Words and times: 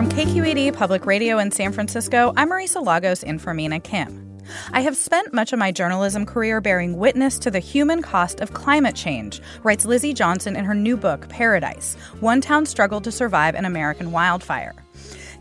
From 0.00 0.08
KQED 0.08 0.72
Public 0.72 1.04
Radio 1.04 1.36
in 1.36 1.50
San 1.50 1.74
Francisco, 1.74 2.32
I'm 2.34 2.48
Marisa 2.48 2.82
Lagos 2.82 3.22
in 3.22 3.38
for 3.38 3.52
Mina 3.52 3.80
Kim. 3.80 4.38
I 4.72 4.80
have 4.80 4.96
spent 4.96 5.34
much 5.34 5.52
of 5.52 5.58
my 5.58 5.72
journalism 5.72 6.24
career 6.24 6.62
bearing 6.62 6.96
witness 6.96 7.38
to 7.40 7.50
the 7.50 7.58
human 7.58 8.00
cost 8.00 8.40
of 8.40 8.54
climate 8.54 8.96
change, 8.96 9.42
writes 9.62 9.84
Lizzie 9.84 10.14
Johnson 10.14 10.56
in 10.56 10.64
her 10.64 10.72
new 10.72 10.96
book, 10.96 11.28
Paradise 11.28 11.96
One 12.20 12.40
Town 12.40 12.64
Struggled 12.64 13.04
to 13.04 13.12
Survive 13.12 13.54
an 13.54 13.66
American 13.66 14.10
Wildfire. 14.10 14.74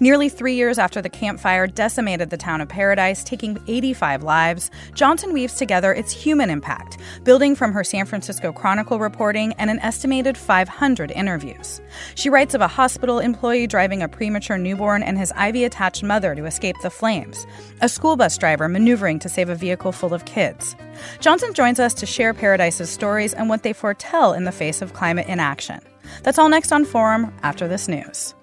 Nearly 0.02 0.30
three 0.30 0.54
years 0.54 0.80
after 0.80 1.02
the 1.02 1.10
Camp 1.10 1.42
Fire 1.42 1.68
decimated 1.68 2.30
the 2.30 2.38
town 2.38 2.62
of 2.62 2.70
Paradise, 2.70 3.22
taking 3.22 3.62
85 3.68 4.24
lives, 4.24 4.72
Johnson 4.94 5.34
weaves 5.34 5.56
together 5.56 5.92
its 5.92 6.14
human 6.14 6.50
impact, 6.50 7.00
building 7.26 7.54
from 7.54 7.74
her 7.74 7.84
San 7.84 8.06
Francisco 8.06 8.54
Chronicle 8.54 8.98
reporting 8.98 9.52
and 9.58 9.70
an 9.70 9.78
estimated 9.80 10.38
500 10.38 11.12
interviews. 11.12 11.82
She 12.16 12.30
writes 12.30 12.54
of 12.54 12.62
a 12.62 12.68
hospital 12.68 13.20
employee 13.20 13.68
driving 13.68 14.02
a 14.02 14.08
premature 14.08 14.58
newborn 14.58 15.04
and 15.04 15.18
his 15.18 15.32
IV 15.32 15.56
attached 15.56 16.02
mother 16.02 16.34
to 16.34 16.46
escape 16.46 16.78
the 16.82 16.90
flames, 16.90 17.46
a 17.82 17.90
school 17.90 18.16
bus 18.16 18.38
driver 18.38 18.70
maneuvering 18.70 19.20
to 19.20 19.28
save 19.28 19.50
a 19.50 19.56
vehicle 19.56 19.92
full 19.92 20.14
of 20.14 20.24
kids. 20.24 20.78
Johnson 21.20 21.54
joins 21.54 21.78
us 21.78 21.94
to 21.96 22.06
share 22.06 22.34
Paradise's 22.34 22.90
stories 22.90 23.34
and 23.34 23.50
what 23.50 23.64
they 23.64 23.74
foretell 23.74 24.32
in 24.32 24.46
the 24.46 24.54
face 24.54 24.82
of 24.82 24.94
climate 24.94 25.28
inaction. 25.28 25.82
That's 26.24 26.40
all 26.40 26.48
next 26.48 26.72
on 26.72 26.86
Forum 26.86 27.34
after 27.44 27.68
this 27.68 27.90
news. 27.90 28.34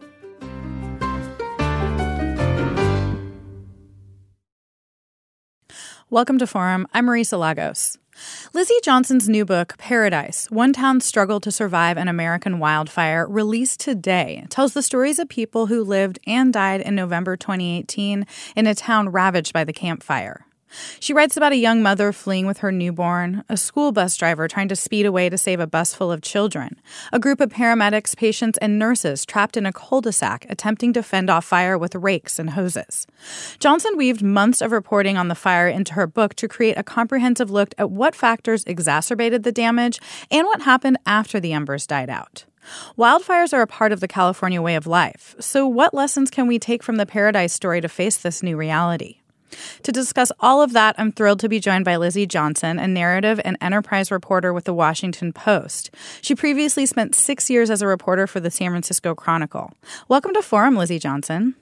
Welcome 6.08 6.38
to 6.38 6.46
Forum. 6.46 6.86
I'm 6.94 7.06
Marisa 7.06 7.36
Lagos. 7.36 7.98
Lizzie 8.52 8.78
Johnson's 8.84 9.28
new 9.28 9.44
book, 9.44 9.76
Paradise 9.76 10.48
One 10.52 10.72
Town's 10.72 11.04
Struggle 11.04 11.40
to 11.40 11.50
Survive 11.50 11.96
an 11.96 12.06
American 12.06 12.60
Wildfire, 12.60 13.26
released 13.26 13.80
today, 13.80 14.46
tells 14.48 14.72
the 14.72 14.84
stories 14.84 15.18
of 15.18 15.28
people 15.28 15.66
who 15.66 15.82
lived 15.82 16.20
and 16.24 16.52
died 16.52 16.80
in 16.80 16.94
November 16.94 17.36
2018 17.36 18.24
in 18.54 18.66
a 18.68 18.74
town 18.76 19.08
ravaged 19.08 19.52
by 19.52 19.64
the 19.64 19.72
Camp 19.72 20.00
Fire. 20.00 20.45
She 21.00 21.12
writes 21.12 21.36
about 21.36 21.52
a 21.52 21.56
young 21.56 21.82
mother 21.82 22.12
fleeing 22.12 22.46
with 22.46 22.58
her 22.58 22.72
newborn, 22.72 23.44
a 23.48 23.56
school 23.56 23.92
bus 23.92 24.16
driver 24.16 24.48
trying 24.48 24.68
to 24.68 24.76
speed 24.76 25.06
away 25.06 25.28
to 25.28 25.38
save 25.38 25.60
a 25.60 25.66
bus 25.66 25.94
full 25.94 26.10
of 26.10 26.22
children, 26.22 26.80
a 27.12 27.18
group 27.18 27.40
of 27.40 27.50
paramedics, 27.50 28.16
patients, 28.16 28.58
and 28.58 28.78
nurses 28.78 29.24
trapped 29.24 29.56
in 29.56 29.66
a 29.66 29.72
cul 29.72 30.00
de 30.00 30.12
sac 30.12 30.46
attempting 30.48 30.92
to 30.92 31.02
fend 31.02 31.30
off 31.30 31.44
fire 31.44 31.78
with 31.78 31.94
rakes 31.94 32.38
and 32.38 32.50
hoses. 32.50 33.06
Johnson 33.58 33.96
weaved 33.96 34.22
months 34.22 34.60
of 34.60 34.72
reporting 34.72 35.16
on 35.16 35.28
the 35.28 35.34
fire 35.34 35.68
into 35.68 35.94
her 35.94 36.06
book 36.06 36.34
to 36.34 36.48
create 36.48 36.76
a 36.76 36.82
comprehensive 36.82 37.50
look 37.50 37.74
at 37.78 37.90
what 37.90 38.14
factors 38.14 38.64
exacerbated 38.64 39.42
the 39.42 39.52
damage 39.52 40.00
and 40.30 40.46
what 40.46 40.62
happened 40.62 40.98
after 41.06 41.40
the 41.40 41.52
embers 41.52 41.86
died 41.86 42.10
out. 42.10 42.44
Wildfires 42.98 43.52
are 43.52 43.62
a 43.62 43.66
part 43.66 43.92
of 43.92 44.00
the 44.00 44.08
California 44.08 44.60
way 44.60 44.74
of 44.74 44.86
life. 44.86 45.36
So, 45.38 45.66
what 45.68 45.94
lessons 45.94 46.30
can 46.30 46.48
we 46.48 46.58
take 46.58 46.82
from 46.82 46.96
the 46.96 47.06
Paradise 47.06 47.52
story 47.52 47.80
to 47.80 47.88
face 47.88 48.16
this 48.16 48.42
new 48.42 48.56
reality? 48.56 49.20
To 49.82 49.92
discuss 49.92 50.32
all 50.40 50.62
of 50.62 50.72
that, 50.72 50.94
I'm 50.98 51.12
thrilled 51.12 51.40
to 51.40 51.48
be 51.48 51.60
joined 51.60 51.84
by 51.84 51.96
Lizzie 51.96 52.26
Johnson, 52.26 52.78
a 52.78 52.86
narrative 52.86 53.40
and 53.44 53.56
enterprise 53.60 54.10
reporter 54.10 54.52
with 54.52 54.64
the 54.64 54.74
Washington 54.74 55.32
Post. 55.32 55.94
She 56.22 56.34
previously 56.34 56.86
spent 56.86 57.14
six 57.14 57.48
years 57.50 57.70
as 57.70 57.82
a 57.82 57.86
reporter 57.86 58.26
for 58.26 58.40
the 58.40 58.50
San 58.50 58.70
Francisco 58.70 59.14
Chronicle. 59.14 59.72
Welcome 60.08 60.34
to 60.34 60.42
Forum, 60.42 60.76
Lizzie 60.76 60.98
Johnson. 60.98 61.54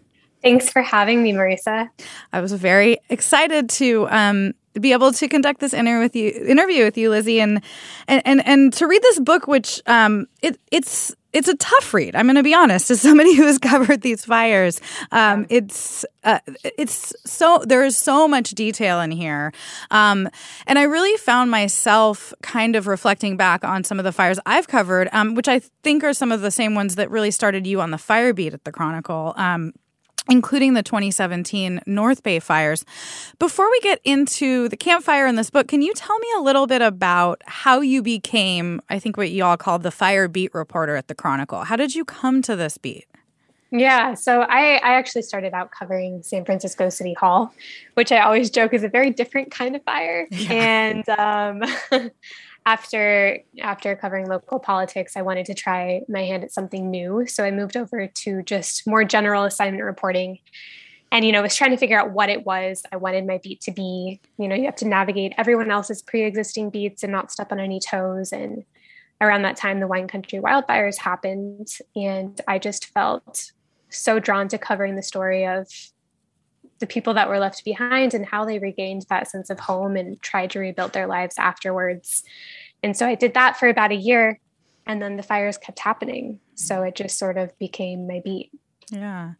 Thanks 0.43 0.71
for 0.71 0.83
having 0.83 1.23
me, 1.23 1.33
Marisa. 1.33 1.89
I 2.33 2.41
was 2.41 2.53
very 2.53 2.99
excited 3.09 3.71
to 3.71 4.07
um, 4.11 4.53
be 4.79 4.93
able 4.93 5.13
to 5.13 5.27
conduct 5.27 5.61
this 5.61 5.73
interview 5.73 6.01
with 6.01 6.15
you, 6.15 6.31
interview 6.47 6.85
with 6.85 6.99
you, 6.99 7.09
Lizzie, 7.09 7.41
and 7.41 7.63
and 8.09 8.21
and, 8.27 8.47
and 8.47 8.73
to 8.75 8.87
read 8.87 9.03
this 9.03 9.21
book, 9.21 9.47
which 9.47 9.81
um, 9.87 10.27
it 10.43 10.61
it's 10.71 11.15
it's 11.35 11.49
a 11.49 11.57
tough 11.57 11.93
read. 11.93 12.15
I'm 12.15 12.27
going 12.27 12.37
to 12.37 12.43
be 12.43 12.55
honest. 12.55 12.91
As 12.91 13.01
somebody 13.01 13.35
who 13.35 13.45
has 13.45 13.59
covered 13.73 14.01
these 14.01 14.25
fires, 14.25 14.81
um, 15.13 15.45
it's 15.51 16.05
uh, 16.23 16.39
it's 16.79 17.13
so 17.27 17.63
there 17.67 17.85
is 17.85 17.97
so 17.97 18.27
much 18.27 18.53
detail 18.53 19.01
in 19.01 19.11
here, 19.11 19.53
um, 19.91 20.29
and 20.67 20.79
I 20.79 20.85
really 20.85 21.17
found 21.19 21.51
myself 21.51 22.33
kind 22.43 22.77
of 22.77 22.87
reflecting 22.87 23.37
back 23.37 23.65
on 23.65 23.85
some 23.85 23.99
of 23.99 24.05
the 24.05 24.13
fires 24.13 24.39
I've 24.47 24.69
covered, 24.69 25.09
um, 25.13 25.35
which 25.35 25.49
I 25.49 25.59
think 25.83 26.05
are 26.05 26.15
some 26.15 26.33
of 26.33 26.41
the 26.41 26.51
same 26.51 26.75
ones 26.75 26.95
that 26.95 27.11
really 27.11 27.33
started 27.33 27.67
you 27.67 27.81
on 27.81 27.91
the 27.91 27.99
fire 27.99 28.33
beat 28.33 28.55
at 28.55 28.65
the 28.65 28.73
Chronicle. 28.73 29.35
Including 30.29 30.73
the 30.73 30.83
2017 30.83 31.83
North 31.87 32.23
Bay 32.23 32.39
fires. 32.39 32.85
Before 33.39 33.71
we 33.71 33.81
get 33.81 34.01
into 34.05 34.69
the 34.71 34.77
Camp 34.77 35.05
Fire 35.05 35.27
in 35.27 35.37
this 35.37 35.51
book, 35.51 35.69
can 35.69 35.83
you 35.83 35.93
tell 35.93 36.19
me 36.19 36.29
a 36.39 36.41
little 36.41 36.67
bit 36.67 36.81
about 36.81 37.43
how 37.47 37.83
you 37.83 38.03
became, 38.03 38.81
I 38.89 38.99
think 38.99 39.19
what 39.19 39.31
you 39.31 39.45
all 39.45 39.59
called 39.59 39.83
the 39.83 39.91
fire 39.91 40.27
beat 40.29 40.55
reporter 40.55 40.97
at 40.97 41.09
the 41.09 41.15
Chronicle? 41.15 41.65
How 41.65 41.77
did 41.77 41.95
you 41.95 42.05
come 42.07 42.41
to 42.43 42.57
this 42.57 42.79
beat? 42.79 43.05
Yeah, 43.77 44.15
so 44.15 44.43
I, 44.43 44.77
I 44.77 44.95
actually 44.95 45.23
started 45.23 45.53
out 45.53 45.73
covering 45.73 46.23
San 46.23 46.45
Francisco 46.45 46.89
City 46.91 47.13
Hall, 47.13 47.53
which 47.95 48.13
I 48.13 48.21
always 48.21 48.49
joke 48.49 48.73
is 48.73 48.85
a 48.85 48.89
very 48.89 49.11
different 49.11 49.51
kind 49.51 49.75
of 49.75 49.83
fire. 49.83 50.29
Yeah. 50.35 50.53
And 50.53 51.09
um, 51.09 51.63
after 52.67 53.39
after 53.61 53.95
covering 53.97 54.27
local 54.27 54.59
politics, 54.59 55.17
I 55.17 55.23
wanted 55.23 55.47
to 55.47 55.55
try 55.55 56.03
my 56.09 56.25
hand 56.25 56.45
at 56.45 56.53
something 56.53 56.91
new. 56.91 57.27
So 57.27 57.45
I 57.45 57.51
moved 57.51 57.77
over 57.77 58.07
to 58.07 58.43
just 58.43 58.87
more 58.87 59.05
general 59.05 59.45
assignment 59.45 59.85
reporting. 59.85 60.39
And 61.13 61.25
you 61.25 61.33
know, 61.33 61.43
was 61.43 61.55
trying 61.55 61.71
to 61.71 61.77
figure 61.77 61.99
out 61.99 62.13
what 62.13 62.29
it 62.29 62.45
was 62.45 62.83
I 62.91 62.97
wanted 62.97 63.27
my 63.27 63.39
beat 63.39 63.61
to 63.63 63.71
be. 63.71 64.21
You 64.39 64.49
know, 64.49 64.55
you 64.55 64.65
have 64.65 64.77
to 64.77 64.89
navigate 64.89 65.35
everyone 65.37 65.71
else's 65.71 66.03
pre-existing 66.03 66.71
beats 66.71 67.03
and 67.03 67.13
not 67.13 67.31
step 67.31 67.53
on 67.53 67.61
any 67.61 67.81
toes. 67.81 68.33
And 68.33 68.65
around 69.21 69.43
that 69.43 69.57
time, 69.57 69.81
the 69.81 69.87
wine 69.87 70.09
country 70.09 70.41
wildfires 70.41 70.99
happened, 70.99 71.69
and 71.95 72.41
I 72.49 72.59
just 72.59 72.87
felt 72.87 73.53
so 73.91 74.19
drawn 74.19 74.49
to 74.49 74.59
covering 74.59 74.97
the 74.97 75.03
story 75.03 75.47
of 75.47 75.69
the 76.81 76.87
people 76.87 77.15
that 77.15 77.29
were 77.29 77.39
left 77.39 77.65
behind 77.65 78.15
and 78.15 78.27
how 78.27 78.45
they 78.45 78.59
regained 78.59 79.07
that 79.09 79.29
sense 79.29 79.51
of 79.51 79.61
home 79.61 79.97
and 79.97 80.21
tried 80.23 80.51
to 80.51 80.59
rebuild 80.59 80.93
their 80.93 81.07
lives 81.07 81.37
afterwards. 81.39 82.23
And 82.83 82.97
so 82.97 83.07
I 83.07 83.15
did 83.15 83.35
that 83.35 83.57
for 83.57 83.69
about 83.69 83.93
a 83.93 83.97
year 83.97 84.41
and 84.87 85.01
then 85.01 85.17
the 85.17 85.23
fires 85.23 85.57
kept 85.57 85.79
happening. 85.79 86.41
So 86.55 86.83
it 86.83 86.95
just 86.95 87.19
sort 87.19 87.39
of 87.39 87.57
became 87.59 88.07
my 88.07 88.21
beat. 88.25 88.51
Yeah. 88.91 89.33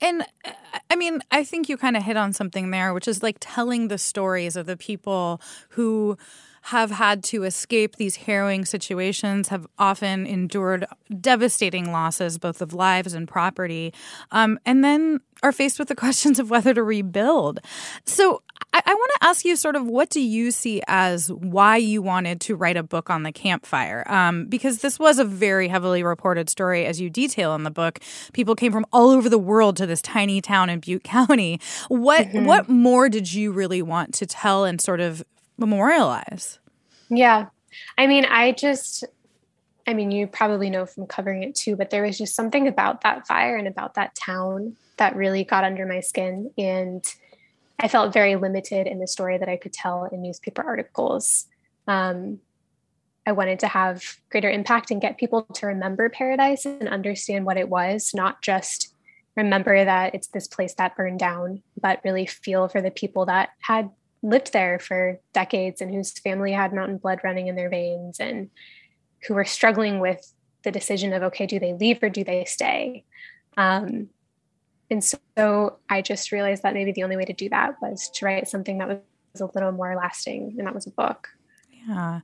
And 0.00 0.22
uh, 0.44 0.52
I 0.90 0.96
mean, 0.96 1.20
I 1.30 1.44
think 1.44 1.68
you 1.68 1.76
kind 1.76 1.96
of 1.96 2.02
hit 2.02 2.16
on 2.16 2.32
something 2.32 2.70
there, 2.70 2.92
which 2.92 3.08
is 3.08 3.22
like 3.22 3.38
telling 3.40 3.88
the 3.88 3.98
stories 3.98 4.56
of 4.56 4.66
the 4.66 4.76
people 4.76 5.40
who 5.70 6.18
have 6.62 6.92
had 6.92 7.24
to 7.24 7.42
escape 7.42 7.96
these 7.96 8.16
harrowing 8.16 8.64
situations, 8.64 9.48
have 9.48 9.66
often 9.78 10.26
endured 10.26 10.86
devastating 11.20 11.90
losses, 11.90 12.38
both 12.38 12.62
of 12.62 12.72
lives 12.72 13.14
and 13.14 13.26
property, 13.26 13.92
um, 14.30 14.58
and 14.64 14.84
then 14.84 15.20
are 15.42 15.52
faced 15.52 15.78
with 15.80 15.88
the 15.88 15.94
questions 15.96 16.38
of 16.38 16.50
whether 16.50 16.72
to 16.72 16.82
rebuild. 16.82 17.60
So 18.06 18.42
I, 18.72 18.82
I 18.86 18.94
want 18.94 19.12
to 19.20 19.26
ask 19.26 19.44
you 19.44 19.56
sort 19.56 19.76
of 19.76 19.86
what 19.86 20.08
do 20.08 20.20
you 20.20 20.52
see 20.52 20.82
as 20.86 21.32
why 21.32 21.76
you 21.76 22.00
wanted 22.00 22.40
to 22.42 22.54
write 22.54 22.76
a 22.76 22.82
book 22.82 23.10
on 23.10 23.24
the 23.24 23.32
Camp 23.32 23.66
Fire? 23.66 24.04
Um, 24.06 24.46
because 24.46 24.78
this 24.78 24.98
was 24.98 25.18
a 25.18 25.24
very 25.24 25.66
heavily 25.66 26.02
reported 26.02 26.48
story, 26.48 26.86
as 26.86 27.00
you 27.00 27.10
detail 27.10 27.54
in 27.54 27.64
the 27.64 27.70
book. 27.70 27.98
People 28.32 28.54
came 28.54 28.72
from 28.72 28.86
all 28.92 29.10
over 29.10 29.28
the 29.28 29.38
world 29.38 29.76
to 29.78 29.86
this 29.86 30.00
tiny 30.00 30.40
town 30.40 30.70
in 30.70 30.80
Butte 30.80 31.04
County. 31.04 31.60
What 31.88 32.28
mm-hmm. 32.28 32.44
what 32.44 32.68
more 32.68 33.08
did 33.08 33.32
you 33.32 33.52
really 33.52 33.82
want 33.82 34.14
to 34.14 34.26
tell 34.26 34.64
and 34.64 34.80
sort 34.80 35.00
of 35.00 35.24
memorialize? 35.58 36.58
Yeah. 37.08 37.46
I 37.96 38.06
mean, 38.06 38.24
I 38.24 38.52
just 38.52 39.04
I 39.86 39.94
mean, 39.94 40.10
you 40.10 40.26
probably 40.26 40.70
know 40.70 40.86
from 40.86 41.06
covering 41.06 41.42
it 41.42 41.54
too, 41.54 41.76
but 41.76 41.90
there 41.90 42.04
was 42.04 42.18
just 42.18 42.34
something 42.34 42.68
about 42.68 43.00
that 43.00 43.26
fire 43.26 43.56
and 43.56 43.66
about 43.66 43.94
that 43.94 44.14
town 44.14 44.76
that 44.96 45.16
really 45.16 45.44
got 45.44 45.64
under 45.64 45.86
my 45.86 46.00
skin. 46.00 46.50
And 46.56 47.04
I 47.80 47.88
felt 47.88 48.12
very 48.12 48.36
limited 48.36 48.86
in 48.86 49.00
the 49.00 49.08
story 49.08 49.38
that 49.38 49.48
I 49.48 49.56
could 49.56 49.72
tell 49.72 50.04
in 50.04 50.22
newspaper 50.22 50.62
articles. 50.62 51.46
Um, 51.88 52.38
I 53.26 53.32
wanted 53.32 53.60
to 53.60 53.68
have 53.68 54.18
greater 54.30 54.50
impact 54.50 54.90
and 54.90 55.00
get 55.00 55.18
people 55.18 55.42
to 55.54 55.66
remember 55.66 56.08
Paradise 56.08 56.64
and 56.64 56.88
understand 56.88 57.44
what 57.44 57.56
it 57.56 57.68
was, 57.68 58.12
not 58.14 58.42
just 58.42 58.94
remember 59.36 59.84
that 59.84 60.14
it's 60.14 60.28
this 60.28 60.46
place 60.46 60.74
that 60.74 60.96
burned 60.96 61.18
down, 61.18 61.62
but 61.80 62.00
really 62.04 62.26
feel 62.26 62.68
for 62.68 62.82
the 62.82 62.90
people 62.90 63.26
that 63.26 63.50
had 63.60 63.90
lived 64.22 64.52
there 64.52 64.78
for 64.78 65.18
decades 65.32 65.80
and 65.80 65.92
whose 65.92 66.12
family 66.12 66.52
had 66.52 66.72
mountain 66.72 66.98
blood 66.98 67.20
running 67.24 67.48
in 67.48 67.56
their 67.56 67.68
veins 67.68 68.20
and 68.20 68.50
who 69.26 69.34
were 69.34 69.44
struggling 69.44 70.00
with 70.00 70.32
the 70.62 70.70
decision 70.70 71.12
of 71.12 71.22
okay, 71.22 71.46
do 71.46 71.58
they 71.58 71.74
leave 71.74 72.02
or 72.02 72.08
do 72.08 72.24
they 72.24 72.44
stay? 72.44 73.04
Um, 73.56 74.08
and 74.90 75.02
so 75.02 75.78
I 75.88 76.02
just 76.02 76.32
realized 76.32 76.62
that 76.62 76.74
maybe 76.74 76.92
the 76.92 77.02
only 77.02 77.16
way 77.16 77.24
to 77.24 77.32
do 77.32 77.48
that 77.48 77.80
was 77.80 78.10
to 78.14 78.24
write 78.26 78.48
something 78.48 78.78
that 78.78 78.88
was 78.88 79.40
a 79.40 79.46
little 79.54 79.72
more 79.72 79.96
lasting, 79.96 80.54
and 80.58 80.66
that 80.66 80.74
was 80.74 80.86
a 80.86 80.90
book. 80.90 81.28
Yeah. 81.88 82.20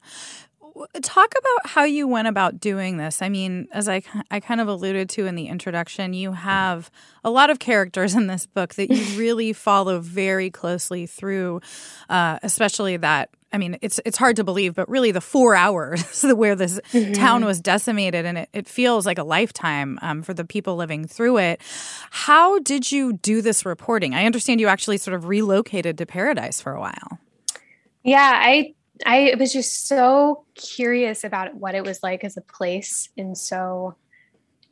Talk 1.02 1.32
about 1.38 1.70
how 1.70 1.84
you 1.84 2.06
went 2.08 2.28
about 2.28 2.60
doing 2.60 2.96
this. 2.96 3.22
I 3.22 3.28
mean, 3.28 3.68
as 3.72 3.88
I, 3.88 4.02
I 4.30 4.40
kind 4.40 4.60
of 4.60 4.68
alluded 4.68 5.08
to 5.10 5.26
in 5.26 5.34
the 5.34 5.48
introduction, 5.48 6.14
you 6.14 6.32
have 6.32 6.90
a 7.24 7.30
lot 7.30 7.50
of 7.50 7.58
characters 7.58 8.14
in 8.14 8.26
this 8.26 8.46
book 8.46 8.74
that 8.74 8.90
you 8.90 9.18
really 9.18 9.52
follow 9.52 10.00
very 10.00 10.50
closely 10.50 11.06
through, 11.06 11.60
uh, 12.08 12.38
especially 12.42 12.96
that 12.98 13.30
I 13.52 13.56
mean, 13.56 13.78
it's 13.80 13.98
it's 14.04 14.18
hard 14.18 14.36
to 14.36 14.44
believe, 14.44 14.74
but 14.74 14.88
really 14.88 15.10
the 15.10 15.22
four 15.22 15.54
hours 15.54 16.22
where 16.22 16.54
this 16.54 16.78
mm-hmm. 16.92 17.12
town 17.12 17.44
was 17.44 17.60
decimated, 17.60 18.26
and 18.26 18.38
it, 18.38 18.48
it 18.52 18.68
feels 18.68 19.06
like 19.06 19.18
a 19.18 19.24
lifetime 19.24 19.98
um, 20.02 20.22
for 20.22 20.34
the 20.34 20.44
people 20.44 20.76
living 20.76 21.06
through 21.06 21.38
it. 21.38 21.62
How 22.10 22.58
did 22.58 22.92
you 22.92 23.14
do 23.14 23.40
this 23.40 23.64
reporting? 23.64 24.14
I 24.14 24.26
understand 24.26 24.60
you 24.60 24.68
actually 24.68 24.98
sort 24.98 25.14
of 25.14 25.26
relocated 25.26 25.96
to 25.98 26.06
Paradise 26.06 26.60
for 26.60 26.72
a 26.72 26.80
while. 26.80 27.18
Yeah, 28.04 28.32
I 28.34 28.74
I 29.06 29.34
was 29.38 29.52
just 29.52 29.86
so 29.86 30.44
curious 30.54 31.24
about 31.24 31.54
what 31.54 31.74
it 31.74 31.84
was 31.84 32.02
like 32.02 32.24
as 32.24 32.36
a 32.36 32.42
place, 32.42 33.08
and 33.16 33.36
so 33.36 33.96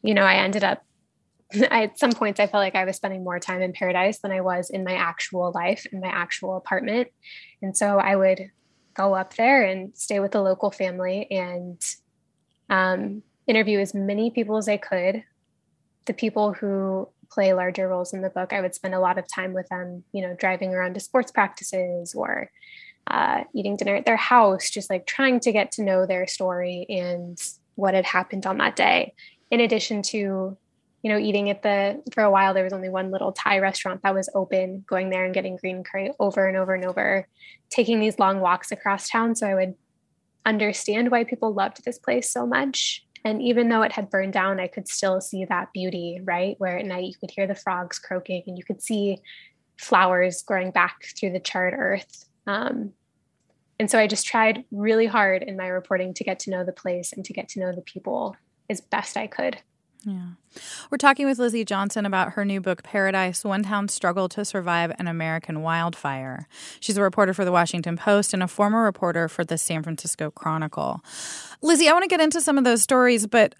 you 0.03 0.15
know, 0.15 0.23
I 0.23 0.35
ended 0.35 0.65
up 0.65 0.85
I, 1.71 1.85
at 1.85 1.99
some 1.99 2.13
points 2.13 2.41
I 2.41 2.47
felt 2.47 2.63
like 2.63 2.75
I 2.75 2.85
was 2.85 2.97
spending 2.97 3.25
more 3.25 3.39
time 3.39 3.63
in 3.63 3.73
paradise 3.73 4.19
than 4.19 4.33
I 4.33 4.41
was 4.41 4.71
in 4.71 4.85
my 4.85 4.95
actual 4.95 5.53
life 5.55 5.87
in 5.93 6.01
my 6.01 6.09
actual 6.09 6.57
apartment. 6.57 7.09
And 7.63 7.77
so 7.77 7.99
I 7.99 8.17
would 8.17 8.51
go 8.95 9.15
up 9.15 9.35
there 9.35 9.65
and 9.65 9.97
stay 9.97 10.21
with 10.21 10.33
the 10.33 10.43
local 10.43 10.71
family 10.71 11.31
and 11.31 11.81
um, 12.71 13.23
interview 13.47 13.79
as 13.79 13.95
many 13.95 14.31
people 14.31 14.57
as 14.57 14.69
I 14.69 14.77
could. 14.77 15.23
The 16.07 16.15
people 16.15 16.53
who 16.53 17.09
play 17.31 17.53
larger 17.53 17.89
roles 17.89 18.13
in 18.13 18.23
the 18.23 18.31
book, 18.31 18.53
I 18.53 18.61
would 18.61 18.75
spend 18.75 18.95
a 18.95 19.01
lot 19.01 19.19
of 19.19 19.27
time 19.29 19.53
with 19.53 19.69
them, 19.69 20.05
you 20.13 20.23
know, 20.23 20.35
driving 20.39 20.73
around 20.73 20.95
to 20.95 21.01
sports 21.01 21.33
practices 21.33 22.15
or 22.15 22.51
uh, 23.07 23.45
eating 23.55 23.77
dinner 23.77 23.95
at 23.95 24.05
their 24.05 24.17
house, 24.17 24.71
just 24.71 24.91
like 24.91 25.07
trying 25.07 25.41
to 25.41 25.53
get 25.53 25.73
to 25.73 25.83
know 25.83 26.07
their 26.07 26.27
story 26.27 26.87
and 26.89 27.39
what 27.75 27.95
had 27.95 28.05
happened 28.05 28.47
on 28.47 28.59
that 28.59 28.77
day. 28.77 29.15
In 29.51 29.61
addition 29.61 30.03
to 30.03 30.57
you 31.07 31.13
know, 31.13 31.19
eating 31.19 31.51
at 31.51 31.63
the 31.63 32.03
for 32.13 32.25
a 32.25 32.31
while 32.33 32.53
there 32.53 32.65
was 32.65 32.73
only 32.73 32.89
one 32.89 33.13
little 33.13 33.31
Thai 33.31 33.61
restaurant 33.61 34.03
that 34.03 34.13
was 34.13 34.29
open, 34.35 34.85
going 34.89 35.11
there 35.11 35.25
and 35.25 35.33
getting 35.33 35.55
green 35.55 35.85
curry 35.85 36.11
over 36.19 36.49
and 36.49 36.57
over 36.57 36.75
and 36.75 36.85
over, 36.85 37.29
taking 37.71 38.01
these 38.01 38.19
long 38.19 38.41
walks 38.41 38.73
across 38.73 39.09
town 39.09 39.37
so 39.37 39.47
I 39.47 39.55
would 39.55 39.77
understand 40.45 41.13
why 41.13 41.23
people 41.23 41.55
loved 41.55 41.85
this 41.85 41.97
place 41.97 42.29
so 42.29 42.45
much. 42.45 43.05
And 43.25 43.41
even 43.41 43.69
though 43.69 43.83
it 43.83 43.93
had 43.93 44.11
burned 44.11 44.33
down, 44.33 44.59
I 44.59 44.67
could 44.67 44.89
still 44.89 45.21
see 45.21 45.45
that 45.45 45.73
beauty, 45.73 46.21
right? 46.25 46.57
Where 46.59 46.77
at 46.77 46.87
night 46.87 47.05
you 47.05 47.15
could 47.21 47.31
hear 47.31 47.47
the 47.47 47.55
frogs 47.55 48.01
croaking 48.01 48.43
and 48.49 48.59
you 48.59 48.65
could 48.65 48.83
see 48.83 49.19
flowers 49.79 50.43
growing 50.43 50.73
back 50.73 50.97
through 51.17 51.31
the 51.31 51.39
charred 51.41 51.75
earth. 51.77 52.26
Um, 52.47 52.93
and 53.79 53.91
so 53.91 53.99
I 53.99 54.07
just 54.07 54.27
tried 54.27 54.65
really 54.71 55.07
hard 55.07 55.43
in 55.43 55.57
my 55.57 55.67
reporting 55.67 56.15
to 56.15 56.25
get 56.25 56.39
to 56.41 56.51
know 56.51 56.65
the 56.65 56.73
place 56.73 57.13
and 57.13 57.25
to 57.25 57.33
get 57.33 57.49
to 57.51 57.61
know 57.61 57.73
the 57.73 57.83
people 57.83 58.37
as 58.71 58.81
best 58.81 59.17
I 59.17 59.27
could. 59.27 59.59
Yeah. 60.05 60.27
We're 60.91 60.99
talking 60.99 61.27
with 61.27 61.39
Lizzie 61.39 61.65
Johnson 61.65 62.07
about 62.07 62.33
her 62.33 62.45
new 62.45 62.61
book, 62.61 62.83
Paradise 62.83 63.45
One 63.45 63.63
Town 63.63 63.89
Struggle 63.89 64.29
to 64.31 64.45
Survive 64.45 64.93
an 64.99 65.09
American 65.09 65.63
Wildfire. 65.63 66.47
She's 66.81 66.97
a 66.97 67.03
reporter 67.03 67.35
for 67.35 67.45
the 67.45 67.53
Washington 67.53 67.97
Post 67.97 68.33
and 68.33 68.43
a 68.43 68.49
former 68.49 68.85
reporter 68.85 69.29
for 69.29 69.45
the 69.45 69.59
San 69.59 69.83
Francisco 69.83 70.31
Chronicle. 70.31 71.03
Lizzie, 71.63 71.89
I 71.89 71.93
want 71.93 72.05
to 72.05 72.09
get 72.09 72.21
into 72.21 72.41
some 72.41 72.57
of 72.57 72.65
those 72.65 72.83
stories, 72.83 73.27
but 73.27 73.55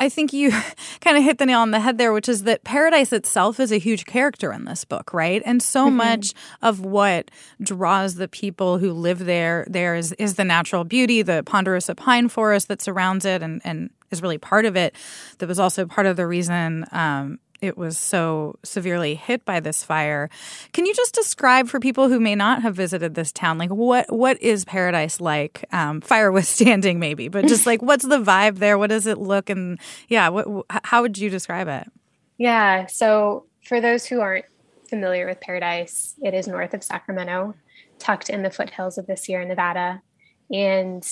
I 0.00 0.08
think 0.08 0.32
you 0.32 0.50
kind 1.00 1.16
of 1.16 1.22
hit 1.22 1.38
the 1.38 1.46
nail 1.46 1.60
on 1.60 1.70
the 1.70 1.80
head 1.80 1.98
there, 1.98 2.12
which 2.12 2.28
is 2.28 2.42
that 2.44 2.64
Paradise 2.64 3.12
itself 3.12 3.60
is 3.60 3.70
a 3.70 3.78
huge 3.78 4.04
character 4.04 4.52
in 4.52 4.64
this 4.64 4.84
book, 4.84 5.12
right? 5.14 5.42
And 5.44 5.62
so 5.62 5.86
mm-hmm. 5.86 5.96
much 5.96 6.34
of 6.62 6.80
what 6.80 7.30
draws 7.62 8.16
the 8.16 8.28
people 8.28 8.78
who 8.78 8.92
live 8.92 9.20
there 9.20 9.66
there 9.68 9.94
is, 9.94 10.12
is 10.12 10.34
the 10.34 10.44
natural 10.44 10.84
beauty, 10.84 11.22
the 11.22 11.42
ponderosa 11.44 11.94
pine 11.94 12.28
forest 12.28 12.68
that 12.68 12.82
surrounds 12.82 13.24
it 13.24 13.42
and, 13.42 13.60
and 13.64 13.90
is 14.12 14.22
really 14.22 14.38
part 14.38 14.64
of 14.64 14.76
it. 14.76 14.94
That 15.38 15.48
was 15.48 15.58
also 15.58 15.86
part 15.86 16.06
of 16.06 16.16
the 16.16 16.26
reason 16.26 16.84
um, 16.92 17.38
it 17.62 17.78
was 17.78 17.96
so 17.96 18.58
severely 18.64 19.14
hit 19.14 19.44
by 19.44 19.60
this 19.60 19.84
fire. 19.84 20.28
Can 20.72 20.84
you 20.84 20.92
just 20.92 21.14
describe 21.14 21.68
for 21.68 21.78
people 21.78 22.08
who 22.08 22.18
may 22.18 22.34
not 22.34 22.60
have 22.62 22.74
visited 22.74 23.14
this 23.14 23.32
town, 23.32 23.56
like 23.56 23.70
what 23.70 24.12
what 24.12 24.42
is 24.42 24.64
Paradise 24.64 25.20
like? 25.20 25.64
Um, 25.72 26.00
fire 26.00 26.30
withstanding, 26.32 26.98
maybe, 26.98 27.28
but 27.28 27.46
just 27.46 27.64
like 27.64 27.80
what's 27.80 28.04
the 28.04 28.18
vibe 28.18 28.58
there? 28.58 28.76
What 28.76 28.90
does 28.90 29.06
it 29.06 29.16
look? 29.16 29.48
And 29.48 29.78
yeah, 30.08 30.28
what, 30.28 30.66
how 30.68 31.02
would 31.02 31.16
you 31.16 31.30
describe 31.30 31.68
it? 31.68 31.90
Yeah, 32.36 32.86
so 32.86 33.46
for 33.64 33.80
those 33.80 34.04
who 34.04 34.20
aren't 34.20 34.46
familiar 34.88 35.26
with 35.26 35.40
Paradise, 35.40 36.16
it 36.20 36.34
is 36.34 36.48
north 36.48 36.74
of 36.74 36.82
Sacramento, 36.82 37.54
tucked 38.00 38.28
in 38.28 38.42
the 38.42 38.50
foothills 38.50 38.98
of 38.98 39.06
the 39.06 39.16
Sierra 39.16 39.46
Nevada, 39.46 40.02
and 40.50 41.06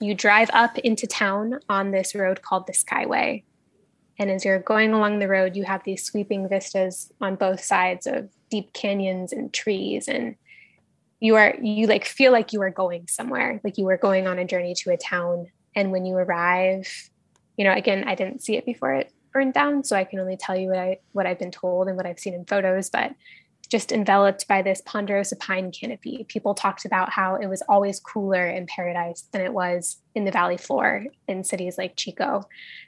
you 0.00 0.14
drive 0.14 0.50
up 0.52 0.78
into 0.78 1.06
town 1.06 1.60
on 1.68 1.90
this 1.90 2.14
road 2.14 2.42
called 2.42 2.66
the 2.66 2.72
Skyway. 2.72 3.42
And 4.18 4.30
as 4.30 4.44
you're 4.44 4.58
going 4.58 4.92
along 4.92 5.18
the 5.18 5.28
road, 5.28 5.56
you 5.56 5.64
have 5.64 5.84
these 5.84 6.04
sweeping 6.04 6.48
vistas 6.48 7.12
on 7.20 7.36
both 7.36 7.62
sides 7.62 8.06
of 8.06 8.30
deep 8.50 8.72
canyons 8.72 9.32
and 9.32 9.52
trees. 9.52 10.08
And 10.08 10.36
you 11.20 11.36
are, 11.36 11.54
you 11.60 11.86
like 11.86 12.04
feel 12.04 12.32
like 12.32 12.52
you 12.52 12.62
are 12.62 12.70
going 12.70 13.06
somewhere, 13.08 13.60
like 13.62 13.78
you 13.78 13.88
are 13.88 13.96
going 13.96 14.26
on 14.26 14.38
a 14.38 14.44
journey 14.44 14.74
to 14.74 14.90
a 14.90 14.96
town. 14.96 15.46
And 15.74 15.92
when 15.92 16.04
you 16.04 16.14
arrive, 16.16 17.10
you 17.56 17.64
know, 17.64 17.72
again, 17.72 18.04
I 18.06 18.14
didn't 18.14 18.42
see 18.42 18.56
it 18.56 18.66
before 18.66 18.94
it 18.94 19.12
burned 19.32 19.54
down. 19.54 19.84
So 19.84 19.96
I 19.96 20.04
can 20.04 20.20
only 20.20 20.36
tell 20.36 20.56
you 20.56 20.68
what 20.68 20.78
I, 20.78 20.98
what 21.12 21.26
I've 21.26 21.38
been 21.38 21.50
told 21.50 21.88
and 21.88 21.96
what 21.96 22.06
I've 22.06 22.18
seen 22.18 22.34
in 22.34 22.44
photos. 22.44 22.90
But 22.90 23.14
just 23.68 23.92
enveloped 23.92 24.48
by 24.48 24.62
this 24.62 24.80
ponderosa 24.86 25.36
pine 25.36 25.70
canopy. 25.70 26.24
People 26.28 26.54
talked 26.54 26.84
about 26.84 27.10
how 27.10 27.34
it 27.34 27.46
was 27.46 27.62
always 27.68 28.00
cooler 28.00 28.46
in 28.46 28.66
paradise 28.66 29.28
than 29.32 29.42
it 29.42 29.52
was 29.52 29.98
in 30.14 30.24
the 30.24 30.30
valley 30.30 30.56
floor 30.56 31.06
in 31.26 31.44
cities 31.44 31.76
like 31.76 31.96
Chico, 31.96 32.42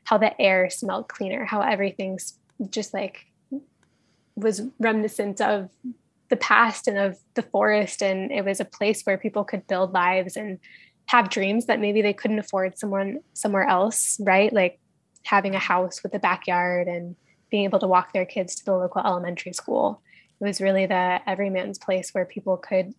how 0.04 0.16
the 0.16 0.40
air 0.40 0.70
smelled 0.70 1.08
cleaner, 1.08 1.44
how 1.44 1.60
everything's 1.60 2.38
just 2.70 2.94
like 2.94 3.26
was 4.36 4.62
reminiscent 4.78 5.40
of 5.40 5.68
the 6.30 6.36
past 6.36 6.88
and 6.88 6.96
of 6.96 7.18
the 7.34 7.42
forest. 7.42 8.02
And 8.02 8.32
it 8.32 8.44
was 8.44 8.60
a 8.60 8.64
place 8.64 9.02
where 9.02 9.18
people 9.18 9.44
could 9.44 9.66
build 9.66 9.92
lives 9.92 10.36
and 10.36 10.58
have 11.06 11.28
dreams 11.28 11.66
that 11.66 11.80
maybe 11.80 12.00
they 12.00 12.12
couldn't 12.14 12.38
afford 12.38 12.78
someone 12.78 13.18
somewhere 13.34 13.68
else, 13.68 14.18
right? 14.20 14.50
Like 14.52 14.78
having 15.24 15.54
a 15.54 15.58
house 15.58 16.02
with 16.02 16.14
a 16.14 16.18
backyard 16.18 16.88
and 16.88 17.16
being 17.50 17.64
able 17.64 17.80
to 17.80 17.88
walk 17.88 18.12
their 18.12 18.24
kids 18.24 18.54
to 18.54 18.64
the 18.64 18.76
local 18.76 19.02
elementary 19.04 19.52
school 19.52 20.00
it 20.40 20.44
was 20.44 20.60
really 20.60 20.86
the 20.86 21.20
everyman's 21.26 21.78
place 21.78 22.10
where 22.10 22.24
people 22.24 22.56
could 22.56 22.94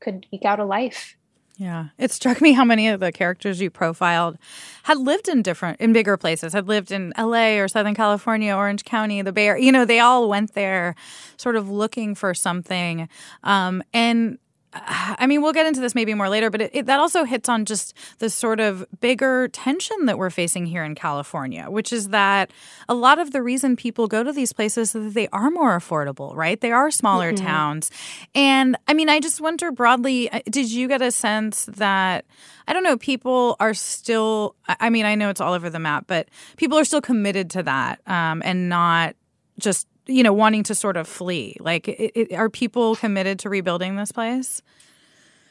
could 0.00 0.26
eke 0.32 0.44
out 0.44 0.58
a 0.58 0.64
life 0.64 1.16
yeah. 1.58 1.88
It 1.98 2.10
struck 2.10 2.40
me 2.40 2.52
how 2.52 2.64
many 2.64 2.88
of 2.88 3.00
the 3.00 3.12
characters 3.12 3.60
you 3.60 3.70
profiled 3.70 4.38
had 4.84 4.98
lived 4.98 5.28
in 5.28 5.42
different, 5.42 5.80
in 5.80 5.92
bigger 5.92 6.16
places, 6.16 6.54
had 6.54 6.66
lived 6.66 6.90
in 6.90 7.12
LA 7.18 7.58
or 7.58 7.68
Southern 7.68 7.94
California, 7.94 8.54
Orange 8.54 8.84
County, 8.84 9.22
the 9.22 9.32
Bay 9.32 9.46
Area. 9.46 9.64
You 9.64 9.70
know, 9.70 9.84
they 9.84 10.00
all 10.00 10.28
went 10.28 10.54
there 10.54 10.94
sort 11.36 11.56
of 11.56 11.70
looking 11.70 12.14
for 12.14 12.32
something. 12.32 13.08
Um, 13.44 13.82
and 13.92 14.38
I 14.74 15.26
mean, 15.26 15.42
we'll 15.42 15.52
get 15.52 15.66
into 15.66 15.80
this 15.80 15.94
maybe 15.94 16.14
more 16.14 16.28
later, 16.28 16.50
but 16.50 16.62
it, 16.62 16.70
it, 16.72 16.86
that 16.86 16.98
also 16.98 17.24
hits 17.24 17.48
on 17.48 17.64
just 17.64 17.94
the 18.18 18.30
sort 18.30 18.60
of 18.60 18.84
bigger 19.00 19.48
tension 19.48 20.06
that 20.06 20.18
we're 20.18 20.30
facing 20.30 20.66
here 20.66 20.84
in 20.84 20.94
California, 20.94 21.70
which 21.70 21.92
is 21.92 22.08
that 22.08 22.50
a 22.88 22.94
lot 22.94 23.18
of 23.18 23.32
the 23.32 23.42
reason 23.42 23.76
people 23.76 24.06
go 24.06 24.22
to 24.22 24.32
these 24.32 24.52
places 24.52 24.94
is 24.94 25.04
that 25.04 25.14
they 25.14 25.28
are 25.28 25.50
more 25.50 25.76
affordable, 25.78 26.34
right? 26.34 26.60
They 26.60 26.72
are 26.72 26.90
smaller 26.90 27.32
mm-hmm. 27.32 27.44
towns. 27.44 27.90
And 28.34 28.76
I 28.88 28.94
mean, 28.94 29.08
I 29.08 29.20
just 29.20 29.40
wonder 29.40 29.70
broadly 29.70 30.30
uh, 30.30 30.40
did 30.50 30.70
you 30.70 30.88
get 30.88 31.02
a 31.02 31.10
sense 31.10 31.66
that, 31.66 32.24
I 32.66 32.72
don't 32.72 32.84
know, 32.84 32.96
people 32.96 33.56
are 33.60 33.74
still, 33.74 34.54
I 34.66 34.90
mean, 34.90 35.04
I 35.04 35.14
know 35.14 35.28
it's 35.28 35.40
all 35.40 35.52
over 35.52 35.68
the 35.68 35.78
map, 35.78 36.04
but 36.06 36.28
people 36.56 36.78
are 36.78 36.84
still 36.84 37.00
committed 37.00 37.50
to 37.50 37.62
that 37.64 38.00
um, 38.06 38.42
and 38.44 38.68
not 38.68 39.16
just 39.58 39.86
you 40.06 40.22
know, 40.22 40.32
wanting 40.32 40.62
to 40.64 40.74
sort 40.74 40.96
of 40.96 41.06
flee? 41.06 41.56
Like, 41.60 41.88
it, 41.88 42.12
it, 42.14 42.32
are 42.34 42.50
people 42.50 42.96
committed 42.96 43.38
to 43.40 43.48
rebuilding 43.48 43.96
this 43.96 44.12
place? 44.12 44.62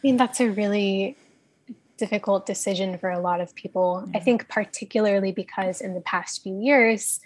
I 0.04 0.08
mean, 0.08 0.18
that's 0.18 0.40
a 0.40 0.50
really 0.50 1.18
difficult 1.98 2.46
decision 2.46 2.98
for 2.98 3.10
a 3.10 3.20
lot 3.20 3.42
of 3.42 3.54
people. 3.56 4.04
Mm-hmm. 4.04 4.18
I 4.18 4.20
think, 4.20 4.48
particularly 4.50 5.32
because 5.32 5.82
in 5.82 5.94
the 5.94 6.02
past 6.02 6.42
few 6.42 6.60
years, 6.60 7.20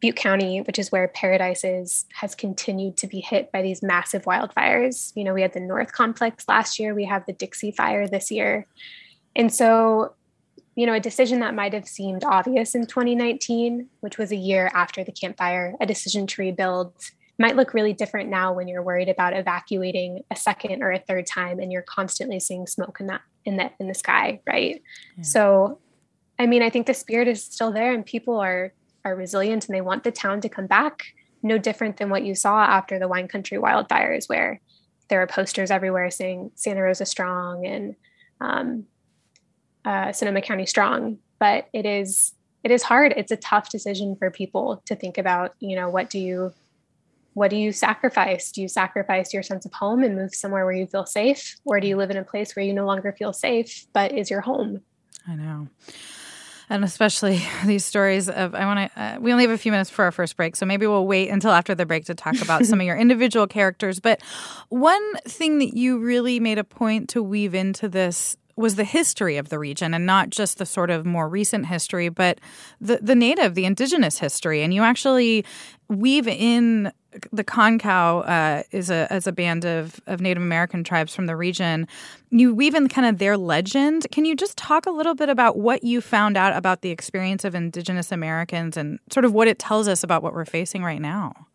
Butte 0.00 0.16
County, 0.16 0.60
which 0.60 0.78
is 0.78 0.92
where 0.92 1.08
Paradise 1.08 1.64
is, 1.64 2.06
has 2.12 2.34
continued 2.34 2.96
to 2.98 3.06
be 3.06 3.20
hit 3.20 3.50
by 3.50 3.62
these 3.62 3.82
massive 3.82 4.24
wildfires. 4.24 5.12
You 5.16 5.24
know, 5.24 5.34
we 5.34 5.42
had 5.42 5.54
the 5.54 5.60
North 5.60 5.92
Complex 5.92 6.44
last 6.46 6.78
year, 6.78 6.94
we 6.94 7.04
have 7.06 7.26
the 7.26 7.32
Dixie 7.32 7.72
Fire 7.72 8.06
this 8.06 8.30
year. 8.30 8.66
And 9.34 9.52
so 9.52 10.14
you 10.78 10.86
know, 10.86 10.94
a 10.94 11.00
decision 11.00 11.40
that 11.40 11.56
might 11.56 11.72
have 11.72 11.88
seemed 11.88 12.22
obvious 12.22 12.76
in 12.76 12.86
2019, 12.86 13.88
which 13.98 14.16
was 14.16 14.30
a 14.30 14.36
year 14.36 14.70
after 14.72 15.02
the 15.02 15.10
Camp 15.10 15.36
Fire, 15.36 15.74
a 15.80 15.86
decision 15.86 16.24
to 16.28 16.40
rebuild 16.40 16.92
might 17.36 17.56
look 17.56 17.74
really 17.74 17.92
different 17.92 18.30
now 18.30 18.52
when 18.52 18.68
you're 18.68 18.82
worried 18.82 19.08
about 19.08 19.36
evacuating 19.36 20.22
a 20.30 20.36
second 20.36 20.80
or 20.84 20.92
a 20.92 21.00
third 21.00 21.26
time 21.26 21.58
and 21.58 21.72
you're 21.72 21.82
constantly 21.82 22.38
seeing 22.38 22.64
smoke 22.68 22.98
in 23.00 23.08
that 23.08 23.22
in 23.44 23.56
the 23.56 23.72
in 23.80 23.88
the 23.88 23.94
sky, 23.94 24.40
right? 24.46 24.80
Yeah. 25.16 25.24
So 25.24 25.80
I 26.38 26.46
mean, 26.46 26.62
I 26.62 26.70
think 26.70 26.86
the 26.86 26.94
spirit 26.94 27.26
is 27.26 27.42
still 27.42 27.72
there 27.72 27.92
and 27.92 28.06
people 28.06 28.38
are 28.38 28.72
are 29.04 29.16
resilient 29.16 29.66
and 29.66 29.74
they 29.74 29.80
want 29.80 30.04
the 30.04 30.12
town 30.12 30.40
to 30.42 30.48
come 30.48 30.68
back, 30.68 31.06
no 31.42 31.58
different 31.58 31.96
than 31.96 32.08
what 32.08 32.22
you 32.22 32.36
saw 32.36 32.62
after 32.62 33.00
the 33.00 33.08
wine 33.08 33.26
country 33.26 33.58
wildfires 33.58 34.28
where 34.28 34.60
there 35.08 35.20
are 35.20 35.26
posters 35.26 35.72
everywhere 35.72 36.08
saying 36.08 36.52
Santa 36.54 36.82
Rosa 36.82 37.04
strong 37.04 37.66
and 37.66 37.96
um, 38.40 38.86
uh, 39.88 40.12
Sonoma 40.12 40.42
County 40.42 40.66
strong, 40.66 41.18
but 41.38 41.68
it 41.72 41.86
is 41.86 42.34
it 42.62 42.70
is 42.70 42.82
hard. 42.82 43.14
It's 43.16 43.32
a 43.32 43.36
tough 43.36 43.70
decision 43.70 44.16
for 44.16 44.30
people 44.30 44.82
to 44.84 44.94
think 44.94 45.16
about. 45.16 45.54
You 45.60 45.76
know, 45.76 45.88
what 45.88 46.10
do 46.10 46.18
you 46.18 46.52
what 47.32 47.48
do 47.48 47.56
you 47.56 47.72
sacrifice? 47.72 48.52
Do 48.52 48.60
you 48.60 48.68
sacrifice 48.68 49.32
your 49.32 49.42
sense 49.42 49.64
of 49.64 49.72
home 49.72 50.02
and 50.02 50.14
move 50.14 50.34
somewhere 50.34 50.66
where 50.66 50.74
you 50.74 50.86
feel 50.86 51.06
safe, 51.06 51.56
or 51.64 51.80
do 51.80 51.86
you 51.86 51.96
live 51.96 52.10
in 52.10 52.18
a 52.18 52.24
place 52.24 52.54
where 52.54 52.64
you 52.64 52.74
no 52.74 52.84
longer 52.84 53.12
feel 53.12 53.32
safe 53.32 53.86
but 53.94 54.12
is 54.12 54.30
your 54.30 54.42
home? 54.42 54.82
I 55.26 55.36
know. 55.36 55.68
And 56.70 56.84
especially 56.84 57.40
these 57.64 57.86
stories 57.86 58.28
of, 58.28 58.54
I 58.54 58.66
want 58.66 58.92
to, 58.92 59.00
uh, 59.00 59.18
we 59.20 59.32
only 59.32 59.44
have 59.44 59.50
a 59.52 59.56
few 59.56 59.72
minutes 59.72 59.88
for 59.88 60.04
our 60.04 60.12
first 60.12 60.36
break, 60.36 60.54
so 60.54 60.66
maybe 60.66 60.86
we'll 60.86 61.06
wait 61.06 61.30
until 61.30 61.50
after 61.50 61.74
the 61.74 61.86
break 61.86 62.04
to 62.06 62.14
talk 62.14 62.38
about 62.42 62.66
some 62.66 62.78
of 62.78 62.86
your 62.86 62.96
individual 62.96 63.46
characters. 63.46 64.00
But 64.00 64.20
one 64.68 65.14
thing 65.26 65.60
that 65.60 65.74
you 65.74 65.98
really 65.98 66.40
made 66.40 66.58
a 66.58 66.64
point 66.64 67.08
to 67.10 67.22
weave 67.22 67.54
into 67.54 67.88
this 67.88 68.36
was 68.58 68.74
the 68.74 68.84
history 68.84 69.36
of 69.36 69.48
the 69.48 69.58
region 69.58 69.94
and 69.94 70.04
not 70.04 70.30
just 70.30 70.58
the 70.58 70.66
sort 70.66 70.90
of 70.90 71.06
more 71.06 71.28
recent 71.28 71.66
history, 71.66 72.08
but 72.08 72.40
the, 72.80 72.98
the 73.00 73.14
native, 73.14 73.54
the 73.54 73.64
indigenous 73.64 74.18
history. 74.18 74.62
And 74.62 74.74
you 74.74 74.82
actually 74.82 75.44
weave 75.88 76.26
in 76.26 76.92
the 77.32 77.44
Concow 77.44 78.28
uh, 78.28 78.62
is 78.70 78.90
a 78.90 79.10
as 79.10 79.26
a 79.26 79.32
band 79.32 79.64
of, 79.64 80.00
of 80.06 80.20
Native 80.20 80.42
American 80.42 80.84
tribes 80.84 81.14
from 81.14 81.26
the 81.26 81.36
region. 81.36 81.86
You 82.30 82.54
weave 82.54 82.74
in 82.74 82.88
kind 82.88 83.06
of 83.06 83.18
their 83.18 83.36
legend. 83.36 84.06
Can 84.12 84.24
you 84.24 84.36
just 84.36 84.58
talk 84.58 84.86
a 84.86 84.90
little 84.90 85.14
bit 85.14 85.28
about 85.28 85.56
what 85.56 85.84
you 85.84 86.00
found 86.00 86.36
out 86.36 86.54
about 86.54 86.82
the 86.82 86.90
experience 86.90 87.44
of 87.44 87.54
Indigenous 87.54 88.12
Americans 88.12 88.76
and 88.76 88.98
sort 89.10 89.24
of 89.24 89.32
what 89.32 89.48
it 89.48 89.58
tells 89.58 89.88
us 89.88 90.02
about 90.02 90.22
what 90.22 90.34
we're 90.34 90.44
facing 90.44 90.82
right 90.82 91.00
now? 91.00 91.46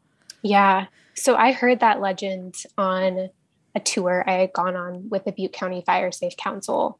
Yeah. 0.42 0.88
So 1.14 1.36
I 1.36 1.52
heard 1.52 1.80
that 1.82 2.02
legend 2.02 2.56
on 2.78 3.30
a 3.76 3.80
tour 3.80 4.24
I 4.28 4.34
had 4.34 4.54
gone 4.54 4.76
on 4.76 5.10
with 5.10 5.26
the 5.26 5.32
Butte 5.32 5.54
County 5.54 5.84
Fire 5.86 6.12
Safe 6.12 6.38
Council. 6.38 7.00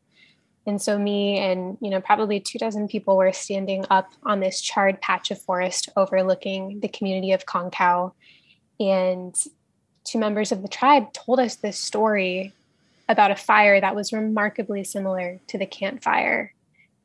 And 0.66 0.82
so 0.82 0.98
me 0.98 1.40
and, 1.40 1.78
you 1.82 1.90
know, 1.90 2.00
probably 2.00 2.40
two 2.40 2.58
dozen 2.58 2.88
people 2.88 3.18
were 3.18 3.34
standing 3.34 3.86
up 3.90 4.12
on 4.24 4.40
this 4.40 4.62
charred 4.62 5.02
patch 5.02 5.30
of 5.30 5.42
forest 5.42 5.90
overlooking 5.98 6.80
the 6.80 6.88
community 6.88 7.34
of 7.34 7.46
Concow. 7.46 8.14
And 8.80 9.36
two 10.06 10.20
members 10.20 10.52
of 10.52 10.62
the 10.62 10.68
tribe 10.68 11.12
told 11.14 11.40
us 11.40 11.56
this 11.56 11.78
story 11.78 12.54
about 13.10 13.32
a 13.32 13.36
fire 13.36 13.80
that 13.80 13.96
was 13.96 14.14
remarkably 14.14 14.84
similar 14.84 15.40
to 15.48 15.58
the 15.58 15.66
Camp 15.66 16.02
Fire. 16.02 16.54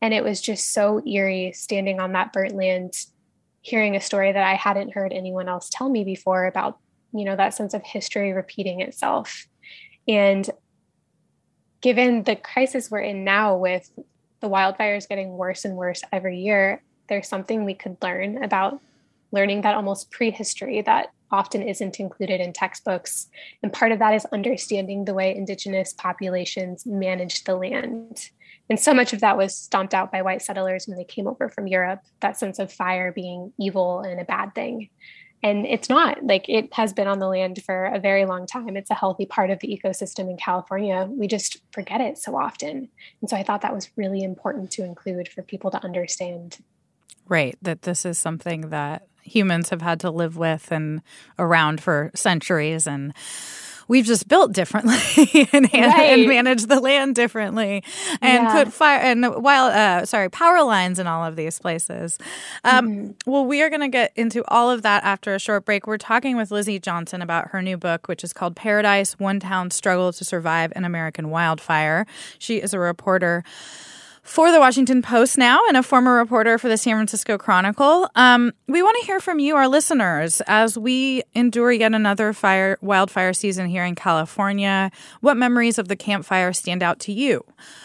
And 0.00 0.14
it 0.14 0.22
was 0.22 0.40
just 0.40 0.72
so 0.72 1.04
eerie 1.04 1.52
standing 1.52 1.98
on 1.98 2.12
that 2.12 2.32
burnt 2.32 2.54
land, 2.54 2.94
hearing 3.62 3.96
a 3.96 4.00
story 4.00 4.30
that 4.30 4.42
I 4.42 4.54
hadn't 4.54 4.94
heard 4.94 5.12
anyone 5.12 5.48
else 5.48 5.68
tell 5.70 5.88
me 5.88 6.04
before 6.04 6.46
about, 6.46 6.78
you 7.12 7.24
know, 7.24 7.34
that 7.34 7.54
sense 7.54 7.74
of 7.74 7.82
history 7.82 8.32
repeating 8.32 8.80
itself. 8.80 9.48
And 10.08 10.48
given 11.80 12.24
the 12.24 12.34
crisis 12.34 12.90
we're 12.90 13.00
in 13.00 13.24
now 13.24 13.56
with 13.56 13.90
the 14.40 14.48
wildfires 14.48 15.08
getting 15.08 15.36
worse 15.36 15.64
and 15.64 15.76
worse 15.76 16.02
every 16.10 16.40
year, 16.40 16.82
there's 17.08 17.28
something 17.28 17.64
we 17.64 17.74
could 17.74 17.96
learn 18.02 18.42
about 18.42 18.80
learning 19.30 19.60
that 19.60 19.74
almost 19.74 20.10
prehistory 20.10 20.80
that 20.82 21.08
often 21.30 21.62
isn't 21.62 22.00
included 22.00 22.40
in 22.40 22.52
textbooks. 22.54 23.28
And 23.62 23.70
part 23.70 23.92
of 23.92 23.98
that 23.98 24.14
is 24.14 24.24
understanding 24.32 25.04
the 25.04 25.12
way 25.12 25.36
Indigenous 25.36 25.92
populations 25.92 26.86
managed 26.86 27.44
the 27.44 27.54
land. 27.56 28.30
And 28.70 28.80
so 28.80 28.94
much 28.94 29.12
of 29.12 29.20
that 29.20 29.36
was 29.36 29.54
stomped 29.54 29.92
out 29.92 30.10
by 30.10 30.22
white 30.22 30.40
settlers 30.40 30.86
when 30.86 30.96
they 30.96 31.04
came 31.04 31.26
over 31.26 31.50
from 31.50 31.66
Europe, 31.66 32.00
that 32.20 32.38
sense 32.38 32.58
of 32.58 32.72
fire 32.72 33.12
being 33.12 33.52
evil 33.58 34.00
and 34.00 34.18
a 34.20 34.24
bad 34.24 34.54
thing 34.54 34.88
and 35.42 35.66
it's 35.66 35.88
not 35.88 36.24
like 36.24 36.48
it 36.48 36.72
has 36.74 36.92
been 36.92 37.06
on 37.06 37.18
the 37.18 37.28
land 37.28 37.62
for 37.64 37.86
a 37.86 38.00
very 38.00 38.24
long 38.24 38.46
time. 38.46 38.76
It's 38.76 38.90
a 38.90 38.94
healthy 38.94 39.26
part 39.26 39.50
of 39.50 39.60
the 39.60 39.68
ecosystem 39.68 40.30
in 40.30 40.36
california. 40.36 41.08
We 41.10 41.28
just 41.28 41.58
forget 41.72 42.00
it 42.00 42.18
so 42.18 42.36
often. 42.36 42.88
And 43.20 43.30
so 43.30 43.36
i 43.36 43.42
thought 43.42 43.62
that 43.62 43.74
was 43.74 43.90
really 43.96 44.22
important 44.22 44.70
to 44.72 44.84
include 44.84 45.28
for 45.28 45.42
people 45.42 45.70
to 45.70 45.82
understand. 45.84 46.58
Right 47.26 47.56
that 47.62 47.82
this 47.82 48.04
is 48.04 48.18
something 48.18 48.70
that 48.70 49.06
humans 49.22 49.70
have 49.70 49.82
had 49.82 50.00
to 50.00 50.10
live 50.10 50.36
with 50.36 50.72
and 50.72 51.02
around 51.38 51.80
for 51.80 52.10
centuries. 52.14 52.86
And 52.86 53.14
we've 53.88 54.04
just 54.04 54.28
built 54.28 54.52
differently 54.52 54.94
and, 55.52 55.68
right. 55.72 55.74
and 55.74 56.28
managed 56.28 56.68
the 56.68 56.78
land 56.78 57.14
differently 57.14 57.82
and 58.20 58.44
yeah. 58.44 58.64
put 58.64 58.72
fire 58.72 59.00
and 59.00 59.24
while 59.42 59.66
uh, 59.66 60.04
sorry 60.04 60.30
power 60.30 60.62
lines 60.62 60.98
in 60.98 61.06
all 61.06 61.24
of 61.24 61.36
these 61.36 61.58
places. 61.58 62.18
Um, 62.64 62.88
mm-hmm. 62.88 63.30
Well, 63.30 63.44
we 63.44 63.62
are 63.62 63.70
going 63.70 63.80
to 63.80 63.88
get 63.88 64.12
into 64.14 64.44
all 64.48 64.70
of 64.70 64.82
that 64.82 65.02
after 65.04 65.34
a 65.34 65.38
short 65.38 65.64
break. 65.64 65.86
We're 65.86 65.98
talking 65.98 66.36
with 66.36 66.50
Lizzie 66.50 66.78
Johnson 66.78 67.22
about 67.22 67.48
her 67.48 67.62
new 67.62 67.76
book, 67.76 68.06
which 68.06 68.22
is 68.22 68.32
called 68.32 68.54
Paradise: 68.54 69.18
One 69.18 69.40
Town 69.40 69.70
Struggle 69.70 70.12
to 70.12 70.24
Survive 70.24 70.72
an 70.76 70.84
American 70.84 71.30
Wildfire. 71.30 72.06
She 72.38 72.58
is 72.58 72.74
a 72.74 72.78
reporter 72.78 73.42
for 74.28 74.52
the 74.52 74.60
Washington 74.60 75.00
Post 75.00 75.38
now 75.38 75.58
and 75.68 75.76
a 75.78 75.82
former 75.82 76.16
reporter 76.16 76.58
for 76.58 76.68
the 76.68 76.76
San 76.76 76.96
Francisco 76.96 77.38
Chronicle. 77.38 78.10
Um, 78.14 78.52
we 78.66 78.82
want 78.82 78.94
to 79.00 79.06
hear 79.06 79.20
from 79.20 79.38
you, 79.38 79.56
our 79.56 79.66
listeners, 79.66 80.42
as 80.46 80.76
we 80.76 81.22
endure 81.34 81.72
yet 81.72 81.94
another 81.94 82.34
fire 82.34 82.76
wildfire 82.82 83.32
season 83.32 83.68
here 83.68 83.84
in 83.84 83.94
California. 83.94 84.90
What 85.22 85.38
memories 85.38 85.78
of 85.78 85.88
the 85.88 85.96
Camp 85.96 86.26
Fire 86.26 86.52
stand 86.52 86.82
out 86.82 87.00
to 87.00 87.12
you? 87.12 87.42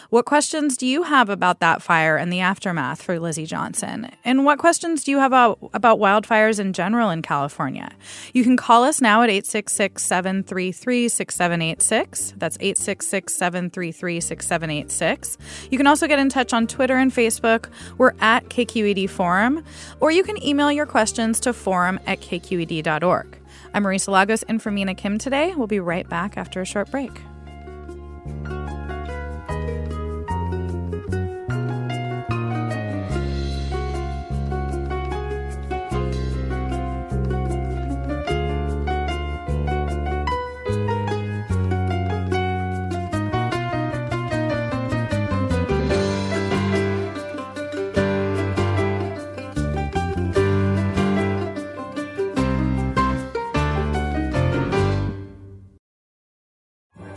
What 0.10 0.26
questions 0.26 0.78
do 0.78 0.86
you 0.86 1.04
have 1.04 1.30
about 1.30 1.60
that 1.62 1.82
fire 1.82 2.18
and 2.18 2.32
the 2.32 2.42
aftermath 2.42 3.02
for 3.02 3.20
Lizzie 3.20 3.48
Johnson? 3.48 4.12
And 4.24 4.46
what 4.46 4.60
questions 4.60 5.04
do 5.04 5.10
you 5.10 5.18
have 5.18 5.32
about, 5.32 5.58
about 5.74 5.98
wildfires 5.98 6.60
in 6.60 6.74
general 6.74 7.10
in 7.10 7.24
California? 7.24 7.90
You 8.34 8.44
can 8.44 8.56
call 8.56 8.84
us 8.84 9.02
now 9.02 9.24
at 9.24 9.32
866 9.32 10.04
733 10.04 11.10
6786. 11.10 12.34
That's 12.38 12.58
866 12.60 13.34
733 13.34 14.20
6786. 14.20 15.38
You 15.72 15.78
can 15.80 15.88
also 15.88 16.06
get 16.06 16.20
in 16.20 16.30
touch 16.34 16.54
on 16.54 16.68
Twitter 16.68 16.98
and 16.98 17.12
Facebook. 17.12 17.68
We're 17.98 18.13
at 18.20 18.50
KQED 18.50 19.10
Forum. 19.10 19.63
Or 20.00 20.12
you 20.12 20.24
can 20.24 20.44
email 20.44 20.72
your 20.72 20.86
questions 20.86 21.40
to 21.42 21.54
forum 21.54 22.00
at 22.06 22.20
kqed.org. 22.22 23.38
I'm 23.74 23.84
Marisa 23.84 24.10
Lagos 24.10 24.44
in 24.44 24.60
for 24.60 24.72
Mina 24.72 24.96
Kim 24.96 25.18
today. 25.18 25.54
We'll 25.56 25.68
be 25.68 25.80
right 25.80 26.08
back 26.08 26.38
after 26.38 26.62
a 26.62 26.66
short 26.66 26.92
break. 26.92 27.12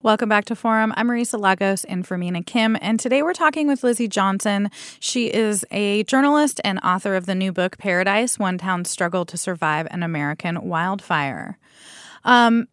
Welcome 0.00 0.28
back 0.28 0.44
to 0.44 0.54
Forum. 0.54 0.94
I'm 0.96 1.08
Marisa 1.08 1.40
Lagos 1.40 1.82
and 1.82 2.06
for 2.06 2.16
Mina 2.16 2.44
Kim, 2.44 2.78
and 2.80 3.00
today 3.00 3.20
we're 3.20 3.32
talking 3.32 3.66
with 3.66 3.82
Lizzie 3.82 4.06
Johnson. 4.06 4.70
She 5.00 5.26
is 5.26 5.66
a 5.72 6.04
journalist 6.04 6.60
and 6.62 6.78
author 6.84 7.16
of 7.16 7.26
the 7.26 7.34
new 7.34 7.50
book 7.50 7.78
Paradise 7.78 8.38
One 8.38 8.58
Town's 8.58 8.88
Struggle 8.88 9.24
to 9.24 9.36
Survive 9.36 9.88
an 9.90 10.04
American 10.04 10.68
Wildfire. 10.68 11.58
Um, 12.24 12.68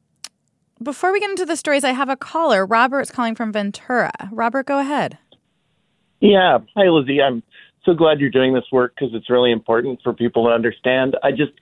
before 0.84 1.12
we 1.12 1.20
get 1.20 1.32
into 1.32 1.48
the 1.48 1.56
stories, 1.56 1.84
I 1.84 1.94
have 1.94 2.10
a 2.10 2.16
caller. 2.16 2.64
Robert's 2.64 3.10
calling 3.10 3.34
from 3.34 3.52
Ventura. 3.52 4.12
Robert, 4.32 4.68
go 4.68 4.78
ahead. 4.78 5.18
Yeah. 6.20 6.60
Hi, 6.76 6.90
Lizzie. 6.90 7.24
I'm 7.24 7.42
so 7.86 7.96
glad 7.96 8.20
you're 8.20 8.30
doing 8.30 8.54
this 8.54 8.66
work 8.72 8.94
because 8.94 9.16
it's 9.16 9.32
really 9.32 9.52
important 9.52 10.00
for 10.04 10.14
people 10.14 10.46
to 10.46 10.52
understand. 10.52 11.18
I 11.24 11.32
just 11.32 11.54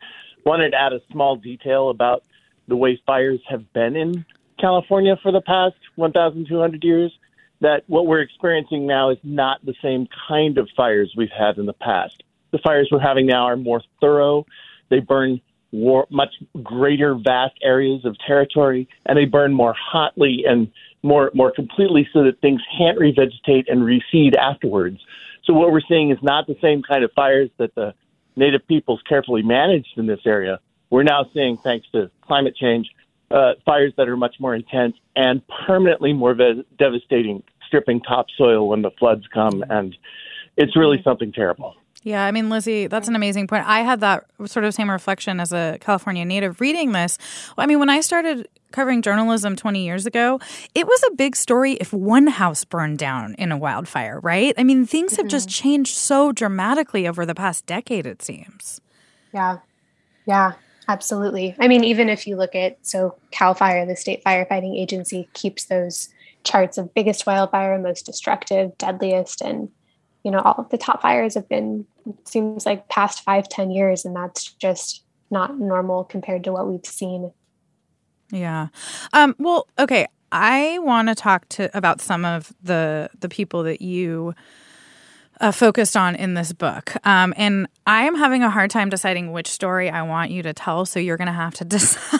wanted 0.45 0.71
to 0.71 0.77
add 0.77 0.91
a 0.91 0.99
small 1.09 1.37
detail 1.37 1.89
about 1.89 2.25
the 2.67 2.75
way 2.75 3.01
fires 3.05 3.39
have 3.47 3.71
been 3.71 3.95
in 3.95 4.25
California 4.63 5.17
for 5.21 5.33
the 5.33 5.41
past 5.41 5.75
1,200 5.97 6.81
years 6.85 7.11
that 7.59 7.83
what 7.87 8.07
we're 8.07 8.21
experiencing 8.21 8.87
now 8.87 9.09
is 9.09 9.17
not 9.21 9.63
the 9.65 9.73
same 9.81 10.07
kind 10.29 10.57
of 10.57 10.69
fires 10.75 11.13
we've 11.17 11.29
had 11.37 11.57
in 11.57 11.65
the 11.65 11.73
past. 11.73 12.23
The 12.51 12.59
fires 12.59 12.87
we're 12.89 12.99
having 12.99 13.25
now 13.25 13.43
are 13.43 13.57
more 13.57 13.81
thorough. 13.99 14.45
They 14.87 14.99
burn 14.99 15.41
war, 15.73 16.07
much 16.09 16.33
greater, 16.61 17.13
vast 17.13 17.55
areas 17.61 18.05
of 18.05 18.15
territory, 18.25 18.87
and 19.05 19.17
they 19.17 19.25
burn 19.25 19.53
more 19.53 19.75
hotly 19.77 20.45
and 20.47 20.71
more 21.01 21.29
more 21.33 21.51
completely, 21.51 22.07
so 22.13 22.23
that 22.23 22.39
things 22.39 22.61
can't 22.77 22.97
revegetate 22.97 23.65
and 23.67 23.81
reseed 23.81 24.37
afterwards. 24.37 24.99
So 25.43 25.53
what 25.53 25.73
we're 25.73 25.81
seeing 25.89 26.11
is 26.11 26.19
not 26.21 26.47
the 26.47 26.55
same 26.61 26.83
kind 26.83 27.03
of 27.03 27.11
fires 27.11 27.49
that 27.57 27.75
the 27.75 27.93
native 28.37 28.65
peoples 28.65 29.01
carefully 29.09 29.41
managed 29.41 29.97
in 29.97 30.05
this 30.05 30.21
area. 30.25 30.61
We're 30.89 31.03
now 31.03 31.25
seeing, 31.33 31.57
thanks 31.57 31.87
to 31.91 32.09
climate 32.21 32.55
change, 32.55 32.87
uh, 33.31 33.53
fires 33.65 33.93
that 33.97 34.07
are 34.07 34.17
much 34.17 34.35
more 34.39 34.55
intense 34.55 34.95
and 35.15 35.41
permanently 35.65 36.13
more 36.13 36.33
ve- 36.33 36.65
devastating, 36.77 37.43
stripping 37.67 38.01
topsoil 38.01 38.67
when 38.67 38.81
the 38.81 38.91
floods 38.91 39.25
come. 39.33 39.63
And 39.69 39.95
it's 40.57 40.75
really 40.75 41.01
something 41.03 41.31
terrible. 41.31 41.75
Yeah, 42.03 42.25
I 42.25 42.31
mean, 42.31 42.49
Lizzie, 42.49 42.87
that's 42.87 43.07
an 43.07 43.15
amazing 43.15 43.47
point. 43.47 43.65
I 43.65 43.79
had 43.79 44.01
that 44.01 44.25
sort 44.45 44.65
of 44.65 44.73
same 44.73 44.91
reflection 44.91 45.39
as 45.39 45.53
a 45.53 45.77
California 45.79 46.25
native 46.25 46.59
reading 46.59 46.91
this. 46.91 47.17
I 47.57 47.65
mean, 47.65 47.79
when 47.79 47.89
I 47.89 48.01
started 48.01 48.49
covering 48.71 49.01
journalism 49.01 49.55
20 49.55 49.85
years 49.85 50.05
ago, 50.05 50.41
it 50.75 50.85
was 50.85 51.01
a 51.09 51.15
big 51.15 51.35
story 51.37 51.73
if 51.73 51.93
one 51.93 52.27
house 52.27 52.65
burned 52.65 52.97
down 52.97 53.35
in 53.35 53.53
a 53.53 53.57
wildfire, 53.57 54.19
right? 54.19 54.53
I 54.57 54.63
mean, 54.63 54.85
things 54.85 55.15
have 55.15 55.27
mm-hmm. 55.27 55.29
just 55.29 55.47
changed 55.47 55.95
so 55.95 56.33
dramatically 56.33 57.07
over 57.07 57.25
the 57.25 57.35
past 57.35 57.65
decade, 57.65 58.05
it 58.05 58.21
seems. 58.21 58.81
Yeah. 59.31 59.59
Yeah. 60.25 60.53
Absolutely. 60.87 61.55
I 61.59 61.67
mean, 61.67 61.83
even 61.83 62.09
if 62.09 62.27
you 62.27 62.35
look 62.35 62.55
at 62.55 62.77
so 62.85 63.15
CAL 63.31 63.53
FIRE, 63.53 63.85
the 63.85 63.95
state 63.95 64.23
firefighting 64.23 64.77
agency, 64.77 65.29
keeps 65.33 65.65
those 65.65 66.09
charts 66.43 66.77
of 66.77 66.93
biggest 66.93 67.25
wildfire, 67.25 67.77
most 67.79 68.05
destructive, 68.05 68.77
deadliest, 68.77 69.41
and 69.41 69.69
you 70.23 70.31
know, 70.31 70.39
all 70.39 70.55
of 70.57 70.69
the 70.69 70.77
top 70.77 71.01
fires 71.01 71.35
have 71.35 71.49
been 71.49 71.85
seems 72.25 72.65
like 72.65 72.89
past 72.89 73.23
five, 73.23 73.47
ten 73.49 73.71
years, 73.71 74.05
and 74.05 74.15
that's 74.15 74.53
just 74.53 75.03
not 75.29 75.59
normal 75.59 76.03
compared 76.03 76.43
to 76.45 76.51
what 76.51 76.67
we've 76.67 76.85
seen. 76.85 77.31
Yeah. 78.31 78.67
Um, 79.11 79.35
well, 79.37 79.67
okay. 79.77 80.07
I 80.31 80.79
want 80.79 81.09
to 81.09 81.15
talk 81.15 81.47
to 81.49 81.75
about 81.77 82.01
some 82.01 82.25
of 82.25 82.53
the 82.63 83.09
the 83.19 83.29
people 83.29 83.63
that 83.63 83.81
you 83.81 84.33
uh, 85.39 85.51
focused 85.51 85.97
on 85.97 86.15
in 86.15 86.33
this 86.33 86.53
book. 86.53 86.93
Um, 87.05 87.33
and 87.37 87.67
I 87.85 88.03
am 88.03 88.15
having 88.15 88.43
a 88.43 88.49
hard 88.49 88.71
time 88.71 88.89
deciding 88.89 89.31
which 89.31 89.47
story 89.47 89.89
I 89.89 90.01
want 90.03 90.31
you 90.31 90.43
to 90.43 90.53
tell. 90.53 90.85
So 90.85 90.99
you're 90.99 91.17
going 91.17 91.27
to 91.27 91.33
have 91.33 91.53
to 91.55 91.65
decide. 91.65 92.19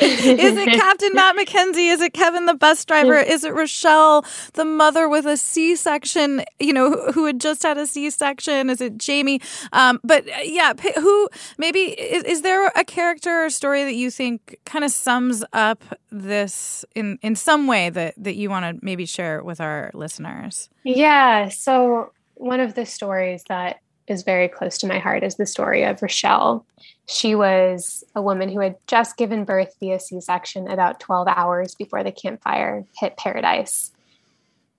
is 0.00 0.56
it 0.56 0.68
Captain 0.72 1.10
Matt 1.14 1.36
McKenzie? 1.36 1.90
Is 1.90 2.00
it 2.00 2.12
Kevin 2.12 2.46
the 2.46 2.54
bus 2.54 2.84
driver? 2.84 3.16
Is 3.18 3.44
it 3.44 3.54
Rochelle, 3.54 4.24
the 4.54 4.64
mother 4.64 5.08
with 5.08 5.26
a 5.26 5.36
C 5.36 5.76
section, 5.76 6.44
you 6.58 6.72
know, 6.72 6.90
who, 6.90 7.12
who, 7.12 7.26
had 7.26 7.40
just 7.40 7.62
had 7.62 7.78
a 7.78 7.86
C 7.86 8.10
section? 8.10 8.70
Is 8.70 8.80
it 8.80 8.98
Jamie? 8.98 9.40
Um, 9.72 10.00
but 10.04 10.28
uh, 10.28 10.32
yeah, 10.42 10.72
who 10.96 11.28
maybe 11.58 11.80
is, 11.80 12.24
is 12.24 12.42
there 12.42 12.68
a 12.74 12.84
character 12.84 13.44
or 13.44 13.50
story 13.50 13.84
that 13.84 13.94
you 13.94 14.10
think 14.10 14.58
kind 14.64 14.84
of 14.84 14.90
sums 14.90 15.44
up 15.52 15.82
this 16.10 16.84
in, 16.94 17.18
in 17.22 17.36
some 17.36 17.66
way 17.66 17.90
that, 17.90 18.14
that 18.16 18.36
you 18.36 18.50
want 18.50 18.64
to 18.64 18.84
maybe 18.84 19.06
share 19.06 19.42
with 19.42 19.60
our 19.60 19.90
listeners? 19.94 20.68
Yeah. 20.84 21.48
So 21.48 22.12
one 22.36 22.60
of 22.60 22.74
the 22.74 22.86
stories 22.86 23.44
that 23.48 23.80
is 24.06 24.22
very 24.22 24.48
close 24.48 24.78
to 24.78 24.86
my 24.86 24.98
heart 24.98 25.24
is 25.24 25.34
the 25.34 25.46
story 25.46 25.82
of 25.82 26.00
Rochelle. 26.00 26.64
She 27.08 27.34
was 27.34 28.04
a 28.14 28.22
woman 28.22 28.48
who 28.48 28.60
had 28.60 28.76
just 28.86 29.16
given 29.16 29.44
birth 29.44 29.74
via 29.80 29.98
C 29.98 30.20
section 30.20 30.68
about 30.68 31.00
12 31.00 31.26
hours 31.28 31.74
before 31.74 32.04
the 32.04 32.12
Camp 32.12 32.42
Fire 32.42 32.84
hit 32.98 33.16
Paradise. 33.16 33.92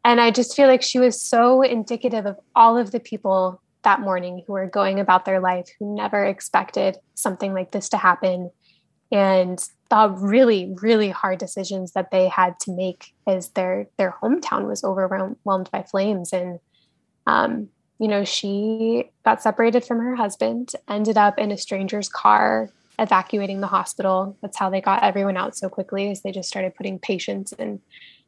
And 0.06 0.22
I 0.22 0.32
just 0.32 0.56
feel 0.56 0.68
like 0.68 0.82
she 0.82 1.00
was 1.00 1.22
so 1.22 1.62
indicative 1.62 2.26
of 2.26 2.40
all 2.56 2.78
of 2.78 2.92
the 2.92 3.00
people 3.00 3.62
that 3.84 4.00
morning 4.00 4.44
who 4.46 4.54
were 4.54 4.68
going 4.68 5.00
about 5.00 5.26
their 5.26 5.40
life 5.40 5.68
who 5.78 5.94
never 5.94 6.26
expected 6.26 6.98
something 7.16 7.54
like 7.54 7.72
this 7.72 7.90
to 7.90 7.98
happen 7.98 8.52
and 9.12 9.60
the 9.90 10.10
really 10.20 10.74
really 10.82 11.10
hard 11.10 11.40
decisions 11.40 11.94
that 11.94 12.12
they 12.12 12.28
had 12.28 12.60
to 12.60 12.72
make 12.72 13.14
as 13.26 13.50
their 13.52 13.88
their 13.98 14.16
hometown 14.22 14.68
was 14.68 14.84
overwhelmed 14.84 15.70
by 15.72 15.84
flames 15.84 16.34
and 16.34 16.60
um, 17.28 17.70
you 18.00 18.08
know, 18.08 18.24
she 18.24 19.10
got 19.26 19.44
separated 19.44 19.84
from 19.84 20.00
her 20.00 20.16
husband, 20.16 20.72
ended 20.88 21.18
up 21.18 21.38
in 21.38 21.52
a 21.52 21.58
stranger's 21.58 22.10
car, 22.10 22.70
evacuating 22.98 23.60
the 23.60 23.68
hospital. 23.68 24.38
That's 24.42 24.58
how 24.58 24.70
they 24.70 24.82
got 24.82 25.04
everyone 25.04 25.38
out 25.38 25.56
so 25.56 25.70
quickly, 25.70 26.10
is 26.10 26.22
they 26.22 26.32
just 26.32 26.50
started 26.50 26.76
putting 26.76 27.00
patients 27.00 27.52
in 27.54 27.82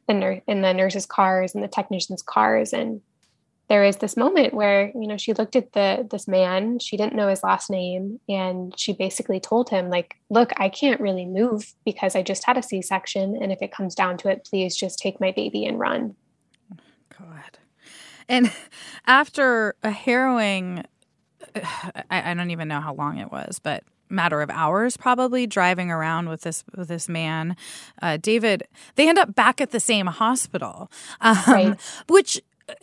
the 0.06 0.14
nur- 0.14 0.42
in 0.46 0.60
the 0.60 0.74
nurses' 0.74 1.06
cars 1.06 1.54
and 1.54 1.64
the 1.64 1.68
technicians' 1.68 2.22
cars. 2.22 2.72
And 2.72 3.00
there 3.68 3.84
is 3.84 3.98
this 3.98 4.16
moment 4.16 4.52
where 4.52 4.90
you 4.94 5.06
know 5.06 5.16
she 5.16 5.32
looked 5.32 5.56
at 5.56 5.72
the 5.72 6.06
this 6.10 6.28
man. 6.28 6.78
She 6.78 6.96
didn't 6.96 7.14
know 7.14 7.28
his 7.28 7.42
last 7.42 7.70
name, 7.70 8.20
and 8.28 8.78
she 8.78 8.92
basically 8.92 9.40
told 9.40 9.70
him 9.70 9.88
like, 9.88 10.16
"Look, 10.28 10.52
I 10.58 10.68
can't 10.68 11.00
really 11.00 11.24
move 11.24 11.72
because 11.86 12.14
I 12.14 12.22
just 12.22 12.44
had 12.44 12.58
a 12.58 12.62
C 12.62 12.82
section, 12.82 13.38
and 13.40 13.50
if 13.50 13.62
it 13.62 13.72
comes 13.72 13.94
down 13.94 14.18
to 14.18 14.28
it, 14.28 14.44
please 14.44 14.76
just 14.76 14.98
take 14.98 15.20
my 15.20 15.30
baby 15.30 15.64
and 15.64 15.78
run." 15.78 16.16
God. 17.16 17.59
And 18.30 18.50
after 19.06 19.74
a 19.82 19.90
harrowing, 19.90 20.84
I, 21.54 22.30
I 22.30 22.34
don't 22.34 22.50
even 22.50 22.68
know 22.68 22.80
how 22.80 22.94
long 22.94 23.18
it 23.18 23.30
was, 23.30 23.58
but 23.58 23.84
matter 24.12 24.42
of 24.42 24.50
hours 24.50 24.96
probably 24.96 25.46
driving 25.46 25.88
around 25.88 26.28
with 26.28 26.40
this 26.40 26.64
with 26.74 26.88
this 26.88 27.08
man 27.08 27.54
uh, 28.02 28.16
david 28.16 28.64
they 28.96 29.08
end 29.08 29.20
up 29.20 29.36
back 29.36 29.60
at 29.60 29.70
the 29.70 29.78
same 29.78 30.08
hospital 30.08 30.90
um, 31.20 31.38
right. 31.46 31.80
which 32.08 32.40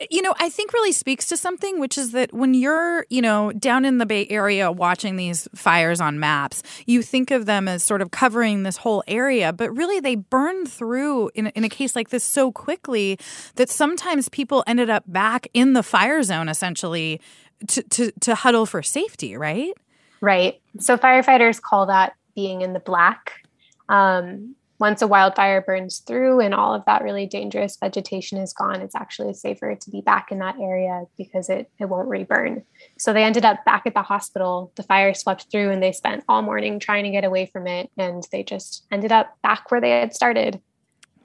you 0.09 0.21
know, 0.21 0.33
I 0.39 0.49
think 0.49 0.73
really 0.73 0.91
speaks 0.91 1.27
to 1.27 1.37
something, 1.37 1.79
which 1.79 1.97
is 1.97 2.11
that 2.11 2.33
when 2.33 2.53
you're, 2.53 3.05
you 3.09 3.21
know, 3.21 3.51
down 3.53 3.85
in 3.85 3.97
the 3.97 4.05
Bay 4.05 4.27
Area 4.29 4.71
watching 4.71 5.15
these 5.15 5.47
fires 5.55 6.01
on 6.01 6.19
maps, 6.19 6.63
you 6.85 7.01
think 7.01 7.31
of 7.31 7.45
them 7.45 7.67
as 7.67 7.83
sort 7.83 8.01
of 8.01 8.11
covering 8.11 8.63
this 8.63 8.77
whole 8.77 9.03
area, 9.07 9.53
but 9.53 9.75
really 9.75 9.99
they 9.99 10.15
burn 10.15 10.65
through 10.65 11.31
in, 11.35 11.47
in 11.47 11.63
a 11.63 11.69
case 11.69 11.95
like 11.95 12.09
this 12.09 12.23
so 12.23 12.51
quickly 12.51 13.17
that 13.55 13.69
sometimes 13.69 14.29
people 14.29 14.63
ended 14.67 14.89
up 14.89 15.03
back 15.07 15.47
in 15.53 15.73
the 15.73 15.83
fire 15.83 16.21
zone 16.23 16.49
essentially 16.49 17.21
to, 17.67 17.81
to, 17.83 18.11
to 18.19 18.35
huddle 18.35 18.65
for 18.65 18.83
safety, 18.83 19.37
right? 19.37 19.73
Right. 20.21 20.61
So 20.79 20.97
firefighters 20.97 21.61
call 21.61 21.87
that 21.87 22.13
being 22.35 22.61
in 22.61 22.73
the 22.73 22.79
black. 22.79 23.41
Um, 23.89 24.55
once 24.79 25.01
a 25.01 25.07
wildfire 25.07 25.61
burns 25.61 25.99
through 25.99 26.39
and 26.39 26.53
all 26.53 26.73
of 26.73 26.85
that 26.85 27.01
really 27.03 27.25
dangerous 27.25 27.77
vegetation 27.77 28.37
is 28.37 28.53
gone, 28.53 28.81
it's 28.81 28.95
actually 28.95 29.33
safer 29.33 29.75
to 29.75 29.89
be 29.89 30.01
back 30.01 30.31
in 30.31 30.39
that 30.39 30.59
area 30.59 31.05
because 31.17 31.49
it, 31.49 31.71
it 31.79 31.85
won't 31.85 32.07
reburn. 32.07 32.63
So 32.97 33.11
they 33.11 33.23
ended 33.23 33.43
up 33.43 33.65
back 33.65 33.87
at 33.87 33.95
the 33.95 34.03
hospital. 34.03 34.71
The 34.75 34.83
fire 34.83 35.13
swept 35.13 35.47
through 35.51 35.71
and 35.71 35.81
they 35.81 35.91
spent 35.91 36.23
all 36.29 36.43
morning 36.43 36.79
trying 36.79 37.05
to 37.05 37.09
get 37.09 37.23
away 37.23 37.47
from 37.47 37.65
it. 37.65 37.89
And 37.97 38.23
they 38.31 38.43
just 38.43 38.85
ended 38.91 39.11
up 39.11 39.35
back 39.41 39.71
where 39.71 39.81
they 39.81 39.91
had 39.91 40.13
started. 40.13 40.61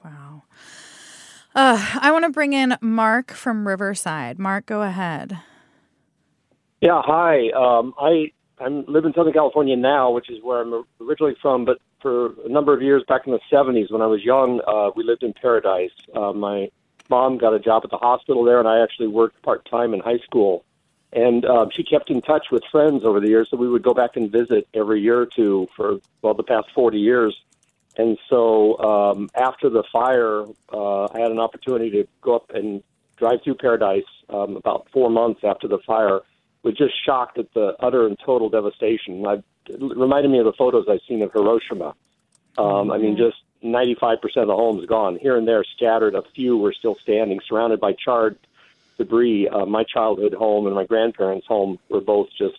Wow. 0.03 0.43
Uh, 1.55 1.97
I 2.01 2.11
want 2.11 2.25
to 2.25 2.31
bring 2.31 2.53
in 2.53 2.75
Mark 2.81 3.31
from 3.31 3.67
Riverside. 3.67 4.39
Mark, 4.39 4.65
go 4.65 4.81
ahead. 4.81 5.37
Yeah, 6.81 7.01
hi. 7.05 7.49
Um, 7.51 7.93
I 7.99 8.31
I 8.59 8.67
live 8.67 9.05
in 9.05 9.13
Southern 9.13 9.33
California 9.33 9.75
now, 9.75 10.11
which 10.11 10.29
is 10.29 10.39
where 10.41 10.61
I'm 10.61 10.83
originally 10.99 11.35
from. 11.41 11.65
But 11.65 11.77
for 12.03 12.33
a 12.45 12.49
number 12.49 12.73
of 12.73 12.83
years 12.83 13.01
back 13.07 13.25
in 13.25 13.31
the 13.31 13.39
70s 13.51 13.89
when 13.89 14.03
I 14.03 14.05
was 14.05 14.23
young. 14.23 14.61
Uh, 14.67 14.91
we 14.95 15.03
lived 15.03 15.23
in 15.23 15.33
Paradise. 15.33 15.89
Uh, 16.13 16.33
my 16.33 16.69
mom 17.09 17.39
got 17.39 17.53
a 17.55 17.59
job 17.59 17.81
at 17.83 17.89
the 17.89 17.97
hospital 17.97 18.43
there, 18.43 18.59
and 18.59 18.67
I 18.67 18.83
actually 18.83 19.07
worked 19.07 19.41
part 19.41 19.65
time 19.65 19.95
in 19.95 20.01
high 20.01 20.19
school. 20.19 20.63
And 21.13 21.45
um, 21.45 21.69
she 21.71 21.83
kept 21.83 22.09
in 22.09 22.21
touch 22.21 22.47
with 22.51 22.63
friends 22.71 23.03
over 23.03 23.19
the 23.19 23.29
years, 23.29 23.47
so 23.49 23.57
we 23.57 23.69
would 23.69 23.83
go 23.83 23.93
back 23.93 24.15
and 24.15 24.31
visit 24.31 24.67
every 24.73 25.01
year 25.01 25.19
or 25.21 25.25
two 25.25 25.67
for 25.75 25.99
well 26.21 26.33
the 26.33 26.43
past 26.43 26.67
40 26.75 26.99
years. 26.99 27.39
And 27.95 28.17
so 28.29 28.77
um, 28.79 29.29
after 29.35 29.69
the 29.69 29.83
fire, 29.91 30.45
uh, 30.71 31.05
I 31.05 31.19
had 31.19 31.31
an 31.31 31.39
opportunity 31.39 31.91
to 31.91 32.07
go 32.21 32.35
up 32.35 32.49
and 32.49 32.83
drive 33.17 33.43
through 33.43 33.55
Paradise 33.55 34.09
um, 34.29 34.57
about 34.57 34.87
four 34.91 35.09
months 35.11 35.41
after 35.43 35.67
the 35.67 35.77
fire. 35.79 36.21
Was 36.63 36.75
just 36.75 36.93
shocked 37.05 37.37
at 37.37 37.53
the 37.53 37.75
utter 37.79 38.07
and 38.07 38.17
total 38.25 38.49
devastation. 38.49 39.25
I, 39.25 39.43
it 39.67 39.79
reminded 39.79 40.31
me 40.31 40.39
of 40.39 40.45
the 40.45 40.53
photos 40.53 40.85
I've 40.89 41.01
seen 41.07 41.21
of 41.21 41.33
Hiroshima. 41.33 41.93
Um, 42.57 42.91
I 42.91 42.97
mean, 42.97 43.17
just 43.17 43.37
95% 43.63 44.17
of 44.37 44.47
the 44.47 44.55
homes 44.55 44.85
gone. 44.85 45.17
Here 45.19 45.37
and 45.37 45.47
there, 45.47 45.63
scattered. 45.75 46.15
A 46.15 46.21
few 46.35 46.57
were 46.57 46.73
still 46.73 46.95
standing, 47.01 47.39
surrounded 47.47 47.79
by 47.79 47.93
charred 47.93 48.37
debris. 48.97 49.47
Uh, 49.49 49.65
my 49.65 49.83
childhood 49.83 50.33
home 50.33 50.67
and 50.67 50.75
my 50.75 50.85
grandparents' 50.85 51.47
home 51.47 51.79
were 51.89 52.01
both 52.01 52.27
just 52.37 52.57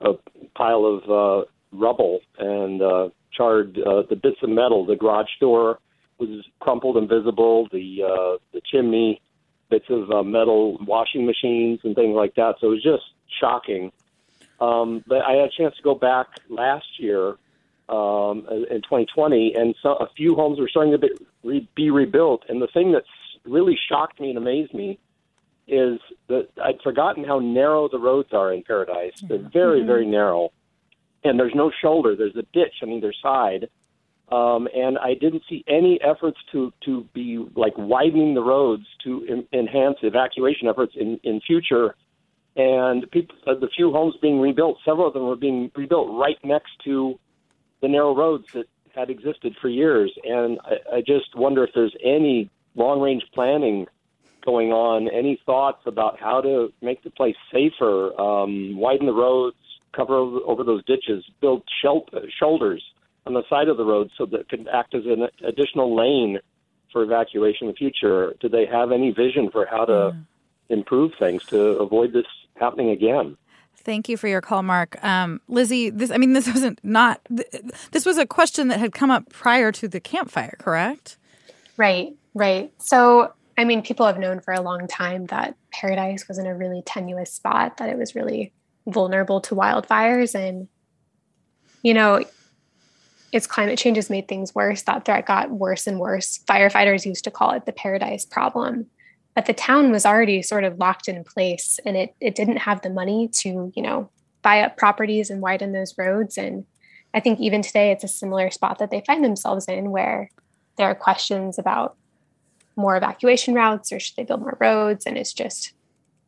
a 0.00 0.12
pile 0.54 0.84
of 0.84 1.10
uh, 1.10 1.44
rubble 1.72 2.20
and 2.38 2.82
uh, 2.82 3.08
charred. 3.32 3.78
Uh, 3.78 4.02
the 4.08 4.16
bits 4.16 4.36
of 4.42 4.50
metal, 4.50 4.84
the 4.86 4.96
garage 4.96 5.30
door 5.40 5.78
was 6.18 6.44
crumpled 6.60 6.96
and 6.96 7.08
visible. 7.08 7.68
The 7.72 8.02
uh, 8.02 8.38
the 8.52 8.60
chimney, 8.70 9.20
bits 9.70 9.86
of 9.88 10.10
uh, 10.10 10.22
metal, 10.22 10.78
washing 10.84 11.26
machines 11.26 11.80
and 11.84 11.94
things 11.94 12.14
like 12.14 12.34
that. 12.36 12.56
So 12.60 12.68
it 12.68 12.70
was 12.70 12.82
just 12.82 13.04
shocking. 13.40 13.92
Um, 14.60 15.04
but 15.06 15.22
I 15.22 15.32
had 15.32 15.48
a 15.48 15.50
chance 15.50 15.76
to 15.76 15.82
go 15.82 15.94
back 15.94 16.26
last 16.48 16.86
year 16.98 17.36
um, 17.88 18.46
in 18.70 18.80
2020, 18.82 19.54
and 19.56 19.74
so 19.82 19.90
a 19.94 20.08
few 20.16 20.34
homes 20.34 20.58
were 20.58 20.68
starting 20.68 20.92
to 20.92 20.98
be, 20.98 21.10
re- 21.42 21.68
be 21.74 21.90
rebuilt. 21.90 22.44
And 22.48 22.62
the 22.62 22.68
thing 22.68 22.92
that's 22.92 23.06
really 23.44 23.78
shocked 23.88 24.20
me 24.20 24.30
and 24.30 24.38
amazed 24.38 24.72
me 24.72 24.98
is 25.66 25.98
that 26.28 26.48
I'd 26.62 26.80
forgotten 26.82 27.24
how 27.24 27.38
narrow 27.38 27.88
the 27.88 27.98
roads 27.98 28.32
are 28.32 28.52
in 28.52 28.62
Paradise. 28.62 29.14
They're 29.22 29.38
very, 29.38 29.78
mm-hmm. 29.78 29.86
very 29.86 30.06
narrow, 30.06 30.50
and 31.22 31.38
there's 31.38 31.54
no 31.54 31.70
shoulder. 31.82 32.16
There's 32.16 32.36
a 32.36 32.44
ditch 32.52 32.74
on 32.82 32.90
either 32.90 33.14
side, 33.22 33.68
um, 34.30 34.68
and 34.74 34.98
I 34.98 35.14
didn't 35.14 35.42
see 35.48 35.64
any 35.66 35.98
efforts 36.02 36.38
to 36.52 36.72
to 36.84 37.06
be 37.14 37.44
like 37.54 37.74
widening 37.76 38.34
the 38.34 38.42
roads 38.42 38.84
to 39.04 39.22
in, 39.24 39.46
enhance 39.58 39.98
evacuation 40.02 40.68
efforts 40.68 40.94
in 40.96 41.18
in 41.22 41.40
future. 41.40 41.94
And 42.56 43.10
people, 43.10 43.36
uh, 43.46 43.54
the 43.54 43.68
few 43.68 43.90
homes 43.90 44.14
being 44.22 44.40
rebuilt, 44.40 44.78
several 44.84 45.08
of 45.08 45.14
them 45.14 45.26
were 45.26 45.36
being 45.36 45.70
rebuilt 45.74 46.08
right 46.12 46.38
next 46.44 46.70
to 46.84 47.18
the 47.82 47.88
narrow 47.88 48.14
roads 48.14 48.46
that 48.54 48.66
had 48.94 49.10
existed 49.10 49.56
for 49.60 49.68
years. 49.68 50.12
And 50.24 50.58
I, 50.64 50.96
I 50.96 51.00
just 51.00 51.34
wonder 51.34 51.64
if 51.64 51.70
there's 51.74 51.96
any 52.04 52.50
long 52.76 53.00
range 53.00 53.24
planning 53.34 53.86
going 54.44 54.72
on. 54.72 55.08
Any 55.08 55.40
thoughts 55.44 55.82
about 55.86 56.20
how 56.20 56.40
to 56.42 56.72
make 56.80 57.02
the 57.02 57.10
place 57.10 57.36
safer, 57.52 58.18
um, 58.20 58.76
widen 58.76 59.06
the 59.06 59.12
roads, 59.12 59.56
cover 59.92 60.16
over, 60.16 60.64
those 60.64 60.84
ditches, 60.84 61.24
build 61.40 61.62
shelter, 61.82 62.22
shoulders 62.38 62.82
on 63.26 63.34
the 63.34 63.42
side 63.48 63.68
of 63.68 63.76
the 63.76 63.84
road 63.84 64.10
so 64.16 64.26
that 64.26 64.40
it 64.40 64.48
can 64.48 64.68
act 64.68 64.94
as 64.94 65.04
an 65.06 65.28
additional 65.44 65.96
lane 65.96 66.38
for 66.92 67.02
evacuation 67.02 67.66
in 67.66 67.68
the 67.68 67.76
future? 67.76 68.34
Do 68.40 68.48
they 68.48 68.66
have 68.66 68.92
any 68.92 69.10
vision 69.10 69.50
for 69.50 69.66
how 69.66 69.84
to 69.86 70.14
yeah. 70.14 70.76
improve 70.76 71.12
things 71.18 71.44
to 71.46 71.58
avoid 71.58 72.12
this 72.12 72.26
happening 72.56 72.90
again? 72.90 73.36
Thank 73.76 74.08
you 74.08 74.16
for 74.16 74.28
your 74.28 74.40
call, 74.40 74.62
Mark. 74.62 75.02
Um, 75.04 75.40
Lizzie, 75.48 75.90
this 75.90 76.10
I 76.10 76.16
mean, 76.16 76.32
this 76.32 76.46
wasn't 76.46 76.80
not 76.82 77.20
this 77.28 78.06
was 78.06 78.18
a 78.18 78.26
question 78.26 78.68
that 78.68 78.78
had 78.78 78.92
come 78.92 79.10
up 79.10 79.28
prior 79.30 79.72
to 79.72 79.88
the 79.88 80.00
Camp 80.00 80.30
Fire, 80.30 80.56
correct? 80.58 81.18
Right, 81.76 82.14
right. 82.34 82.72
So 82.78 83.32
I 83.56 83.64
mean, 83.64 83.82
people 83.82 84.06
have 84.06 84.18
known 84.18 84.40
for 84.40 84.52
a 84.52 84.60
long 84.60 84.86
time 84.88 85.26
that 85.26 85.56
Paradise 85.70 86.26
was 86.28 86.38
in 86.38 86.46
a 86.46 86.54
really 86.54 86.82
tenuous 86.84 87.32
spot, 87.32 87.76
that 87.76 87.88
it 87.88 87.96
was 87.96 88.14
really 88.14 88.52
vulnerable 88.86 89.40
to 89.42 89.54
wildfires. 89.54 90.34
And, 90.34 90.68
you 91.82 91.94
know, 91.94 92.24
its 93.32 93.46
climate 93.46 93.78
change 93.78 93.96
has 93.96 94.10
made 94.10 94.28
things 94.28 94.54
worse. 94.54 94.82
That 94.82 95.04
threat 95.04 95.26
got 95.26 95.50
worse 95.50 95.86
and 95.86 95.98
worse. 95.98 96.38
Firefighters 96.46 97.06
used 97.06 97.24
to 97.24 97.30
call 97.30 97.52
it 97.52 97.66
the 97.66 97.72
Paradise 97.72 98.24
problem. 98.24 98.86
But 99.34 99.46
the 99.46 99.52
town 99.52 99.90
was 99.90 100.06
already 100.06 100.42
sort 100.42 100.64
of 100.64 100.78
locked 100.78 101.08
in 101.08 101.24
place 101.24 101.80
and 101.84 101.96
it, 101.96 102.14
it 102.20 102.34
didn't 102.34 102.58
have 102.58 102.82
the 102.82 102.90
money 102.90 103.28
to, 103.38 103.72
you 103.74 103.82
know, 103.82 104.10
buy 104.42 104.60
up 104.60 104.76
properties 104.76 105.30
and 105.30 105.40
widen 105.40 105.72
those 105.72 105.96
roads. 105.98 106.38
And 106.38 106.64
I 107.12 107.20
think 107.20 107.40
even 107.40 107.62
today 107.62 107.90
it's 107.90 108.04
a 108.04 108.08
similar 108.08 108.50
spot 108.50 108.78
that 108.78 108.90
they 108.90 109.02
find 109.06 109.24
themselves 109.24 109.66
in 109.66 109.90
where 109.90 110.30
there 110.76 110.86
are 110.86 110.94
questions 110.94 111.58
about 111.58 111.96
more 112.76 112.96
evacuation 112.96 113.54
routes 113.54 113.92
or 113.92 113.98
should 113.98 114.16
they 114.16 114.24
build 114.24 114.40
more 114.40 114.56
roads? 114.60 115.06
And 115.06 115.16
it's 115.16 115.32
just 115.32 115.72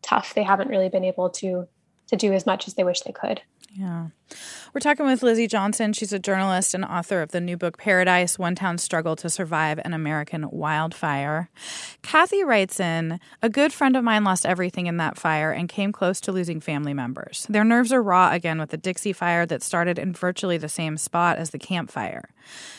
tough. 0.03 0.35
They 0.35 0.43
haven't 0.43 0.69
really 0.69 0.89
been 0.89 1.05
able 1.05 1.31
to 1.31 1.69
to 2.09 2.17
do 2.17 2.33
as 2.33 2.47
much 2.47 2.69
as 2.69 2.75
they 2.75 2.85
wish 2.85 3.01
they 3.01 3.13
could 3.13 3.43
yeah. 3.77 4.09
We're 4.73 4.81
talking 4.81 5.07
with 5.07 5.23
Lizzie 5.23 5.47
Johnson. 5.47 5.93
She's 5.93 6.13
a 6.13 6.19
journalist 6.19 6.75
and 6.75 6.85
author 6.85 7.21
of 7.21 7.31
the 7.31 7.41
new 7.41 7.57
book 7.57 7.79
Paradise 7.79 8.39
One 8.39 8.55
Town's 8.55 8.83
Struggle 8.83 9.17
to 9.17 9.29
Survive 9.29 9.79
an 9.85 9.93
American 9.93 10.49
Wildfire. 10.51 11.51
Kathy 12.03 12.43
writes 12.43 12.81
in 12.81 13.21
A 13.43 13.51
good 13.51 13.73
friend 13.73 13.95
of 13.95 14.03
mine 14.03 14.25
lost 14.25 14.47
everything 14.47 14.87
in 14.87 14.97
that 14.97 15.19
fire 15.19 15.53
and 15.53 15.69
came 15.69 15.93
close 15.93 16.21
to 16.23 16.33
losing 16.33 16.61
family 16.61 16.95
members. 16.95 17.47
Their 17.49 17.65
nerves 17.65 17.93
are 17.93 18.03
raw 18.03 18.33
again 18.33 18.59
with 18.59 18.71
the 18.71 18.77
Dixie 18.77 19.13
Fire 19.13 19.47
that 19.47 19.63
started 19.63 19.99
in 19.99 20.13
virtually 20.13 20.57
the 20.57 20.69
same 20.69 20.97
spot 20.97 21.37
as 21.37 21.51
the 21.51 21.59
Camp 21.59 21.91
Fire. 21.91 22.31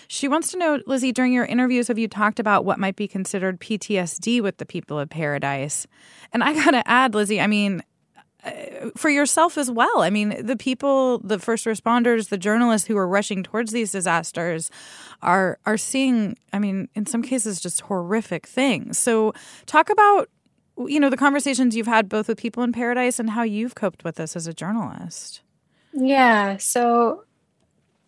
She 0.08 0.28
wants 0.28 0.52
to 0.52 0.58
know, 0.58 0.80
Lizzie, 0.88 1.12
during 1.12 1.34
your 1.34 1.46
interviews, 1.46 1.88
have 1.90 2.00
you 2.00 2.08
talked 2.08 2.40
about 2.40 2.66
what 2.66 2.80
might 2.80 2.96
be 2.96 3.08
considered 3.08 3.60
PTSD 3.60 4.42
with 4.42 4.58
the 4.58 4.66
people 4.66 5.00
of 5.00 5.10
Paradise? 5.10 5.86
And 6.34 6.44
I 6.44 6.54
got 6.54 6.72
to 6.72 6.88
add, 6.88 7.14
Lizzie, 7.14 7.40
I 7.40 7.48
mean, 7.48 7.84
for 8.96 9.10
yourself 9.10 9.58
as 9.58 9.70
well. 9.72 10.02
I 10.02 10.10
mean, 10.10 10.46
the 10.46 10.56
people, 10.56 11.20
the 11.20 11.40
first 11.40 11.66
responders, 11.66 12.30
the 12.30 12.38
journalists 12.38 12.88
who 12.88 12.98
are 12.98 13.08
rushing 13.08 13.44
towards 13.44 13.72
these 13.72 13.92
disasters 13.92 14.70
are 15.22 15.60
are 15.66 15.78
seeing, 15.78 16.38
I 16.54 16.60
mean, 16.60 16.90
in 16.96 17.06
some 17.06 17.22
cases 17.22 17.60
just 17.60 17.82
horrific 17.82 18.48
things. 18.48 18.98
So, 18.98 19.34
talk 19.66 19.90
about 19.90 20.30
you 20.86 21.00
know, 21.00 21.10
the 21.10 21.18
conversations 21.18 21.76
you've 21.76 21.88
had 21.88 22.08
both 22.08 22.28
with 22.28 22.38
people 22.38 22.62
in 22.62 22.72
paradise 22.72 23.20
and 23.20 23.32
how 23.32 23.42
you've 23.42 23.74
coped 23.74 24.04
with 24.04 24.18
this 24.18 24.36
as 24.36 24.46
a 24.46 24.54
journalist. 24.54 25.42
Yeah, 25.92 26.58
so 26.58 27.24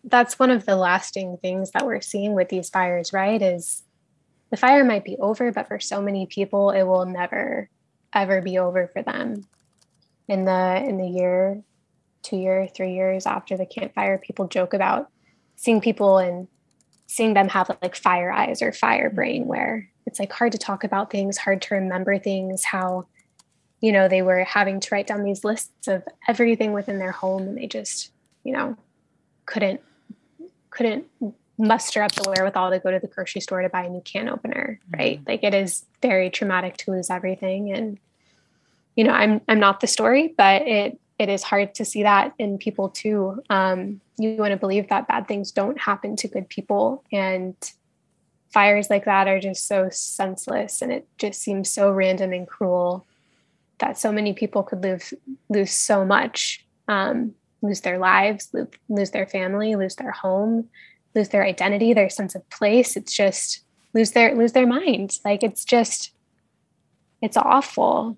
that's 0.03 0.37
one 0.37 0.51
of 0.51 0.67
the 0.67 0.75
lasting 0.75 1.37
things 1.37 1.71
that 1.71 1.87
we're 1.87 2.01
seeing 2.01 2.35
with 2.35 2.49
these 2.49 2.69
fires, 2.69 3.11
right? 3.11 3.41
Is 3.41 3.81
the 4.51 4.57
fire 4.57 4.83
might 4.83 5.03
be 5.03 5.17
over, 5.17 5.51
but 5.51 5.67
for 5.67 5.79
so 5.79 5.99
many 5.99 6.27
people, 6.27 6.69
it 6.69 6.83
will 6.83 7.07
never, 7.07 7.69
ever 8.13 8.39
be 8.39 8.59
over 8.59 8.87
for 8.87 9.01
them 9.01 9.47
in 10.29 10.45
the 10.45 10.83
in 10.87 10.97
the 10.97 11.07
year 11.07 11.61
two 12.21 12.37
year 12.37 12.67
three 12.73 12.93
years 12.93 13.25
after 13.25 13.57
the 13.57 13.65
Camp 13.65 13.93
Fire, 13.93 14.17
people 14.17 14.47
joke 14.47 14.73
about 14.73 15.09
seeing 15.55 15.81
people 15.81 16.17
and 16.17 16.47
seeing 17.07 17.33
them 17.33 17.49
have 17.49 17.75
like 17.81 17.95
fire 17.95 18.31
eyes 18.31 18.61
or 18.61 18.71
fire 18.71 19.09
brain 19.09 19.45
where 19.45 19.89
it's 20.05 20.19
like 20.19 20.31
hard 20.31 20.51
to 20.51 20.57
talk 20.57 20.83
about 20.83 21.11
things 21.11 21.37
hard 21.37 21.61
to 21.61 21.75
remember 21.75 22.17
things 22.19 22.63
how 22.63 23.07
you 23.81 23.91
know 23.91 24.07
they 24.07 24.21
were 24.21 24.43
having 24.43 24.79
to 24.79 24.89
write 24.91 25.07
down 25.07 25.23
these 25.23 25.43
lists 25.43 25.87
of 25.87 26.03
everything 26.27 26.71
within 26.71 26.99
their 26.99 27.11
home 27.11 27.47
and 27.47 27.57
they 27.57 27.65
just 27.65 28.11
you 28.43 28.53
know 28.53 28.77
couldn't 29.47 29.81
couldn't 30.69 31.05
muster 31.57 32.03
up 32.03 32.11
the 32.11 32.29
wherewithal 32.29 32.69
to 32.69 32.79
go 32.79 32.91
to 32.91 32.99
the 32.99 33.07
grocery 33.07 33.41
store 33.41 33.63
to 33.63 33.69
buy 33.69 33.83
a 33.83 33.89
new 33.89 34.01
can 34.01 34.29
opener 34.29 34.79
right 34.95 35.19
mm-hmm. 35.19 35.29
like 35.29 35.43
it 35.43 35.53
is 35.53 35.85
very 36.01 36.29
traumatic 36.29 36.77
to 36.77 36.91
lose 36.91 37.09
everything 37.09 37.73
and 37.73 37.99
you 38.95 39.03
know 39.03 39.11
i'm 39.11 39.41
i'm 39.47 39.59
not 39.59 39.79
the 39.79 39.87
story 39.87 40.33
but 40.37 40.61
it 40.63 40.99
it 41.19 41.27
is 41.27 41.43
hard 41.43 41.75
to 41.75 41.85
see 41.85 42.03
that 42.03 42.33
in 42.39 42.57
people 42.57 42.89
too. 42.89 43.43
Um, 43.49 43.99
you 44.17 44.37
want 44.37 44.51
to 44.51 44.57
believe 44.57 44.87
that 44.87 45.07
bad 45.07 45.27
things 45.27 45.51
don't 45.51 45.79
happen 45.79 46.15
to 46.15 46.29
good 46.29 46.47
people 46.47 47.03
and 47.11 47.55
fires 48.51 48.89
like 48.89 49.05
that 49.05 49.27
are 49.27 49.39
just 49.39 49.67
so 49.67 49.89
senseless 49.91 50.81
and 50.81 50.91
it 50.91 51.07
just 51.17 51.39
seems 51.39 51.69
so 51.69 51.91
random 51.91 52.33
and 52.33 52.47
cruel 52.47 53.05
that 53.77 53.97
so 53.97 54.11
many 54.11 54.33
people 54.33 54.63
could 54.63 54.81
lose 54.83 55.13
lose 55.49 55.71
so 55.71 56.03
much 56.03 56.65
um, 56.87 57.35
lose 57.61 57.81
their 57.81 57.99
lives 57.99 58.49
lose, 58.51 58.67
lose 58.87 59.11
their 59.11 59.27
family 59.27 59.75
lose 59.75 59.95
their 59.97 60.11
home 60.11 60.67
lose 61.13 61.29
their 61.29 61.43
identity 61.43 61.93
their 61.93 62.09
sense 62.09 62.33
of 62.33 62.49
place. 62.49 62.97
It's 62.97 63.15
just 63.15 63.63
lose 63.93 64.11
their 64.11 64.35
lose 64.35 64.53
their 64.53 64.67
mind 64.67 65.17
like 65.23 65.43
it's 65.43 65.63
just 65.63 66.11
it's 67.21 67.37
awful 67.37 68.17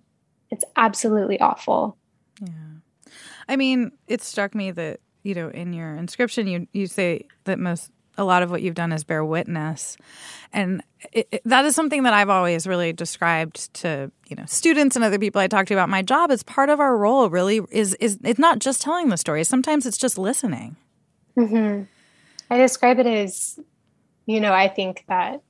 it's 0.52 0.66
absolutely 0.76 1.40
awful. 1.40 1.98
Yeah. 2.42 3.14
I 3.48 3.56
mean, 3.56 3.92
it 4.08 4.22
struck 4.22 4.54
me 4.54 4.72
that, 4.72 5.00
you 5.24 5.34
know, 5.34 5.50
in 5.50 5.74
your 5.74 5.96
inscription, 5.96 6.48
you, 6.48 6.68
you 6.74 6.88
say 6.88 7.28
that 7.46 7.58
most, 7.60 7.92
a 8.18 8.24
lot 8.24 8.44
of 8.44 8.52
what 8.52 8.62
you've 8.62 8.76
done 8.76 8.92
is 8.92 9.04
bear 9.04 9.24
witness. 9.24 9.98
And 10.52 10.84
it, 11.12 11.28
it, 11.32 11.42
that 11.46 11.66
is 11.66 11.76
something 11.76 12.04
that 12.04 12.14
I've 12.14 12.30
always 12.30 12.68
really 12.68 12.94
described 12.94 13.74
to, 13.76 14.12
you 14.28 14.36
know, 14.36 14.46
students 14.46 14.96
and 14.96 15.06
other 15.06 15.18
people 15.18 15.42
I 15.42 15.48
talk 15.48 15.66
to 15.68 15.74
about 15.74 15.90
my 15.90 16.02
job 16.02 16.30
as 16.30 16.44
part 16.44 16.70
of 16.70 16.80
our 16.80 16.96
role 16.98 17.30
really 17.30 17.62
is, 17.72 17.96
is 17.96 18.20
it's 18.24 18.40
not 18.40 18.60
just 18.60 18.82
telling 18.82 19.10
the 19.10 19.18
story. 19.18 19.44
Sometimes 19.44 19.86
it's 19.86 19.98
just 19.98 20.18
listening. 20.18 20.76
Mm-hmm. 21.38 21.84
I 22.50 22.58
describe 22.58 23.00
it 23.00 23.08
as, 23.08 23.58
you 24.26 24.42
know, 24.42 24.54
I 24.54 24.68
think 24.68 25.06
that 25.08 25.42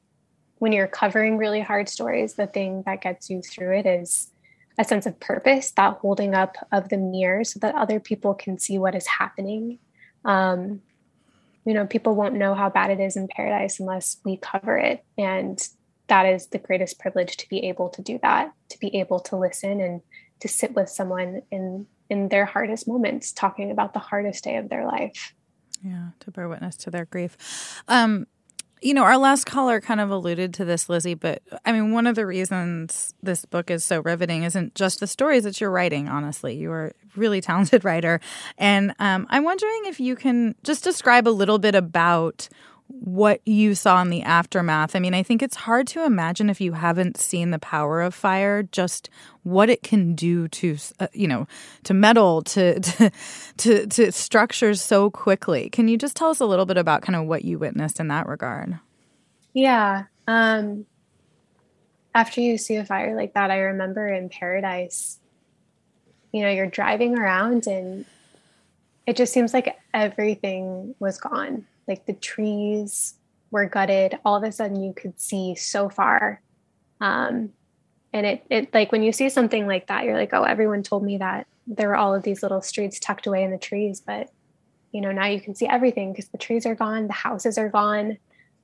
when 0.60 0.72
you're 0.72 0.88
covering 0.88 1.38
really 1.38 1.62
hard 1.62 1.90
stories, 1.90 2.36
the 2.36 2.46
thing 2.46 2.84
that 2.86 3.02
gets 3.02 3.30
you 3.30 3.42
through 3.42 3.80
it 3.80 3.88
is 3.88 4.32
a 4.78 4.84
sense 4.84 5.06
of 5.06 5.20
purpose, 5.20 5.72
that 5.72 5.98
holding 5.98 6.34
up 6.34 6.56
of 6.72 6.90
the 6.90 6.98
mirror 6.98 7.44
so 7.44 7.60
that 7.60 7.76
other 7.76 8.00
people 8.00 8.34
can 8.34 8.58
see 8.58 8.78
what 8.78 8.96
is 8.96 9.08
happening. 9.08 9.80
Um, 10.26 10.82
you 11.66 11.74
know, 11.74 11.86
people 11.86 12.16
won't 12.16 12.36
know 12.36 12.56
how 12.56 12.70
bad 12.70 12.90
it 12.90 13.00
is 13.00 13.16
in 13.16 13.28
paradise 13.28 13.80
unless 13.80 14.18
we 14.26 14.38
cover 14.38 14.78
it. 14.78 15.04
And 15.18 15.62
that 16.08 16.26
is 16.26 16.48
the 16.48 16.58
greatest 16.58 17.00
privilege 17.00 17.38
to 17.38 17.50
be 17.50 17.68
able 17.68 17.90
to 17.90 18.02
do 18.02 18.20
that, 18.22 18.52
to 18.70 18.80
be 18.80 18.96
able 18.98 19.20
to 19.22 19.38
listen 19.38 19.80
and 19.80 20.02
to 20.40 20.48
sit 20.48 20.74
with 20.74 20.90
someone 20.90 21.44
in 21.52 21.88
in 22.10 22.28
their 22.28 22.44
hardest 22.44 22.90
moments, 22.90 23.32
talking 23.32 23.72
about 23.72 23.94
the 23.94 24.00
hardest 24.00 24.44
day 24.44 24.58
of 24.58 24.68
their 24.68 24.86
life. 24.86 25.34
Yeah, 25.82 26.10
to 26.20 26.32
bear 26.32 26.50
witness 26.50 26.76
to 26.78 26.92
their 26.92 27.06
grief. 27.06 27.82
Um, 27.88 28.28
you 28.82 28.96
know, 28.96 29.04
our 29.04 29.18
last 29.18 29.46
caller 29.46 29.80
kind 29.80 30.02
of 30.02 30.10
alluded 30.10 30.56
to 30.56 30.66
this, 30.66 30.90
Lizzie, 30.90 31.14
but 31.14 31.44
I 31.66 31.72
mean, 31.72 31.92
one 31.92 32.08
of 32.08 32.16
the 32.16 32.26
reasons 32.26 33.14
this 33.22 33.46
book 33.46 33.70
is 33.70 33.86
so 33.86 34.02
riveting 34.02 34.44
isn't 34.44 34.74
just 34.74 35.00
the 35.00 35.08
stories 35.08 35.44
that 35.44 35.62
you're 35.62 35.70
writing, 35.70 36.10
honestly. 36.10 36.56
You 36.56 36.72
are 36.72 36.88
a 36.88 36.94
really 37.16 37.42
talented 37.42 37.86
writer. 37.86 38.20
And 38.58 38.96
um, 38.98 39.28
I'm 39.30 39.44
wondering 39.44 39.84
if 39.86 40.00
you 40.00 40.16
can 40.16 40.56
just 40.64 40.84
describe 40.84 41.28
a 41.28 41.30
little 41.30 41.60
bit 41.60 41.76
about 41.76 42.50
what 43.00 43.42
you 43.46 43.76
saw 43.76 44.02
in 44.02 44.10
the 44.10 44.22
aftermath. 44.24 44.96
I 44.96 45.00
mean, 45.00 45.14
I 45.14 45.24
think 45.24 45.42
it's 45.42 45.56
hard 45.56 45.88
to 45.88 46.06
imagine 46.06 46.50
if 46.50 46.62
you 46.62 46.74
haven't 46.74 47.18
seen 47.18 47.52
the 47.52 47.60
power 47.60 48.02
of 48.02 48.14
fire, 48.14 48.64
just 48.64 49.10
what 49.44 49.70
it 49.70 49.84
can 49.84 50.14
do 50.14 50.48
to, 50.50 50.78
uh, 51.00 51.08
you 51.14 51.28
know, 51.28 51.48
to 51.84 51.94
metal, 51.94 52.42
to, 52.44 52.80
to, 52.80 53.12
to 53.58 53.88
to 53.88 54.12
structures 54.12 54.82
so 54.82 55.10
quickly. 55.10 55.70
Can 55.70 55.88
you 55.88 55.98
just 55.98 56.16
tell 56.16 56.30
us 56.30 56.40
a 56.40 56.46
little 56.46 56.66
bit 56.66 56.78
about 56.78 57.02
kind 57.02 57.16
of 57.16 57.26
what 57.26 57.46
you 57.46 57.58
witnessed 57.58 58.00
in 58.00 58.08
that 58.10 58.28
regard? 58.28 58.80
Yeah. 59.54 60.06
Um, 60.28 60.86
after 62.14 62.42
you 62.42 62.58
see 62.58 62.76
a 62.76 62.86
fire 62.86 63.16
like 63.16 63.34
that, 63.34 63.52
I 63.52 63.58
remember 63.60 64.08
in 64.08 64.30
Paradise, 64.30 65.20
you 66.32 66.42
know, 66.42 66.50
you're 66.50 66.68
driving 66.68 67.18
around 67.18 67.68
and 67.68 68.06
it 69.06 69.16
just 69.16 69.34
seems 69.34 69.54
like 69.54 69.78
everything 69.94 70.96
was 71.00 71.18
gone 71.18 71.66
like 71.88 72.06
the 72.06 72.14
trees 72.14 73.16
were 73.50 73.66
gutted 73.66 74.18
all 74.24 74.38
of 74.38 74.44
a 74.44 74.52
sudden 74.52 74.82
you 74.82 74.94
could 74.94 75.20
see 75.20 75.56
so 75.56 75.90
far. 75.90 76.42
Um, 77.00 77.52
and 78.14 78.26
it 78.26 78.46
it 78.50 78.74
like 78.74 78.92
when 78.92 79.04
you 79.04 79.12
see 79.12 79.30
something 79.30 79.68
like 79.68 79.88
that 79.88 80.04
you're 80.04 80.18
like 80.18 80.34
oh 80.34 80.44
everyone 80.44 80.84
told 80.84 81.04
me 81.04 81.18
that 81.18 81.48
there 81.68 81.88
were 81.88 81.96
all 81.96 82.14
of 82.14 82.24
these 82.24 82.44
little 82.44 82.62
streets 82.62 83.00
tucked 83.00 83.28
away 83.28 83.44
in 83.44 83.52
the 83.52 83.58
trees 83.58 84.02
but 84.02 84.30
you 84.92 85.02
know 85.02 85.12
now 85.12 85.26
you 85.26 85.40
can 85.40 85.56
see 85.56 85.68
everything 85.68 86.12
because 86.12 86.28
the 86.30 86.38
trees 86.38 86.66
are 86.66 86.76
gone 86.76 87.08
the 87.08 87.14
houses 87.14 87.58
are 87.58 87.70
gone. 87.70 88.18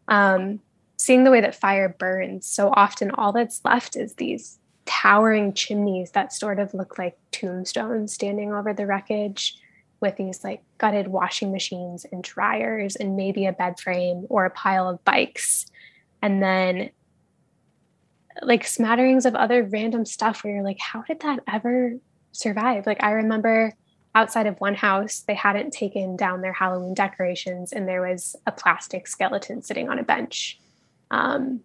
Um, 0.10 0.62
seeing 0.98 1.24
the 1.24 1.32
way 1.32 1.42
that 1.42 1.56
fire 1.56 1.90
burns 1.90 2.46
so 2.46 2.72
often 2.74 3.12
all 3.12 3.32
that's 3.32 3.64
left 3.64 3.96
is 3.96 4.14
these 4.16 4.58
towering 4.86 5.54
chimneys 5.54 6.12
that 6.12 6.34
sort 6.34 6.60
of 6.60 6.74
look 6.74 6.98
like 6.98 7.18
tombstones 7.32 8.14
standing 8.14 8.54
over 8.54 8.74
the 8.74 8.88
wreckage 8.88 9.58
with 10.00 10.16
these 10.18 10.44
like 10.44 10.62
gutted 10.78 11.08
washing 11.08 11.52
machines 11.52 12.06
and 12.12 12.24
dryers 12.24 12.96
and 12.96 13.16
maybe 13.16 13.46
a 13.46 13.52
bed 13.52 13.80
frame 13.80 14.26
or 14.30 14.46
a 14.46 14.50
pile 14.50 14.90
of 14.90 15.04
bikes. 15.04 15.66
And 16.22 16.42
then 16.42 16.92
like 18.42 18.68
smatterings 18.68 19.26
of 19.26 19.36
other 19.36 19.64
random 19.64 20.06
stuff 20.06 20.44
where 20.44 20.54
you're 20.54 20.64
like 20.64 20.80
how 20.80 21.02
did 21.04 21.22
that 21.22 21.40
ever 21.52 21.94
survive? 22.32 22.86
Like 22.86 23.04
i 23.04 23.12
remember 23.12 23.74
outside 24.16 24.48
of 24.48 24.60
one 24.60 24.76
house 24.76 25.24
they 25.28 25.36
hadn't 25.36 25.72
taken 25.72 26.16
down 26.16 26.42
their 26.42 26.54
halloween 26.54 26.94
decorations 26.94 27.72
and 27.72 27.88
there 27.88 28.02
was 28.02 28.36
a 28.46 28.52
plastic 28.52 29.08
skeleton 29.08 29.62
sitting 29.62 29.90
on 29.90 30.00
a 30.00 30.04
bench. 30.04 30.60
Um, 31.10 31.62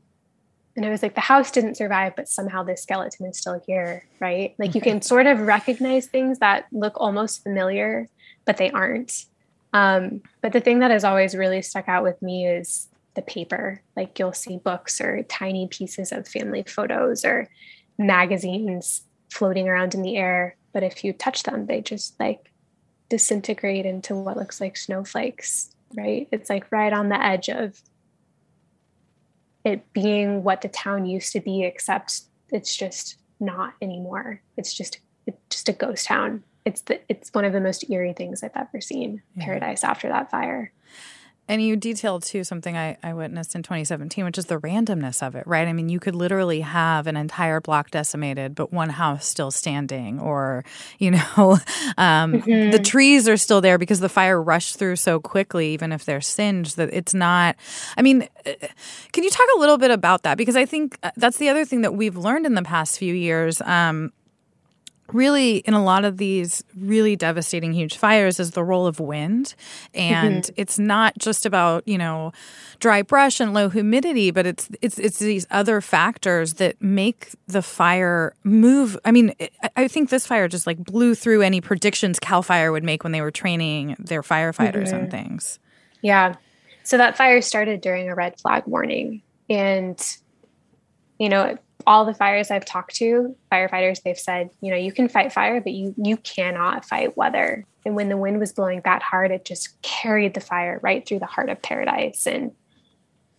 and 0.75 0.87
it 0.87 0.89
was 0.89 1.03
like 1.03 1.15
the 1.15 1.21
house 1.21 1.51
didn't 1.51 1.77
survive 1.77 2.17
but 2.17 2.29
somehow 2.29 2.63
this 2.63 2.83
skeleton 2.83 3.27
is 3.27 3.39
still 3.39 3.61
here 3.67 4.05
right? 4.21 4.55
Like 4.59 4.75
you 4.75 4.81
can 4.81 5.03
sort 5.03 5.27
of 5.27 5.41
recognize 5.41 6.07
things 6.07 6.39
that 6.39 6.67
look 6.73 6.95
almost 6.97 7.43
familiar 7.43 8.09
but 8.45 8.57
they 8.57 8.71
aren't. 8.71 9.27
Um, 9.73 10.23
but 10.41 10.53
the 10.53 10.61
thing 10.61 10.81
that 10.81 10.91
has 10.91 11.05
always 11.05 11.35
really 11.35 11.63
stuck 11.63 11.89
out 11.89 12.03
with 12.03 12.21
me 12.21 12.47
is 12.47 12.89
the 13.15 13.23
paper. 13.23 13.83
Like 13.97 14.19
you'll 14.19 14.33
see 14.33 14.59
books 14.59 15.01
or 15.01 15.23
tiny 15.25 15.69
pieces 15.69 16.13
of 16.13 16.29
family 16.29 16.63
photos 16.63 17.25
or 17.25 17.49
magazines 17.99 19.03
floating 19.31 19.69
around 19.69 19.95
in 19.95 20.03
the 20.03 20.17
air. 20.17 20.57
But 20.73 20.83
if 20.83 21.05
you 21.05 21.13
touch 21.13 21.43
them, 21.43 21.67
they 21.67 21.81
just 21.81 22.19
like 22.19 22.51
disintegrate 23.09 23.87
into 23.87 24.15
what 24.15 24.37
looks 24.37 24.61
like 24.61 24.77
snowflakes, 24.77 25.71
right? 25.97 26.29
It's 26.33 26.51
like 26.51 26.71
right 26.71 26.93
on 26.93 27.09
the 27.09 27.23
edge 27.23 27.49
of 27.49 27.81
it 29.65 29.93
being 29.93 30.43
what 30.43 30.61
the 30.63 30.69
town 30.69 31.07
used 31.07 31.33
to 31.33 31.41
be, 31.41 31.65
except 31.65 32.23
it's 32.51 32.75
just 32.75 33.17
not 33.39 33.75
anymore. 33.81 34.41
It's 34.57 34.75
just 34.75 35.01
it's 35.27 35.39
just 35.51 35.69
a 35.69 35.73
ghost 35.73 36.07
town 36.07 36.43
it's 36.65 36.83
the 36.83 37.01
it's 37.09 37.31
one 37.33 37.45
of 37.45 37.53
the 37.53 37.61
most 37.61 37.89
eerie 37.91 38.13
things 38.13 38.43
I've 38.43 38.51
ever 38.55 38.81
seen. 38.81 39.23
Yeah. 39.37 39.45
Paradise 39.45 39.85
after 39.85 40.09
that 40.09 40.31
fire. 40.31 40.73
And 41.49 41.61
you 41.61 41.77
detailed 41.77 42.23
too 42.23 42.45
something 42.45 42.77
I, 42.77 42.97
I 43.03 43.15
witnessed 43.15 43.57
in 43.57 43.65
2017, 43.65 44.25
which 44.25 44.39
is 44.39 44.47
the 44.47 44.61
randomness 44.61 45.27
of 45.27 45.35
it, 45.35 45.45
right? 45.45 45.67
I 45.67 45.73
mean, 45.73 45.89
you 45.89 45.99
could 45.99 46.15
literally 46.15 46.61
have 46.61 47.09
an 47.09 47.17
entire 47.17 47.61
block 47.61 47.91
decimated, 47.91 48.55
but 48.55 48.73
one 48.73 48.91
house 48.91 49.27
still 49.27 49.51
standing, 49.51 50.21
or, 50.21 50.65
you 50.99 51.11
know, 51.11 51.21
um, 51.99 52.35
mm-hmm. 52.35 52.71
the 52.71 52.79
trees 52.79 53.29
are 53.29 53.37
still 53.37 53.61
there 53.61 53.77
because 53.77 53.99
the 53.99 54.09
fire 54.09 54.41
rushed 54.41 54.79
through 54.79 54.97
so 54.97 55.19
quickly, 55.19 55.75
even 55.75 55.91
if 55.91 56.05
they're 56.05 56.21
singed, 56.21 56.77
that 56.77 56.91
it's 56.93 57.13
not. 57.13 57.57
I 57.97 58.03
mean, 58.03 58.29
uh, 58.47 58.53
can 59.13 59.25
you 59.25 59.31
talk 59.31 59.49
a 59.57 59.59
little 59.59 59.79
bit 59.79 59.91
about 59.91 60.23
that? 60.23 60.39
Because 60.39 60.57
I 60.57 60.65
think 60.65 60.97
uh, 61.03 61.11
that's 61.17 61.39
the 61.39 61.49
other 61.49 61.65
thing 61.65 61.81
that 61.81 61.93
we've 61.93 62.17
learned 62.17 62.47
in 62.47 62.55
the 62.55 62.63
past 62.63 62.99
few 62.99 63.15
years. 63.15 63.61
Um, 63.63 64.13
really 65.13 65.59
in 65.59 65.75
a 65.75 65.83
lot 65.83 66.05
of 66.05 66.17
these 66.17 66.63
really 66.77 67.17
devastating 67.17 67.73
huge 67.73 67.97
fires 67.97 68.41
is 68.41 68.53
the 68.53 68.65
role 68.65 68.87
of 68.87 69.01
wind. 69.01 69.55
And 69.95 70.45
mm-hmm. 70.45 70.55
it's 70.57 70.79
not 70.79 71.17
just 71.19 71.47
about 71.47 71.87
you 71.87 71.99
know 71.99 72.33
dry 72.79 73.03
brush 73.03 73.41
and 73.41 73.55
low 73.55 73.69
humidity 73.69 74.31
but 74.31 74.47
it's 74.47 74.69
it's 74.81 74.99
it's 74.99 75.19
these 75.19 75.47
other 75.51 75.81
factors 75.81 76.55
that 76.55 76.81
make 76.81 77.31
the 77.47 77.63
fire 77.63 78.35
move. 78.45 78.99
I 79.05 79.13
mean 79.13 79.35
i 79.77 79.89
think 79.89 80.11
this 80.11 80.27
fire 80.27 80.49
just 80.49 80.67
like 80.67 80.79
blew 80.79 81.15
through 81.15 81.43
any 81.43 81.61
predictions 81.61 82.19
cal 82.19 82.43
fire 82.43 82.73
would 82.73 82.85
make 82.85 83.03
when 83.03 83.13
they 83.13 83.21
were 83.21 83.31
training 83.31 83.97
their 83.99 84.23
firefighters 84.23 84.89
mm-hmm. 84.89 84.97
and 84.97 85.11
things. 85.11 85.59
Yeah. 86.01 86.35
So 86.85 86.99
that 86.99 87.17
fire 87.17 87.41
started 87.43 87.81
during 87.81 88.09
a 88.09 88.15
red 88.15 88.41
flag 88.41 88.65
warning. 88.67 89.23
And 89.49 90.01
you 91.19 91.29
know 91.29 91.59
all 91.87 92.05
the 92.05 92.15
fires 92.15 92.51
I've 92.51 92.65
talked 92.65 92.95
to, 92.97 93.37
firefighters, 93.51 94.03
they've 94.03 94.19
said, 94.19 94.51
you 94.61 94.71
know, 94.71 94.77
you 94.77 94.93
can 94.93 95.09
fight 95.09 95.33
fire, 95.33 95.61
but 95.61 95.73
you 95.73 95.95
you 95.97 96.17
cannot 96.17 96.85
fight 96.85 97.17
weather. 97.17 97.67
And 97.85 97.97
when 97.97 98.09
the 98.09 98.17
wind 98.17 98.39
was 98.39 98.53
blowing 98.53 98.81
that 98.85 99.03
hard, 99.03 99.31
it 99.31 99.45
just 99.45 99.81
carried 99.83 100.35
the 100.35 100.41
fire 100.41 100.79
right 100.83 101.07
through 101.07 101.19
the 101.19 101.27
heart 101.27 101.49
of 101.49 101.63
paradise. 101.63 102.27
And 102.27 102.53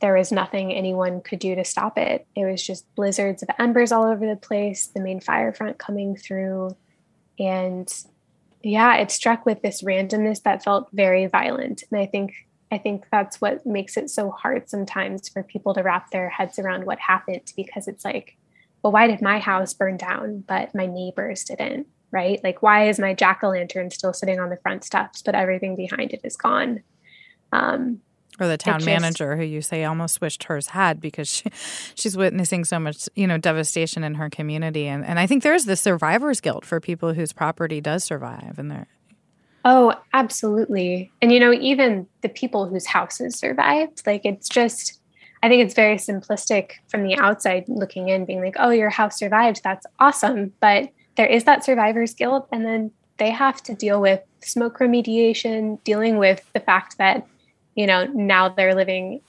there 0.02 0.18
was 0.18 0.32
nothing 0.32 0.74
anyone 0.74 1.22
could 1.22 1.40
do 1.40 1.56
to 1.56 1.64
stop 1.64 1.98
it. 1.98 2.28
It 2.36 2.46
was 2.46 2.66
just 2.66 2.94
blizzards 2.96 3.42
of 3.42 3.50
embers 3.58 3.92
all 3.92 4.04
over 4.04 4.28
the 4.28 4.36
place, 4.36 4.88
the 4.88 5.00
main 5.00 5.22
fire 5.22 5.54
front 5.54 5.78
coming 5.78 6.18
through. 6.18 6.76
And 7.40 7.92
yeah, 8.62 8.96
it 8.98 9.12
struck 9.12 9.46
with 9.46 9.62
this 9.62 9.82
randomness 9.82 10.44
that 10.44 10.64
felt 10.64 10.90
very 10.92 11.28
violent. 11.28 11.84
And 11.90 12.02
I 12.02 12.06
think 12.06 12.34
I 12.74 12.80
think 12.80 13.06
that's 13.12 13.40
what 13.40 13.68
makes 13.68 13.98
it 13.98 14.10
so 14.10 14.32
hard 14.32 14.68
sometimes 14.68 15.30
for 15.30 15.44
people 15.44 15.76
to 15.76 15.84
wrap 15.84 16.10
their 16.10 16.28
heads 16.28 16.58
around 16.58 16.86
what 16.86 16.98
happened 16.98 17.54
because 17.56 17.88
it's 17.88 18.04
like, 18.04 18.36
well, 18.82 18.92
why 18.92 19.06
did 19.06 19.22
my 19.22 19.38
house 19.38 19.76
burn 19.76 19.96
down, 19.96 20.44
but 20.48 20.74
my 20.74 20.88
neighbors 20.88 21.44
didn't? 21.44 21.86
Right? 22.10 22.44
Like, 22.44 22.64
why 22.64 22.90
is 22.90 22.98
my 22.98 23.14
jack 23.14 23.42
o' 23.44 23.50
lantern 23.50 23.92
still 23.92 24.12
sitting 24.12 24.40
on 24.40 24.50
the 24.50 24.58
front 24.58 24.84
steps, 24.84 25.22
but 25.22 25.36
everything 25.36 25.76
behind 25.76 26.14
it 26.14 26.22
is 26.24 26.36
gone? 26.36 26.82
Um, 27.52 28.02
or 28.40 28.48
the 28.48 28.58
town 28.58 28.80
just, 28.80 28.88
manager 28.88 29.38
who 29.38 29.44
you 29.44 29.62
say 29.62 29.84
almost 29.84 30.20
wished 30.20 30.46
hers 30.46 30.70
had 30.70 31.00
because 31.00 31.28
she, 31.28 31.52
she's 31.96 32.18
witnessing 32.18 32.66
so 32.66 32.80
much 32.80 33.08
you 33.14 33.28
know 33.28 33.38
devastation 33.38 34.04
in 34.04 34.16
her 34.16 34.28
community 34.28 34.88
and, 34.88 35.06
and 35.06 35.20
i 35.20 35.28
think 35.28 35.44
there's 35.44 35.66
the 35.66 35.76
survivor's 35.76 36.42
guilt 36.42 36.66
for 36.66 36.80
people 36.80 37.14
whose 37.14 37.32
property 37.32 37.80
does 37.80 38.04
survive 38.04 38.58
and 38.58 38.72
they're 38.72 38.88
Oh, 39.66 39.96
absolutely. 40.14 41.12
And 41.22 41.32
you 41.32 41.40
know, 41.40 41.54
even 41.54 42.08
the 42.22 42.30
people 42.30 42.68
whose 42.68 42.86
houses 42.86 43.38
survived, 43.38 44.04
like 44.06 44.26
it's 44.26 44.50
just 44.50 45.00
I 45.44 45.50
think 45.50 45.62
it's 45.62 45.74
very 45.74 45.98
simplistic 45.98 46.72
from 46.88 47.04
the 47.04 47.18
outside 47.18 47.66
looking 47.68 48.08
in, 48.08 48.24
being 48.24 48.42
like, 48.42 48.56
oh, 48.58 48.70
your 48.70 48.90
house 48.90 49.20
survived. 49.20 49.62
That's 49.62 49.86
awesome. 50.00 50.54
But 50.62 50.90
there 51.18 51.28
is 51.28 51.44
that 51.44 51.66
survivor's 51.66 52.14
guilt. 52.14 52.48
And 52.54 52.66
then 52.66 52.92
they 53.18 53.30
have 53.30 53.62
to 53.64 53.76
deal 53.76 54.00
with 54.00 54.22
smoke 54.42 54.80
remediation, 54.80 55.84
dealing 55.84 56.18
with 56.18 56.50
the 56.54 56.62
fact 56.62 56.98
that, 56.98 57.28
you 57.76 57.86
know, 57.86 58.06
now 58.06 58.48
they're 58.48 58.74
living 58.74 59.20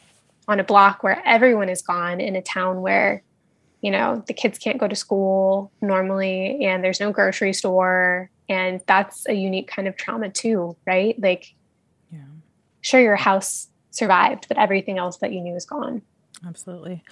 on 0.46 0.60
a 0.60 0.64
block 0.64 1.02
where 1.02 1.20
everyone 1.26 1.68
is 1.68 1.82
gone 1.82 2.20
in 2.20 2.36
a 2.36 2.42
town 2.42 2.80
where, 2.80 3.24
you 3.84 3.90
know, 3.90 4.24
the 4.26 4.32
kids 4.32 4.58
can't 4.58 4.78
go 4.78 4.88
to 4.88 4.96
school 4.96 5.70
normally 5.82 6.64
and 6.64 6.82
there's 6.82 7.00
no 7.00 7.12
grocery 7.12 7.52
store 7.52 8.30
and 8.48 8.80
that's 8.86 9.28
a 9.28 9.34
unique 9.34 9.68
kind 9.68 9.86
of 9.86 9.96
trauma 9.96 10.30
too 10.30 10.76
right 10.86 11.18
like 11.20 11.54
yeah. 12.10 12.20
sure 12.80 13.00
your 13.00 13.16
house 13.16 13.68
survived, 13.94 14.46
but 14.48 14.58
everything 14.58 14.98
else 14.98 15.18
that 15.18 15.32
you 15.32 15.40
knew 15.40 15.54
is 15.54 15.64
gone. 15.64 16.02
Absolutely. 16.46 17.02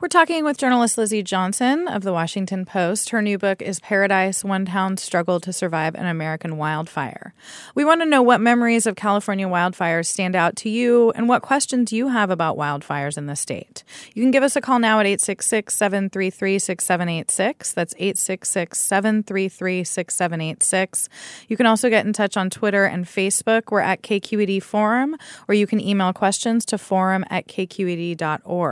We're 0.00 0.08
talking 0.08 0.44
with 0.44 0.58
journalist 0.58 0.98
Lizzie 0.98 1.22
Johnson 1.22 1.88
of 1.88 2.02
the 2.02 2.12
Washington 2.12 2.66
Post. 2.66 3.08
Her 3.10 3.22
new 3.22 3.38
book 3.38 3.62
is 3.62 3.80
Paradise 3.80 4.44
One 4.44 4.66
Town's 4.66 5.02
Struggle 5.02 5.40
to 5.40 5.52
Survive 5.52 5.94
an 5.94 6.06
American 6.06 6.58
Wildfire. 6.58 7.32
We 7.74 7.84
want 7.84 8.02
to 8.02 8.06
know 8.06 8.20
what 8.20 8.40
memories 8.40 8.86
of 8.86 8.94
California 8.94 9.46
wildfires 9.46 10.06
stand 10.06 10.36
out 10.36 10.56
to 10.56 10.68
you 10.68 11.10
and 11.12 11.28
what 11.28 11.40
questions 11.40 11.92
you 11.92 12.08
have 12.08 12.30
about 12.30 12.58
wildfires 12.58 13.16
in 13.16 13.26
the 13.26 13.36
state. 13.36 13.82
You 14.14 14.22
can 14.22 14.30
give 14.30 14.42
us 14.42 14.56
a 14.56 14.60
call 14.60 14.78
now 14.78 15.00
at 15.00 15.06
866 15.06 15.74
733 15.74 16.58
6786. 16.58 17.72
That's 17.72 17.94
866 17.94 18.78
733 18.78 19.84
6786. 19.84 21.08
You 21.48 21.56
can 21.56 21.66
also 21.66 21.88
get 21.88 22.04
in 22.04 22.12
touch 22.12 22.36
on 22.36 22.50
Twitter 22.50 22.84
and 22.84 23.06
Facebook. 23.06 23.70
We're 23.70 23.80
at 23.80 24.02
KQED 24.02 24.62
Forum, 24.62 25.16
or 25.48 25.54
you 25.54 25.66
can 25.66 25.80
email 25.80 26.12
questions 26.12 26.66
to 26.66 26.76
forum 26.76 27.24
at 27.30 27.46
kqed.org. 27.48 28.65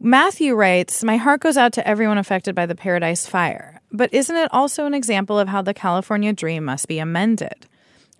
Matthew 0.00 0.54
writes, 0.54 1.02
My 1.02 1.16
heart 1.16 1.40
goes 1.40 1.56
out 1.56 1.72
to 1.72 1.86
everyone 1.86 2.18
affected 2.18 2.54
by 2.54 2.66
the 2.66 2.76
Paradise 2.76 3.26
Fire. 3.26 3.80
But 3.90 4.12
isn't 4.14 4.36
it 4.36 4.48
also 4.52 4.86
an 4.86 4.94
example 4.94 5.38
of 5.38 5.48
how 5.48 5.62
the 5.62 5.74
California 5.74 6.32
dream 6.32 6.64
must 6.64 6.86
be 6.86 6.98
amended? 6.98 7.66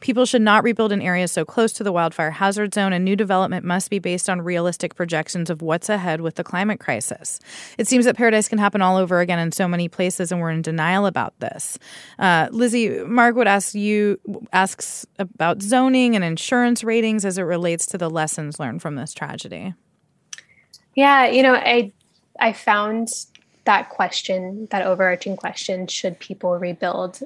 People 0.01 0.27
should 0.27 0.43
not 0.43 0.63
rebuild 0.63 0.93
in 0.93 1.03
areas 1.03 1.33
so 1.33 1.45
close 1.45 1.73
to 1.73 1.83
the 1.83 1.91
wildfire 1.91 2.31
hazard 2.31 2.73
zone, 2.73 2.93
and 2.93 3.05
new 3.05 3.17
development 3.17 3.65
must 3.65 3.91
be 3.91 3.99
based 3.99 4.31
on 4.31 4.41
realistic 4.41 4.95
projections 4.95 5.51
of 5.51 5.61
what's 5.61 5.89
ahead 5.89 6.21
with 6.21 6.37
the 6.37 6.45
climate 6.45 6.79
crisis. 6.79 7.41
It 7.79 7.89
seems 7.89 8.05
that 8.05 8.17
paradise 8.17 8.49
can 8.49 8.59
happen 8.59 8.81
all 8.81 8.97
over 8.97 9.21
again 9.21 9.41
in 9.41 9.51
so 9.51 9.67
many 9.67 9.89
places, 9.89 10.31
and 10.31 10.41
we're 10.41 10.51
in 10.51 10.63
denial 10.63 11.07
about 11.07 11.39
this. 11.41 11.79
Uh, 12.19 12.49
Lizzie, 12.53 13.03
Mark 13.05 13.35
would 13.35 13.49
ask 13.49 13.75
you 13.75 14.21
asks 14.53 15.05
about 15.19 15.63
zoning 15.63 16.15
and 16.15 16.25
insurance 16.25 16.85
ratings 16.85 17.25
as 17.25 17.37
it 17.37 17.43
relates 17.43 17.87
to 17.87 17.99
the 17.99 18.11
lessons 18.11 18.61
learned 18.61 18.83
from 18.83 18.95
this 18.95 19.13
tragedy. 19.13 19.75
Yeah, 20.99 21.29
you 21.29 21.45
know, 21.45 21.55
I 21.55 21.93
I 22.41 22.53
found 22.53 23.07
that 23.67 23.89
question, 23.89 24.67
that 24.73 24.85
overarching 24.85 25.37
question, 25.37 25.87
should 25.87 26.19
people 26.19 26.59
rebuild, 26.59 27.21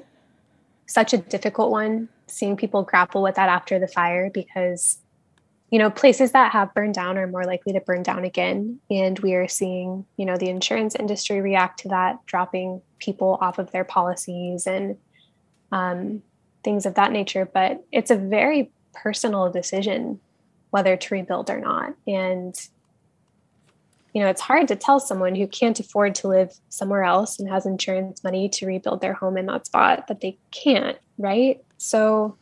such 0.85 1.11
a 1.11 1.17
difficult 1.17 1.71
one. 1.71 2.07
Seeing 2.27 2.55
people 2.55 2.83
grapple 2.83 3.23
with 3.23 3.33
that 3.33 3.49
after 3.49 3.79
the 3.79 3.87
fire 3.87 4.29
because 4.29 4.99
you 5.71 5.79
know 5.79 5.89
places 5.89 6.33
that 6.33 6.51
have 6.51 6.71
burned 6.75 6.93
down 6.93 7.17
are 7.17 7.25
more 7.25 7.45
likely 7.45 7.73
to 7.73 7.79
burn 7.79 8.03
down 8.03 8.23
again. 8.23 8.79
And 8.91 9.17
we 9.17 9.33
are 9.33 9.47
seeing 9.47 10.05
you 10.17 10.27
know 10.27 10.37
the 10.37 10.49
insurance 10.49 10.93
industry 10.93 11.41
react 11.41 11.79
to 11.79 11.87
that 11.89 12.23
dropping 12.27 12.79
people 12.99 13.39
off 13.41 13.57
of 13.57 13.71
their 13.71 13.85
policies 13.85 14.67
and 14.67 14.97
um, 15.71 16.21
things 16.63 16.85
of 16.85 16.93
that 16.93 17.11
nature. 17.11 17.49
But 17.51 17.83
it's 17.91 18.11
a 18.11 18.17
very 18.17 18.71
personal 18.93 19.51
decision 19.51 20.19
whether 20.69 20.95
to 20.95 21.15
rebuild 21.15 21.49
or 21.49 21.59
not. 21.59 21.95
And 22.05 22.55
you 24.13 24.21
know, 24.21 24.29
it's 24.29 24.41
hard 24.41 24.67
to 24.67 24.75
tell 24.75 24.99
someone 24.99 25.33
who 25.33 25.47
can't 25.47 25.79
afford 25.79 26.13
to 26.15 26.27
live 26.27 26.53
somewhere 26.69 27.03
else 27.03 27.39
and 27.39 27.49
has 27.49 27.65
insurance 27.65 28.23
money 28.23 28.47
to 28.49 28.67
rebuild 28.67 29.01
their 29.01 29.13
home 29.13 29.37
in 29.37 29.47
that 29.47 29.65
spot 29.65 30.07
that 30.07 30.21
they 30.21 30.37
can't, 30.51 30.97
right? 31.17 31.63
So 31.77 32.37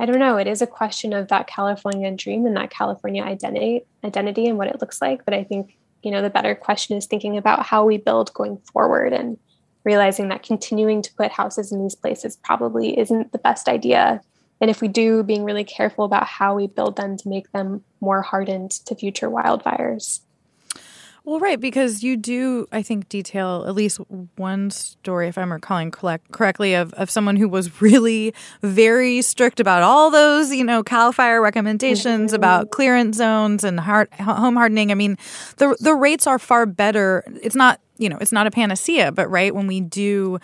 I 0.00 0.06
don't 0.06 0.18
know. 0.18 0.36
It 0.36 0.48
is 0.48 0.60
a 0.60 0.66
question 0.66 1.12
of 1.12 1.28
that 1.28 1.46
California 1.46 2.10
dream 2.14 2.44
and 2.44 2.56
that 2.56 2.70
California 2.70 3.22
identity 3.22 3.82
identity 4.04 4.46
and 4.46 4.58
what 4.58 4.68
it 4.68 4.80
looks 4.80 5.00
like. 5.00 5.24
But 5.24 5.34
I 5.34 5.44
think, 5.44 5.76
you 6.02 6.10
know, 6.10 6.22
the 6.22 6.30
better 6.30 6.54
question 6.54 6.96
is 6.96 7.06
thinking 7.06 7.36
about 7.36 7.64
how 7.64 7.84
we 7.84 7.98
build 7.98 8.34
going 8.34 8.58
forward 8.72 9.12
and 9.12 9.38
realizing 9.84 10.28
that 10.28 10.42
continuing 10.42 11.00
to 11.02 11.14
put 11.14 11.30
houses 11.30 11.70
in 11.70 11.80
these 11.80 11.94
places 11.94 12.36
probably 12.36 12.98
isn't 12.98 13.30
the 13.30 13.38
best 13.38 13.68
idea. 13.68 14.20
And 14.60 14.70
if 14.70 14.80
we 14.80 14.88
do, 14.88 15.22
being 15.22 15.44
really 15.44 15.64
careful 15.64 16.04
about 16.04 16.26
how 16.26 16.56
we 16.56 16.66
build 16.66 16.96
them 16.96 17.16
to 17.16 17.28
make 17.28 17.52
them 17.52 17.84
more 18.00 18.22
hardened 18.22 18.72
to 18.86 18.94
future 18.94 19.30
wildfires. 19.30 20.20
Well, 21.26 21.40
right, 21.40 21.58
because 21.58 22.04
you 22.04 22.16
do, 22.16 22.68
I 22.70 22.82
think, 22.82 23.08
detail 23.08 23.64
at 23.66 23.74
least 23.74 23.98
one 24.36 24.70
story, 24.70 25.26
if 25.26 25.36
I'm 25.36 25.52
recalling 25.52 25.90
collect- 25.90 26.30
correctly, 26.30 26.74
of, 26.74 26.94
of 26.94 27.10
someone 27.10 27.34
who 27.34 27.48
was 27.48 27.82
really 27.82 28.32
very 28.62 29.22
strict 29.22 29.58
about 29.58 29.82
all 29.82 30.12
those, 30.12 30.54
you 30.54 30.62
know, 30.62 30.84
CAL 30.84 31.10
FIRE 31.10 31.42
recommendations 31.42 32.30
mm-hmm. 32.30 32.36
about 32.36 32.70
clearance 32.70 33.16
zones 33.16 33.64
and 33.64 33.80
hard, 33.80 34.08
home 34.14 34.54
hardening. 34.54 34.92
I 34.92 34.94
mean, 34.94 35.18
the 35.56 35.76
the 35.80 35.96
rates 35.96 36.28
are 36.28 36.38
far 36.38 36.64
better. 36.64 37.24
It's 37.42 37.56
not, 37.56 37.80
you 37.98 38.08
know, 38.08 38.18
it's 38.20 38.32
not 38.32 38.46
a 38.46 38.52
panacea, 38.52 39.10
but 39.10 39.28
right 39.28 39.52
when 39.52 39.66
we 39.66 39.80
do 39.80 40.38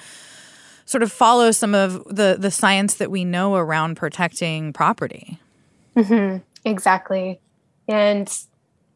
sort 0.85 1.05
of 1.05 1.13
follow 1.13 1.53
some 1.53 1.77
of 1.77 2.05
the 2.07 2.37
the 2.37 2.51
science 2.51 2.95
that 2.95 3.09
we 3.09 3.25
know 3.25 3.55
around 3.55 3.97
protecting 3.97 4.73
property. 4.73 5.39
Mm-hmm. 5.97 6.39
Exactly, 6.65 7.41
and 7.87 8.29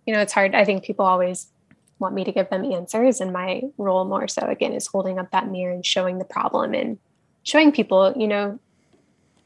you 0.04 0.12
know, 0.12 0.20
it's 0.20 0.32
hard. 0.32 0.56
I 0.56 0.64
think 0.64 0.82
people 0.82 1.06
always 1.06 1.46
want 1.98 2.14
me 2.14 2.24
to 2.24 2.32
give 2.32 2.50
them 2.50 2.70
answers. 2.72 3.20
And 3.20 3.32
my 3.32 3.62
role 3.78 4.04
more 4.04 4.28
so 4.28 4.42
again 4.46 4.72
is 4.72 4.86
holding 4.86 5.18
up 5.18 5.30
that 5.30 5.50
mirror 5.50 5.72
and 5.72 5.84
showing 5.84 6.18
the 6.18 6.24
problem 6.24 6.74
and 6.74 6.98
showing 7.42 7.72
people, 7.72 8.12
you 8.16 8.28
know, 8.28 8.58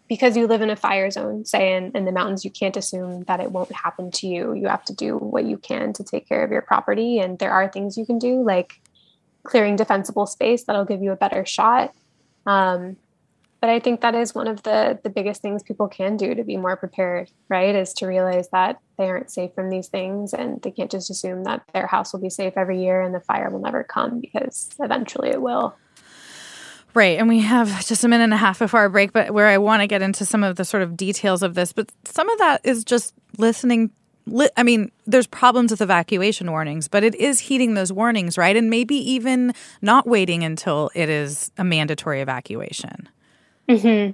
because 0.09 0.37
you 0.37 0.49
live 0.49 0.61
in 0.61 0.71
a 0.71 0.77
fire 0.77 1.09
zone, 1.11 1.45
say 1.45 1.77
in, 1.77 1.93
in 1.95 2.05
the 2.05 2.11
mountains, 2.11 2.45
you 2.45 2.51
can't 2.51 2.77
assume 2.77 3.23
that 3.25 3.39
it 3.39 3.53
won't 3.53 3.71
happen 3.71 4.11
to 4.11 4.27
you. 4.27 4.55
You 4.55 4.67
have 4.67 4.85
to 4.87 4.95
do 4.95 5.17
what 5.17 5.45
you 5.45 5.57
can 5.57 5.93
to 5.93 6.03
take 6.03 6.29
care 6.29 6.43
of 6.43 6.51
your 6.51 6.63
property. 6.63 7.21
And 7.21 7.39
there 7.39 7.53
are 7.53 7.69
things 7.69 7.97
you 7.97 8.05
can 8.05 8.19
do 8.19 8.43
like 8.43 8.81
clearing 9.45 9.77
defensible 9.77 10.27
space 10.27 10.65
that'll 10.65 10.85
give 10.85 11.01
you 11.01 11.13
a 11.13 11.17
better 11.17 11.47
shot. 11.47 11.95
Um, 12.45 12.97
but 13.61 13.69
I 13.69 13.79
think 13.79 14.01
that 14.01 14.15
is 14.15 14.35
one 14.35 14.47
of 14.47 14.63
the 14.63 14.99
the 15.03 15.11
biggest 15.11 15.43
things 15.43 15.63
people 15.63 15.89
can 15.89 16.17
do 16.17 16.35
to 16.35 16.45
be 16.45 16.57
more 16.57 16.77
prepared, 16.77 17.31
right? 17.49 17.75
Is 17.75 17.93
to 17.95 18.07
realize 18.07 18.49
that 18.51 18.81
they 18.97 19.05
aren't 19.05 19.31
safe 19.31 19.55
from 19.55 19.71
these 19.71 19.89
things 19.89 20.33
and 20.33 20.61
they 20.63 20.71
can't 20.71 20.91
just 20.91 21.11
assume 21.11 21.45
that 21.45 21.63
their 21.75 21.87
house 21.87 22.13
will 22.13 22.21
be 22.21 22.31
safe 22.31 22.55
every 22.57 22.83
year 22.83 23.01
and 23.01 23.15
the 23.15 23.21
fire 23.21 23.51
will 23.51 23.61
never 23.61 23.85
come 23.85 24.21
because 24.21 24.71
eventually 24.81 25.29
it 25.29 25.43
will. 25.43 25.77
Right. 26.95 27.19
And 27.19 27.29
we 27.29 27.41
have 27.41 27.87
just 27.87 28.03
a 28.03 28.09
minute 28.09 28.25
and 28.25 28.35
a 28.35 28.39
half 28.39 28.59
before 28.59 28.81
our 28.81 28.89
break, 28.89 29.13
but 29.13 29.31
where 29.31 29.47
I 29.47 29.59
want 29.59 29.81
to 29.81 29.87
get 29.87 30.03
into 30.03 30.25
some 30.25 30.43
of 30.43 30.57
the 30.57 30.65
sort 30.65 30.83
of 30.83 30.97
details 30.97 31.43
of 31.43 31.55
this, 31.55 31.73
but 31.73 31.93
some 32.05 32.29
of 32.29 32.39
that 32.39 32.61
is 32.65 32.85
just 32.85 33.15
listening 33.39 33.91
I 34.57 34.63
mean, 34.63 34.93
there's 35.07 35.27
problems 35.27 35.73
with 35.73 35.81
evacuation 35.81 36.51
warnings, 36.51 36.87
but 36.87 37.03
it 37.03 37.15
is 37.17 37.41
heeding 37.41 37.75
those 37.75 37.93
warnings, 37.93 38.39
right? 38.39 38.55
And 38.55 38.71
maybe 38.71 38.95
even 38.95 39.55
not 39.83 40.07
waiting 40.07 40.45
until 40.45 40.91
it 40.95 41.09
is 41.09 41.51
a 41.59 41.65
mandatory 41.65 42.21
evacuation. 42.21 43.09
Mm-hmm. 43.71 44.13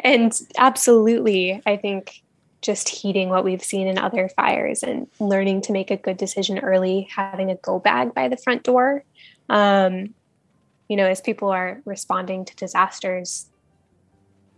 And 0.00 0.40
absolutely, 0.56 1.62
I 1.66 1.76
think 1.76 2.22
just 2.60 2.88
heeding 2.88 3.28
what 3.28 3.44
we've 3.44 3.62
seen 3.62 3.86
in 3.86 3.98
other 3.98 4.28
fires 4.28 4.82
and 4.82 5.06
learning 5.20 5.62
to 5.62 5.72
make 5.72 5.90
a 5.90 5.96
good 5.96 6.16
decision 6.16 6.58
early, 6.58 7.08
having 7.14 7.50
a 7.50 7.56
go 7.56 7.78
bag 7.78 8.14
by 8.14 8.28
the 8.28 8.36
front 8.36 8.62
door. 8.64 9.04
Um, 9.48 10.14
you 10.88 10.96
know, 10.96 11.06
as 11.06 11.20
people 11.20 11.50
are 11.50 11.80
responding 11.84 12.44
to 12.44 12.56
disasters, 12.56 13.46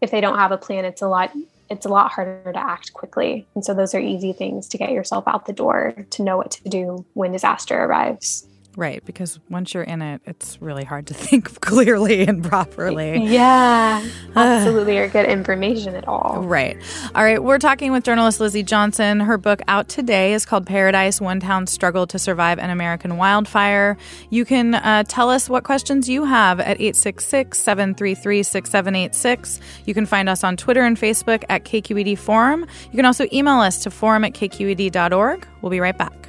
if 0.01 0.11
they 0.11 0.21
don't 0.21 0.39
have 0.39 0.53
a 0.53 0.59
plan, 0.59 0.85
it's 0.85 1.03
a 1.03 1.09
lot 1.09 1.31
it's 1.69 1.87
a 1.87 1.89
lot 1.89 2.11
harder 2.11 2.53
to 2.53 2.59
act 2.59 2.93
quickly. 2.95 3.47
And 3.55 3.65
so 3.65 3.75
those 3.75 3.95
are 3.95 4.01
easy 4.01 4.33
things 4.33 4.67
to 4.69 4.79
get 4.79 4.91
yourself 4.91 5.23
out 5.29 5.47
the 5.47 5.53
door 5.53 5.95
to 6.11 6.23
know 6.23 6.37
what 6.37 6.51
to 6.51 6.69
do 6.69 7.07
when 7.15 7.31
disaster 7.31 7.79
arrives. 7.79 8.45
Right, 8.77 9.05
because 9.05 9.41
once 9.49 9.75
you're 9.75 9.83
in 9.83 10.01
it, 10.01 10.23
it's 10.27 10.63
really 10.63 10.85
hard 10.85 11.09
to 11.09 11.15
think 11.29 11.61
clearly 11.61 12.27
and 12.27 12.45
properly. 12.45 13.25
Yeah, 13.25 14.07
absolutely, 14.37 14.99
or 14.99 15.09
get 15.09 15.27
information 15.27 15.95
at 15.97 16.07
all. 16.07 16.43
Right. 16.43 16.77
All 17.15 17.25
right, 17.25 17.43
we're 17.43 17.59
talking 17.59 17.93
with 17.93 18.05
journalist 18.05 18.41
Lizzie 18.41 18.63
Johnson. 18.63 19.21
Her 19.21 19.39
book 19.39 19.61
out 19.67 19.89
today 19.89 20.35
is 20.35 20.47
called 20.47 20.67
Paradise 20.67 21.21
One 21.21 21.41
Town 21.41 21.67
Struggle 21.67 22.07
to 22.09 22.19
Survive 22.19 22.59
an 22.59 22.71
American 22.71 23.17
Wildfire. 23.17 23.97
You 24.31 24.45
can 24.45 24.75
uh, 24.75 25.03
tell 25.09 25.31
us 25.31 25.49
what 25.49 25.65
questions 25.65 26.09
you 26.09 26.25
have 26.25 26.61
at 26.61 26.81
866 26.81 27.59
733 27.59 28.43
6786. 28.43 29.61
You 29.85 29.95
can 29.95 30.07
find 30.07 30.29
us 30.29 30.45
on 30.45 30.57
Twitter 30.57 30.83
and 30.83 30.97
Facebook 30.97 31.45
at 31.49 31.65
KQED 31.65 32.17
Forum. 32.19 32.67
You 32.91 32.97
can 32.97 33.05
also 33.05 33.27
email 33.33 33.59
us 33.59 33.83
to 33.83 33.91
forum 33.91 34.25
at 34.25 34.33
kqed.org. 34.33 35.47
We'll 35.61 35.71
be 35.71 35.81
right 35.81 35.97
back. 35.97 36.29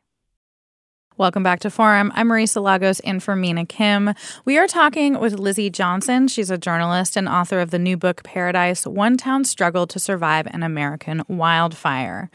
Welcome 1.21 1.43
back 1.43 1.59
to 1.59 1.69
Forum. 1.69 2.11
I'm 2.15 2.29
Marisa 2.29 2.63
Lagos 2.63 2.99
in 2.99 3.19
for 3.19 3.35
Mina 3.35 3.63
Kim. 3.67 4.15
We 4.43 4.57
are 4.57 4.65
talking 4.65 5.19
with 5.19 5.37
Lizzie 5.37 5.69
Johnson. 5.69 6.27
She's 6.27 6.49
a 6.49 6.57
journalist 6.57 7.15
and 7.15 7.29
author 7.29 7.59
of 7.59 7.69
the 7.69 7.77
new 7.77 7.95
book 7.95 8.23
Paradise 8.23 8.87
One 8.87 9.17
Town 9.17 9.43
Struggle 9.43 9.85
to 9.85 9.99
Survive 9.99 10.47
an 10.47 10.63
American 10.63 11.21
Wildfire. 11.27 12.31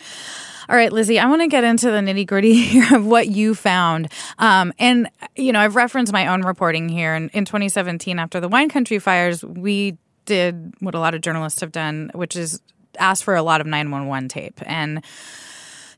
All 0.69 0.77
right, 0.77 0.93
Lizzie, 0.93 1.19
I 1.19 1.27
want 1.27 1.43
to 1.43 1.49
get 1.49 1.65
into 1.65 1.91
the 1.91 1.99
nitty 1.99 2.29
gritty 2.29 2.55
here 2.63 2.95
of 2.95 3.05
what 3.05 3.27
you 3.27 3.57
found. 3.57 4.09
Um, 4.39 4.73
and, 4.79 5.11
you 5.35 5.51
know, 5.51 5.59
I've 5.59 5.75
referenced 5.75 6.13
my 6.13 6.29
own 6.29 6.43
reporting 6.43 6.89
here. 6.89 7.13
And 7.13 7.29
in 7.33 7.45
2017, 7.45 8.21
after 8.21 8.39
the 8.39 8.49
wine 8.49 8.69
country 8.69 9.01
fires, 9.01 9.45
we 9.45 9.99
did 10.27 10.75
what 10.79 10.95
a 10.95 11.01
lot 11.01 11.13
of 11.13 11.23
journalists 11.23 11.61
have 11.61 11.73
done, 11.73 12.13
which 12.15 12.37
is 12.37 12.63
ask 13.01 13.25
for 13.25 13.35
a 13.35 13.43
lot 13.43 13.61
of 13.61 13.67
911 13.67 14.29
tape. 14.29 14.61
And 14.65 15.03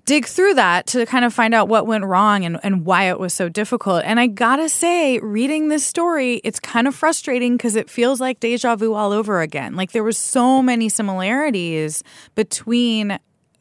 dig 0.08 0.24
through 0.24 0.54
that 0.54 0.86
to 0.86 1.04
kind 1.04 1.26
of 1.26 1.34
find 1.34 1.52
out 1.52 1.68
what 1.68 1.86
went 1.86 2.02
wrong 2.02 2.42
and, 2.42 2.58
and 2.62 2.86
why 2.86 3.10
it 3.10 3.20
was 3.20 3.34
so 3.34 3.50
difficult. 3.50 4.02
And 4.06 4.18
I 4.18 4.26
gotta 4.26 4.66
say, 4.70 5.18
reading 5.18 5.68
this 5.68 5.84
story, 5.84 6.40
it's 6.44 6.58
kind 6.58 6.88
of 6.88 6.94
frustrating 6.94 7.58
because 7.58 7.76
it 7.76 7.90
feels 7.90 8.18
like 8.18 8.40
deja 8.40 8.74
vu 8.74 8.94
all 8.94 9.12
over 9.12 9.42
again. 9.42 9.76
Like 9.76 9.92
there 9.92 10.02
were 10.02 10.12
so 10.12 10.62
many 10.62 10.88
similarities 10.88 12.02
between 12.34 13.18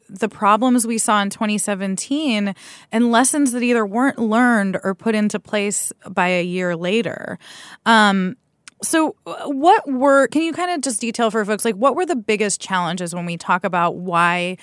the 0.08 0.30
problems 0.30 0.86
we 0.86 0.96
saw 0.96 1.20
in 1.20 1.28
2017 1.28 2.54
and 2.92 3.12
lessons 3.12 3.52
that 3.52 3.62
either 3.62 3.84
weren't 3.84 4.18
learned 4.18 4.78
or 4.82 4.94
put 4.94 5.14
into 5.14 5.38
place 5.38 5.92
by 6.08 6.28
a 6.28 6.42
year 6.42 6.74
later. 6.74 7.38
Um, 7.84 8.38
so, 8.82 9.16
what 9.44 9.86
were, 9.86 10.28
can 10.28 10.40
you 10.40 10.54
kind 10.54 10.70
of 10.70 10.80
just 10.80 11.00
detail 11.00 11.30
for 11.30 11.44
folks, 11.44 11.64
like, 11.64 11.74
what 11.74 11.94
were 11.94 12.06
the 12.06 12.16
biggest 12.16 12.58
challenges 12.58 13.14
when 13.14 13.26
we 13.26 13.36
talk 13.36 13.64
about 13.64 13.96
why 13.96 14.56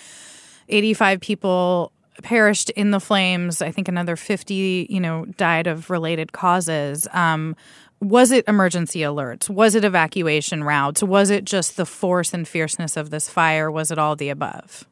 85 0.70 1.20
people 1.20 1.92
perished 2.24 2.70
in 2.72 2.92
the 2.92 3.00
flames. 3.00 3.62
I 3.62 3.72
think 3.72 3.88
another 3.88 4.16
50, 4.16 4.88
you 4.90 5.00
know, 5.00 5.26
died 5.38 5.68
of 5.68 5.90
related 5.90 6.32
causes. 6.32 7.08
Um, 7.14 7.56
was 8.02 8.32
it 8.32 8.46
emergency 8.48 9.00
alerts? 9.00 9.50
Was 9.50 9.76
it 9.76 9.84
evacuation 9.84 10.64
routes? 10.64 11.02
Was 11.02 11.30
it 11.30 11.46
just 11.46 11.78
the 11.78 11.86
force 11.86 12.34
and 12.34 12.48
fierceness 12.48 12.98
of 12.98 13.10
this 13.10 13.30
fire? 13.30 13.72
Was 13.72 13.92
it 13.92 13.98
all 13.98 14.16
the 14.16 14.30
above? 14.30 14.86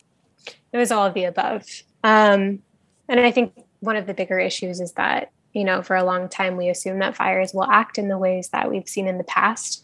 It 0.71 0.77
was 0.77 0.91
all 0.91 1.05
of 1.05 1.13
the 1.13 1.25
above. 1.25 1.65
Um, 2.03 2.59
and 3.07 3.19
I 3.19 3.31
think 3.31 3.53
one 3.79 3.95
of 3.95 4.07
the 4.07 4.13
bigger 4.13 4.39
issues 4.39 4.79
is 4.79 4.93
that, 4.93 5.31
you 5.53 5.63
know, 5.63 5.81
for 5.81 5.95
a 5.95 6.03
long 6.03 6.29
time 6.29 6.57
we 6.57 6.69
assume 6.69 6.99
that 6.99 7.15
fires 7.15 7.53
will 7.53 7.69
act 7.69 7.97
in 7.97 8.07
the 8.07 8.17
ways 8.17 8.49
that 8.49 8.69
we've 8.69 8.87
seen 8.87 9.07
in 9.07 9.17
the 9.17 9.23
past. 9.25 9.82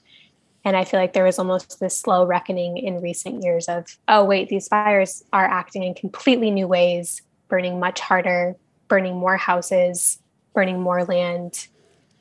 And 0.66 0.76
I 0.76 0.84
feel 0.84 1.00
like 1.00 1.14
there 1.14 1.24
was 1.24 1.40
almost 1.40 1.80
this 1.80 1.98
slow 1.98 2.26
reckoning 2.26 2.78
in 2.78 3.02
recent 3.02 3.44
years 3.44 3.68
of, 3.68 3.98
oh, 4.08 4.26
wait, 4.26 4.50
these 4.50 4.68
fires 4.68 5.24
are 5.32 5.46
acting 5.46 5.84
in 5.84 5.94
completely 5.94 6.52
new 6.52 6.68
ways, 6.68 7.22
burning 7.48 7.80
much 7.80 8.00
harder, 8.00 8.56
burning 8.88 9.16
more 9.16 9.38
houses, 9.38 10.20
burning 10.54 10.82
more 10.82 11.06
land. 11.06 11.68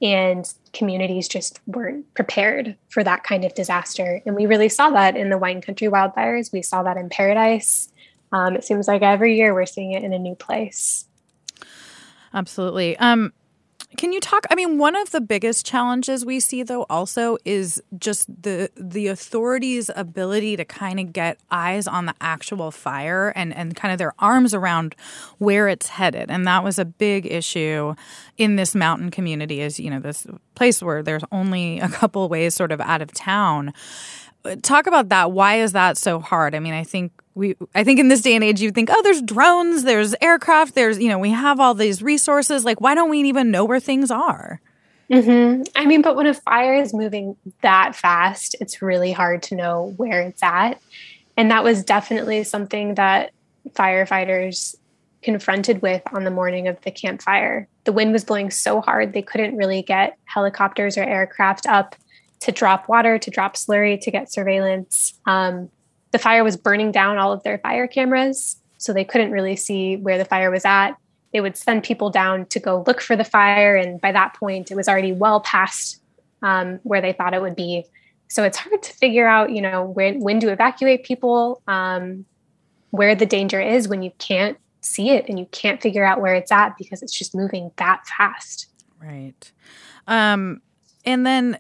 And 0.01 0.53
communities 0.73 1.27
just 1.27 1.61
weren't 1.67 2.13
prepared 2.15 2.77
for 2.89 3.03
that 3.03 3.25
kind 3.25 3.45
of 3.45 3.55
disaster. 3.55 4.23
And 4.25 4.37
we 4.37 4.47
really 4.47 4.69
saw 4.69 4.91
that 4.91 5.17
in 5.17 5.31
the 5.31 5.39
wine 5.39 5.61
country 5.61 5.89
wildfires. 5.89 6.53
We 6.53 6.63
saw 6.63 6.85
that 6.85 6.97
in 6.97 7.09
Paradise. 7.09 7.93
Um, 8.31 8.55
it 8.55 8.63
seems 8.63 8.87
like 8.87 9.03
every 9.03 9.37
year 9.37 9.55
we're 9.55 9.67
seeing 9.67 9.93
it 9.93 10.05
in 10.05 10.13
a 10.13 10.19
new 10.19 10.37
place. 10.37 11.07
Absolutely. 12.33 12.97
Um, 12.99 13.33
can 13.97 14.13
you 14.13 14.21
talk? 14.21 14.47
I 14.51 14.55
mean, 14.55 14.77
one 14.77 14.95
of 14.95 15.13
the 15.13 15.21
biggest 15.21 15.65
challenges 15.65 16.25
we 16.25 16.41
see, 16.41 16.63
though, 16.63 16.85
also 16.91 17.39
is 17.47 17.83
just 17.99 18.27
the 18.43 18.71
the 18.77 19.07
authorities' 19.07 19.91
ability 19.97 20.57
to 20.59 20.65
kind 20.65 21.01
of 21.01 21.13
get 21.13 21.39
eyes 21.51 21.87
on 21.87 22.05
the 22.05 22.15
actual 22.21 22.71
fire 22.71 23.33
and 23.35 23.55
and 23.55 23.75
kind 23.75 23.91
of 23.91 23.99
their 23.99 24.13
arms 24.19 24.53
around 24.53 24.95
where 25.39 25.69
it's 25.69 25.89
headed, 25.89 26.31
and 26.31 26.47
that 26.47 26.63
was 26.63 26.79
a 26.79 26.85
big 26.85 27.25
issue 27.25 27.95
in 28.37 28.57
this 28.57 28.75
mountain 28.75 29.11
community. 29.11 29.63
Is 29.63 29.81
you 29.81 29.89
know 29.89 30.01
this 30.01 30.27
place 30.55 30.83
where 30.83 31.03
there's 31.03 31.25
only 31.33 31.81
a 31.81 31.89
couple 31.89 32.29
ways 32.29 32.55
sort 32.55 32.73
of 32.73 32.83
out 32.83 33.01
of 33.01 33.13
town. 33.13 33.73
Talk 34.63 34.87
about 34.87 35.09
that. 35.09 35.33
Why 35.33 35.61
is 35.61 35.73
that 35.73 35.97
so 35.97 36.21
hard? 36.21 36.55
I 36.55 36.61
mean, 36.61 36.75
I 36.75 36.85
think 36.85 37.13
we 37.35 37.57
I 37.75 37.85
think 37.85 38.01
in 38.01 38.09
this 38.09 38.21
day 38.21 38.35
and 38.35 38.45
age 38.45 38.61
you 38.61 38.71
think, 38.71 38.89
oh, 38.91 39.03
there's 39.03 39.23
drones, 39.23 39.85
there's 39.85 40.15
aircraft, 40.21 40.75
there's 40.75 40.99
you 40.99 41.09
know 41.09 41.19
we 41.19 41.31
have 41.31 41.61
all 41.61 41.75
these 41.75 42.03
resources. 42.03 42.65
Like, 42.65 42.81
why 42.81 42.95
don't 42.95 43.11
we 43.11 43.21
even 43.23 43.51
know 43.51 43.65
where 43.65 43.81
things 43.81 44.11
are? 44.11 44.61
Mm-hmm. 45.11 45.63
I 45.75 45.87
mean, 45.87 46.03
but 46.03 46.17
when 46.17 46.27
a 46.27 46.35
fire 46.35 46.75
is 46.75 46.93
moving 46.93 47.37
that 47.63 47.97
fast, 47.97 48.55
it's 48.61 48.83
really 48.83 49.13
hard 49.13 49.43
to 49.45 49.55
know 49.55 49.95
where 49.97 50.21
it's 50.23 50.43
at, 50.43 50.81
and 51.37 51.51
that 51.51 51.65
was 51.65 51.85
definitely 51.85 52.45
something 52.45 52.95
that 52.95 53.33
firefighters 53.71 54.77
confronted 55.23 55.83
with 55.83 56.03
on 56.13 56.25
the 56.25 56.31
morning 56.31 56.69
of 56.69 56.81
the 56.83 56.91
Camp 56.91 57.23
Fire. 57.23 57.67
The 57.85 57.93
wind 57.93 58.13
was 58.13 58.25
blowing 58.25 58.51
so 58.51 58.81
hard 58.81 59.13
they 59.13 59.23
couldn't 59.23 59.57
really 59.57 59.83
get 59.83 60.17
helicopters 60.25 60.97
or 60.97 61.03
aircraft 61.03 61.67
up 61.67 61.97
to 62.41 62.53
drop 62.53 62.89
water, 62.89 63.19
to 63.19 63.31
drop 63.31 63.55
slurry, 63.55 64.01
to 64.01 64.11
get 64.11 64.33
surveillance. 64.33 65.19
Um, 65.27 65.71
the 66.13 66.19
fire 66.19 66.45
was 66.45 66.57
burning 66.57 66.93
down 66.93 67.19
all 67.19 67.33
of 67.33 67.43
their 67.43 67.59
fire 67.59 67.87
cameras, 67.87 68.57
so 68.79 68.93
they 68.93 69.05
couldn't 69.05 69.33
really 69.33 69.57
see 69.57 69.97
where 69.97 70.19
the 70.19 70.25
fire 70.25 70.51
was 70.51 70.65
at. 70.65 70.93
They 71.33 71.41
would 71.41 71.57
send 71.57 71.83
people 71.83 72.11
down 72.11 72.47
to 72.47 72.61
go 72.61 72.85
look 72.87 73.01
for 73.01 73.17
the 73.17 73.25
fire, 73.25 73.77
and 73.77 74.01
by 74.01 74.13
that 74.13 74.35
point, 74.35 74.71
it 74.71 74.77
was 74.77 74.89
already 74.89 75.13
well 75.13 75.41
past 75.41 76.01
um, 76.43 76.81
where 76.83 77.01
they 77.01 77.13
thought 77.13 77.35
it 77.35 77.43
would 77.43 77.57
be. 77.57 77.85
So 78.29 78.45
it's 78.45 78.59
hard 78.59 78.83
to 78.83 78.93
figure 78.93 79.27
out, 79.27 79.51
you 79.51 79.61
know, 79.61 79.85
when 79.85 80.21
when 80.21 80.41
to 80.41 80.51
evacuate 80.51 81.05
people, 81.05 81.63
um, 81.67 82.25
where 82.91 83.15
the 83.15 83.27
danger 83.27 83.61
is 83.61 83.89
when 83.89 84.03
you 84.03 84.13
can't 84.19 84.59
see 84.81 85.11
it 85.11 85.29
and 85.29 85.39
you 85.39 85.47
can't 85.51 85.83
figure 85.83 86.05
out 86.05 86.21
where 86.21 86.35
it's 86.35 86.53
at 86.53 86.77
because 86.79 87.03
it's 87.03 87.17
just 87.17 87.35
moving 87.35 87.71
that 87.77 88.07
fast. 88.07 88.69
Right. 89.03 89.51
Um, 90.07 90.63
and 91.05 91.27
then 91.27 91.59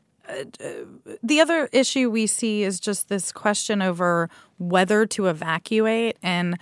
the 1.23 1.41
other 1.41 1.69
issue 1.73 2.11
we 2.11 2.27
see 2.27 2.63
is 2.63 2.81
just 2.81 3.09
this 3.09 3.33
question 3.33 3.83
over 3.83 4.29
whether 4.59 5.07
to 5.07 5.27
evacuate. 5.27 6.17
And, 6.23 6.59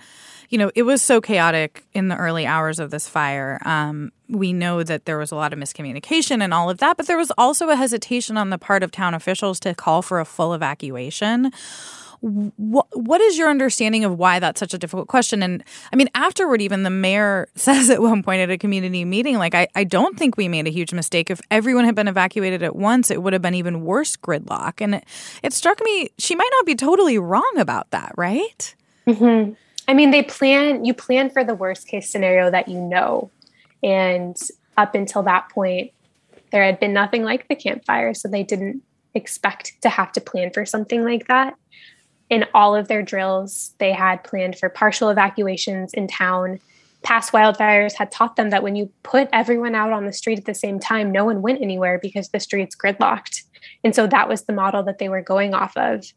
you 0.49 0.57
know, 0.57 0.71
it 0.75 0.83
was 0.83 1.01
so 1.01 1.19
chaotic 1.19 1.85
in 1.93 2.07
the 2.07 2.15
early 2.15 2.45
hours 2.45 2.79
of 2.79 2.91
this 2.91 3.07
fire. 3.07 3.59
Um, 3.65 4.11
we 4.29 4.53
know 4.53 4.83
that 4.83 5.05
there 5.05 5.17
was 5.17 5.31
a 5.31 5.35
lot 5.35 5.53
of 5.53 5.59
miscommunication 5.59 6.41
and 6.41 6.53
all 6.53 6.69
of 6.69 6.77
that, 6.77 6.97
but 6.97 7.07
there 7.07 7.17
was 7.17 7.31
also 7.37 7.69
a 7.69 7.75
hesitation 7.75 8.37
on 8.37 8.49
the 8.49 8.57
part 8.57 8.83
of 8.83 8.91
town 8.91 9.13
officials 9.13 9.59
to 9.61 9.73
call 9.73 10.01
for 10.01 10.19
a 10.19 10.25
full 10.25 10.53
evacuation 10.53 11.51
what 12.21 12.87
what 12.93 13.21
is 13.21 13.37
your 13.37 13.49
understanding 13.49 14.03
of 14.03 14.17
why 14.17 14.39
that's 14.39 14.59
such 14.59 14.73
a 14.73 14.77
difficult 14.77 15.07
question? 15.07 15.43
And 15.43 15.63
I 15.93 15.95
mean, 15.95 16.09
afterward, 16.15 16.61
even 16.61 16.83
the 16.83 16.89
mayor 16.89 17.47
says 17.55 17.89
at 17.89 18.01
one 18.01 18.23
point 18.23 18.41
at 18.41 18.49
a 18.49 18.57
community 18.57 19.05
meeting, 19.05 19.37
like, 19.37 19.53
I, 19.53 19.67
I 19.75 19.83
don't 19.83 20.17
think 20.17 20.37
we 20.37 20.47
made 20.47 20.67
a 20.67 20.71
huge 20.71 20.93
mistake. 20.93 21.29
If 21.29 21.41
everyone 21.51 21.85
had 21.85 21.95
been 21.95 22.07
evacuated 22.07 22.63
at 22.63 22.75
once, 22.75 23.11
it 23.11 23.21
would 23.21 23.33
have 23.33 23.41
been 23.41 23.53
even 23.53 23.85
worse 23.85 24.15
gridlock. 24.17 24.81
And 24.81 24.95
it, 24.95 25.05
it 25.43 25.53
struck 25.53 25.81
me 25.83 26.09
she 26.17 26.35
might 26.35 26.49
not 26.53 26.65
be 26.65 26.75
totally 26.75 27.19
wrong 27.19 27.53
about 27.57 27.91
that, 27.91 28.13
right? 28.17 28.75
Mm-hmm. 29.05 29.53
I 29.87 29.93
mean, 29.93 30.11
they 30.11 30.23
plan, 30.23 30.83
you 30.83 30.93
plan 30.93 31.29
for 31.29 31.43
the 31.43 31.55
worst 31.55 31.87
case 31.87 32.09
scenario 32.09 32.51
that 32.51 32.67
you 32.67 32.81
know. 32.81 33.31
And 33.83 34.37
up 34.75 34.95
until 34.95 35.23
that 35.23 35.49
point, 35.49 35.91
there 36.51 36.63
had 36.63 36.79
been 36.79 36.93
nothing 36.93 37.23
like 37.23 37.47
the 37.47 37.55
Camp 37.55 37.85
Fire, 37.85 38.13
So 38.13 38.27
they 38.27 38.43
didn't 38.43 38.81
expect 39.13 39.81
to 39.81 39.89
have 39.89 40.11
to 40.13 40.21
plan 40.21 40.51
for 40.51 40.65
something 40.65 41.03
like 41.03 41.27
that 41.27 41.55
in 42.29 42.45
all 42.53 42.75
of 42.75 42.87
their 42.87 43.01
drills, 43.01 43.73
they 43.77 43.91
had 43.91 44.23
planned 44.23 44.57
for 44.57 44.69
partial 44.69 45.09
evacuations 45.09 45.93
in 45.93 46.07
town. 46.07 46.59
Past 47.03 47.31
wildfires 47.31 47.93
had 47.93 48.11
taught 48.11 48.35
them 48.35 48.49
that 48.49 48.63
when 48.63 48.75
you 48.75 48.91
put 49.03 49.29
everyone 49.31 49.75
out 49.75 49.93
on 49.93 50.05
the 50.05 50.13
street 50.13 50.39
at 50.39 50.45
the 50.45 50.53
same 50.53 50.79
time, 50.79 51.11
no 51.11 51.23
one 51.23 51.41
went 51.41 51.61
anywhere 51.61 51.99
because 52.01 52.29
the 52.29 52.39
street's 52.39 52.75
gridlocked. 52.75 53.43
And 53.83 53.95
so 53.95 54.07
that 54.07 54.27
was 54.27 54.43
the 54.43 54.53
model 54.53 54.83
that 54.83 54.97
they 54.97 55.09
were 55.09 55.21
going 55.21 55.53
off 55.53 55.75
of. 55.77 56.11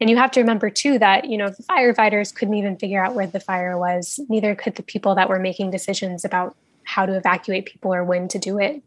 And 0.00 0.10
you 0.10 0.16
have 0.16 0.30
to 0.32 0.40
remember 0.40 0.68
too 0.68 0.98
that, 0.98 1.24
you 1.24 1.38
know, 1.38 1.48
the 1.48 1.62
firefighters 1.62 2.34
couldn't 2.34 2.54
even 2.54 2.76
figure 2.76 3.02
out 3.02 3.14
where 3.14 3.26
the 3.26 3.40
fire 3.40 3.78
was, 3.78 4.20
neither 4.28 4.54
could 4.54 4.74
the 4.74 4.82
people 4.82 5.14
that 5.14 5.28
were 5.28 5.38
making 5.38 5.70
decisions 5.70 6.24
about 6.24 6.54
how 6.84 7.06
to 7.06 7.16
evacuate 7.16 7.66
people 7.66 7.94
or 7.94 8.04
when 8.04 8.28
to 8.28 8.38
do 8.38 8.58
it. 8.58 8.82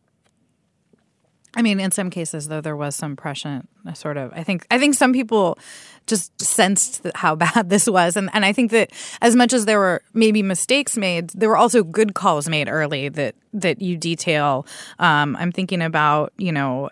I 1.55 1.61
mean, 1.61 1.79
in 1.79 1.91
some 1.91 2.09
cases, 2.09 2.47
though, 2.47 2.61
there 2.61 2.75
was 2.75 2.95
some 2.95 3.15
prescient 3.15 3.67
sort 3.93 4.17
of. 4.17 4.31
I 4.33 4.43
think. 4.43 4.67
I 4.69 4.77
think 4.77 4.95
some 4.95 5.13
people 5.13 5.57
just 6.05 6.39
sensed 6.41 7.05
how 7.15 7.35
bad 7.47 7.69
this 7.69 7.87
was, 7.87 8.15
and 8.15 8.29
and 8.33 8.45
I 8.45 8.53
think 8.53 8.71
that 8.71 8.91
as 9.21 9.35
much 9.35 9.53
as 9.53 9.65
there 9.65 9.79
were 9.79 10.01
maybe 10.13 10.43
mistakes 10.43 10.97
made, 10.97 11.29
there 11.31 11.49
were 11.49 11.57
also 11.57 11.83
good 11.83 12.13
calls 12.13 12.47
made 12.47 12.69
early 12.69 13.09
that 13.09 13.35
that 13.53 13.81
you 13.81 13.97
detail. 13.97 14.65
Um, 14.99 15.35
I'm 15.39 15.51
thinking 15.51 15.81
about 15.81 16.33
you 16.37 16.51
know 16.51 16.89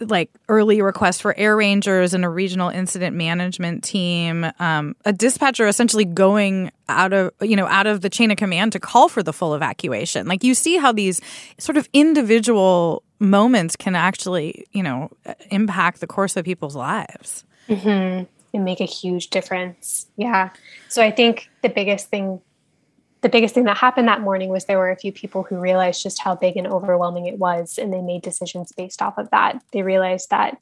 like 0.00 0.30
early 0.48 0.80
requests 0.80 1.20
for 1.20 1.36
air 1.36 1.56
rangers 1.56 2.14
and 2.14 2.24
a 2.24 2.28
regional 2.28 2.68
incident 2.68 3.14
management 3.16 3.84
team 3.84 4.50
um, 4.58 4.96
a 5.04 5.12
dispatcher 5.12 5.66
essentially 5.66 6.04
going 6.04 6.70
out 6.88 7.12
of 7.12 7.30
you 7.42 7.56
know 7.56 7.66
out 7.66 7.86
of 7.86 8.00
the 8.00 8.08
chain 8.08 8.30
of 8.30 8.36
command 8.36 8.72
to 8.72 8.80
call 8.80 9.08
for 9.08 9.22
the 9.22 9.32
full 9.32 9.54
evacuation 9.54 10.26
like 10.26 10.42
you 10.42 10.54
see 10.54 10.76
how 10.76 10.92
these 10.92 11.20
sort 11.58 11.76
of 11.76 11.88
individual 11.92 13.02
moments 13.20 13.76
can 13.76 13.94
actually 13.94 14.66
you 14.72 14.82
know 14.82 15.10
impact 15.50 16.00
the 16.00 16.06
course 16.06 16.36
of 16.36 16.44
people's 16.44 16.74
lives 16.74 17.44
mm-hmm. 17.68 18.24
and 18.54 18.64
make 18.64 18.80
a 18.80 18.86
huge 18.86 19.30
difference. 19.30 20.06
Yeah. 20.16 20.50
So 20.88 21.02
I 21.02 21.10
think 21.10 21.48
the 21.62 21.68
biggest 21.68 22.08
thing 22.08 22.40
the 23.22 23.28
biggest 23.28 23.54
thing 23.54 23.64
that 23.64 23.76
happened 23.76 24.08
that 24.08 24.22
morning 24.22 24.48
was 24.48 24.64
there 24.64 24.78
were 24.78 24.90
a 24.90 24.96
few 24.96 25.12
people 25.12 25.42
who 25.42 25.58
realized 25.58 26.02
just 26.02 26.22
how 26.22 26.34
big 26.34 26.56
and 26.56 26.66
overwhelming 26.66 27.26
it 27.26 27.38
was 27.38 27.76
and 27.76 27.92
they 27.92 28.00
made 28.00 28.22
decisions 28.22 28.72
based 28.72 29.02
off 29.02 29.18
of 29.18 29.28
that. 29.30 29.62
They 29.72 29.82
realized 29.82 30.30
that 30.30 30.58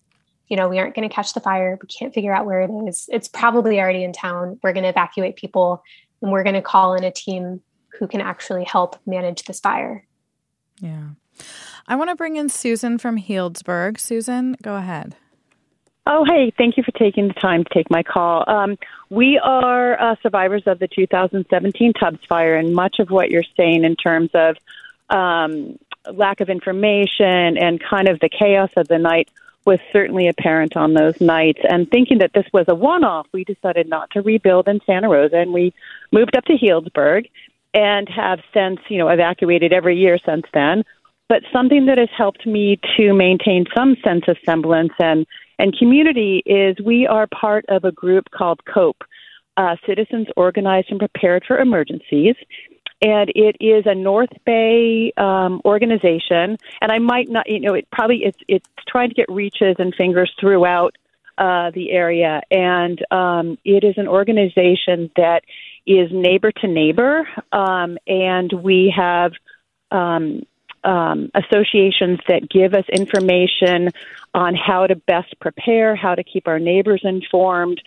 you 0.49 0.57
know, 0.57 0.69
we 0.69 0.79
aren't 0.79 0.95
going 0.95 1.09
to 1.09 1.15
catch 1.15 1.35
the 1.35 1.41
fire. 1.41 1.79
We 1.81 1.89
can't 1.89 2.15
figure 2.15 2.35
out 2.35 2.47
where 2.47 2.63
it 2.63 2.71
is. 2.87 3.09
It's 3.13 3.29
probably 3.29 3.79
already 3.79 4.03
in 4.03 4.13
town. 4.13 4.59
We're 4.63 4.73
going 4.73 4.85
to 4.85 4.89
evacuate 4.89 5.37
people 5.37 5.83
and 6.23 6.33
we're 6.33 6.43
going 6.43 6.55
to 6.55 6.63
call 6.63 6.95
in 6.95 7.05
a 7.05 7.11
team 7.11 7.61
who 7.99 8.09
can 8.09 8.21
actually 8.21 8.65
help 8.65 8.97
manage 9.07 9.45
this 9.45 9.61
fire. 9.61 10.07
Yeah. 10.81 11.09
I 11.87 11.97
want 11.97 12.11
to 12.11 12.17
bring 12.17 12.37
in 12.37 12.49
Susan 12.49 12.99
from 12.99 13.19
Healdsburg. 13.19 13.99
Susan, 13.99 14.57
go 14.63 14.77
ahead. 14.77 15.17
Oh, 16.07 16.25
hey, 16.25 16.53
thank 16.57 16.79
you 16.79 16.83
for 16.83 16.93
taking 16.93 17.29
the 17.29 17.35
time 17.35 17.65
to 17.65 17.71
take 17.75 17.91
my 17.91 18.03
call. 18.03 18.43
Um, 18.49 18.79
we 19.11 19.39
are 19.39 20.01
uh, 20.01 20.17
survivors 20.23 20.63
of 20.67 20.79
the 20.79 20.89
2017 20.89 21.93
Tubbs 21.93 22.25
fire, 22.27 22.57
and 22.57 22.75
much 22.75 22.99
of 22.99 23.11
what 23.11 23.31
you're 23.31 23.45
saying 23.57 23.85
in 23.85 23.95
terms 23.95 24.31
of 24.33 24.57
um, 25.11 25.79
lack 26.11 26.41
of 26.41 26.49
information 26.49 27.59
and 27.59 27.83
kind 27.83 28.09
of 28.09 28.21
the 28.21 28.31
chaos 28.31 28.71
of 28.77 28.89
the 28.89 28.99
night 28.99 29.29
was 29.67 29.79
certainly 29.93 30.29
apparent 30.29 30.77
on 30.79 30.95
those 30.95 31.21
nights. 31.21 31.61
And 31.69 31.91
thinking 31.91 32.19
that 32.19 32.33
this 32.33 32.47
was 32.55 32.65
a 32.69 32.75
one 32.75 33.05
off, 33.05 33.27
we 33.33 33.45
decided 33.45 33.87
not 33.87 34.11
to 34.13 34.23
rebuild 34.23 34.67
in 34.67 34.81
Santa 34.87 35.11
Rosa 35.11 35.37
and 35.37 35.53
we 35.53 35.75
moved 36.11 36.37
up 36.37 36.45
to 36.47 36.55
Healdsburg 36.55 37.29
and 37.75 38.09
have 38.09 38.41
since, 38.55 38.81
you 38.89 38.97
know, 38.97 39.09
evacuated 39.09 39.75
every 39.75 39.99
year 39.99 40.19
since 40.25 40.47
then. 40.55 40.85
But 41.29 41.43
something 41.53 41.87
that 41.87 41.99
has 41.99 42.09
helped 42.17 42.47
me 42.47 42.81
to 42.97 43.13
maintain 43.13 43.67
some 43.77 43.97
sense 44.03 44.25
of 44.29 44.37
semblance 44.45 44.93
and, 44.99 45.27
and 45.59 45.77
community 45.77 46.43
is 46.47 46.77
we 46.85 47.07
are 47.07 47.27
part 47.27 47.65
of 47.69 47.85
a 47.85 47.93
group 47.93 48.31
called 48.31 48.61
COPE, 48.65 49.03
uh, 49.57 49.77
Citizens 49.87 50.29
Organized 50.37 50.91
and 50.91 50.99
Prepared 50.99 51.45
for 51.47 51.59
Emergencies 51.59 52.37
and 53.01 53.31
it 53.35 53.57
is 53.61 53.85
a 53.87 53.95
North 53.95 54.33
Bay 54.45 55.13
um, 55.17 55.61
organization. 55.65 56.59
And 56.81 56.91
I 56.91 56.99
might 56.99 57.29
not, 57.29 57.49
you 57.49 57.61
know, 57.61 57.75
it 57.75 57.87
probably 57.93 58.25
it's 58.25 58.39
it's 58.49 58.69
trying 58.89 59.11
to 59.11 59.15
get 59.15 59.31
reaches 59.31 59.77
and 59.79 59.95
fingers 59.95 60.33
throughout 60.41 60.97
uh, 61.37 61.71
the 61.73 61.93
area, 61.93 62.41
and 62.51 63.01
um, 63.13 63.59
it 63.65 63.85
is 63.85 63.95
an 63.97 64.09
organization 64.09 65.11
that 65.17 65.43
is 65.87 66.11
neighbor 66.13 66.51
to 66.51 66.67
neighbor, 66.67 67.29
um, 67.53 67.99
and 68.07 68.53
we 68.53 68.93
have. 68.97 69.33
Um, 69.91 70.43
um, 70.85 71.31
associations 71.35 72.19
that 72.29 72.49
give 72.49 72.75
us 72.75 72.85
information 72.93 73.91
on 74.35 74.55
how 74.55 74.87
to 74.87 74.97
best 74.97 75.39
prepare, 75.41 75.97
how 75.97 76.15
to 76.15 76.23
keep 76.23 76.47
our 76.47 76.59
neighbors 76.59 77.01
informed, 77.05 77.81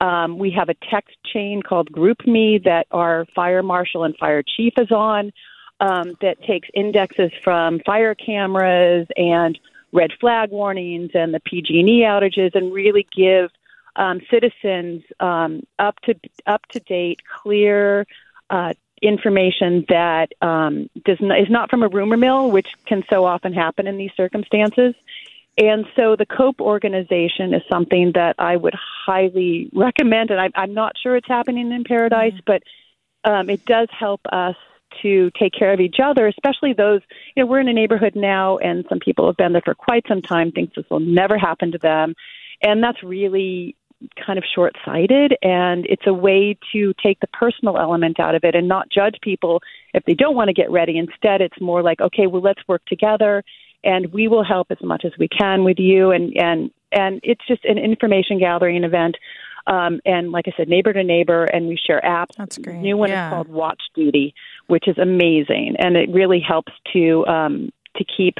um, 0.00 0.38
we 0.38 0.50
have 0.50 0.68
a 0.68 0.74
text 0.90 1.16
chain 1.32 1.62
called 1.62 1.90
GroupMe 1.90 2.62
that 2.64 2.86
our 2.90 3.26
fire 3.34 3.62
marshal 3.62 4.04
and 4.04 4.16
fire 4.16 4.42
chief 4.42 4.74
is 4.78 4.90
on 4.90 5.32
um, 5.80 6.16
that 6.20 6.42
takes 6.42 6.68
indexes 6.74 7.30
from 7.42 7.80
fire 7.80 8.14
cameras 8.14 9.06
and 9.16 9.58
red 9.92 10.10
flag 10.20 10.50
warnings 10.50 11.10
and 11.14 11.32
the 11.32 11.40
PG&E 11.40 12.02
outages 12.02 12.54
and 12.54 12.72
really 12.72 13.06
give 13.16 13.50
um, 13.96 14.20
citizens 14.30 15.02
um, 15.20 15.62
up 15.78 15.98
to 16.00 16.14
up 16.46 16.60
to 16.70 16.80
date, 16.80 17.20
clear 17.42 18.06
uh, 18.50 18.74
information 19.02 19.84
that 19.88 20.32
um, 20.40 20.88
does 21.04 21.18
not, 21.20 21.38
is 21.38 21.50
not 21.50 21.70
from 21.70 21.82
a 21.82 21.88
rumor 21.88 22.16
mill, 22.16 22.50
which 22.50 22.68
can 22.86 23.04
so 23.10 23.24
often 23.24 23.52
happen 23.52 23.86
in 23.86 23.98
these 23.98 24.12
circumstances. 24.16 24.94
And 25.58 25.86
so 25.96 26.16
the 26.16 26.26
COPE 26.26 26.60
organization 26.60 27.54
is 27.54 27.62
something 27.70 28.12
that 28.14 28.36
I 28.38 28.56
would 28.56 28.74
highly 28.74 29.70
recommend. 29.72 30.30
And 30.30 30.40
I, 30.40 30.50
I'm 30.54 30.74
not 30.74 30.92
sure 31.02 31.16
it's 31.16 31.28
happening 31.28 31.72
in 31.72 31.84
Paradise, 31.84 32.34
mm-hmm. 32.34 32.40
but 32.46 32.62
um, 33.30 33.48
it 33.48 33.64
does 33.64 33.88
help 33.90 34.20
us 34.30 34.56
to 35.02 35.30
take 35.38 35.52
care 35.52 35.72
of 35.72 35.80
each 35.80 35.96
other, 36.02 36.26
especially 36.26 36.72
those, 36.72 37.00
you 37.34 37.42
know, 37.42 37.46
we're 37.46 37.60
in 37.60 37.68
a 37.68 37.72
neighborhood 37.72 38.14
now 38.14 38.56
and 38.58 38.84
some 38.88 39.00
people 39.00 39.26
have 39.26 39.36
been 39.36 39.52
there 39.52 39.62
for 39.62 39.74
quite 39.74 40.04
some 40.08 40.22
time, 40.22 40.52
think 40.52 40.74
this 40.74 40.86
will 40.90 41.00
never 41.00 41.36
happen 41.36 41.72
to 41.72 41.78
them. 41.78 42.14
And 42.62 42.82
that's 42.82 43.02
really 43.02 43.76
kind 44.24 44.38
of 44.38 44.44
short 44.54 44.74
sighted. 44.84 45.34
And 45.42 45.86
it's 45.86 46.06
a 46.06 46.14
way 46.14 46.58
to 46.72 46.92
take 47.02 47.20
the 47.20 47.26
personal 47.28 47.78
element 47.78 48.20
out 48.20 48.34
of 48.34 48.44
it 48.44 48.54
and 48.54 48.68
not 48.68 48.90
judge 48.90 49.16
people 49.22 49.62
if 49.94 50.04
they 50.04 50.14
don't 50.14 50.36
want 50.36 50.48
to 50.48 50.54
get 50.54 50.70
ready. 50.70 50.98
Instead, 50.98 51.40
it's 51.40 51.60
more 51.60 51.82
like, 51.82 52.00
okay, 52.00 52.26
well, 52.26 52.42
let's 52.42 52.60
work 52.68 52.84
together 52.86 53.42
and 53.84 54.12
we 54.12 54.28
will 54.28 54.44
help 54.44 54.66
as 54.70 54.82
much 54.82 55.04
as 55.04 55.12
we 55.18 55.28
can 55.28 55.64
with 55.64 55.78
you. 55.78 56.10
And 56.10 56.36
and 56.36 56.70
and 56.92 57.20
it's 57.22 57.46
just 57.46 57.64
an 57.64 57.78
information 57.78 58.38
gathering 58.38 58.84
event. 58.84 59.16
Um, 59.68 60.00
and 60.04 60.30
like 60.30 60.46
I 60.46 60.52
said, 60.56 60.68
neighbor 60.68 60.92
to 60.92 61.02
neighbor, 61.02 61.44
and 61.44 61.66
we 61.66 61.76
share 61.76 62.00
apps. 62.04 62.36
That's 62.36 62.56
great. 62.58 62.76
New 62.76 62.96
one 62.96 63.08
yeah. 63.08 63.26
is 63.26 63.32
called 63.32 63.48
Watch 63.48 63.82
Duty, 63.94 64.32
which 64.68 64.86
is 64.86 64.96
amazing, 64.96 65.74
and 65.78 65.96
it 65.96 66.08
really 66.10 66.40
helps 66.40 66.72
to 66.92 67.26
um, 67.26 67.72
to 67.96 68.04
keep 68.04 68.38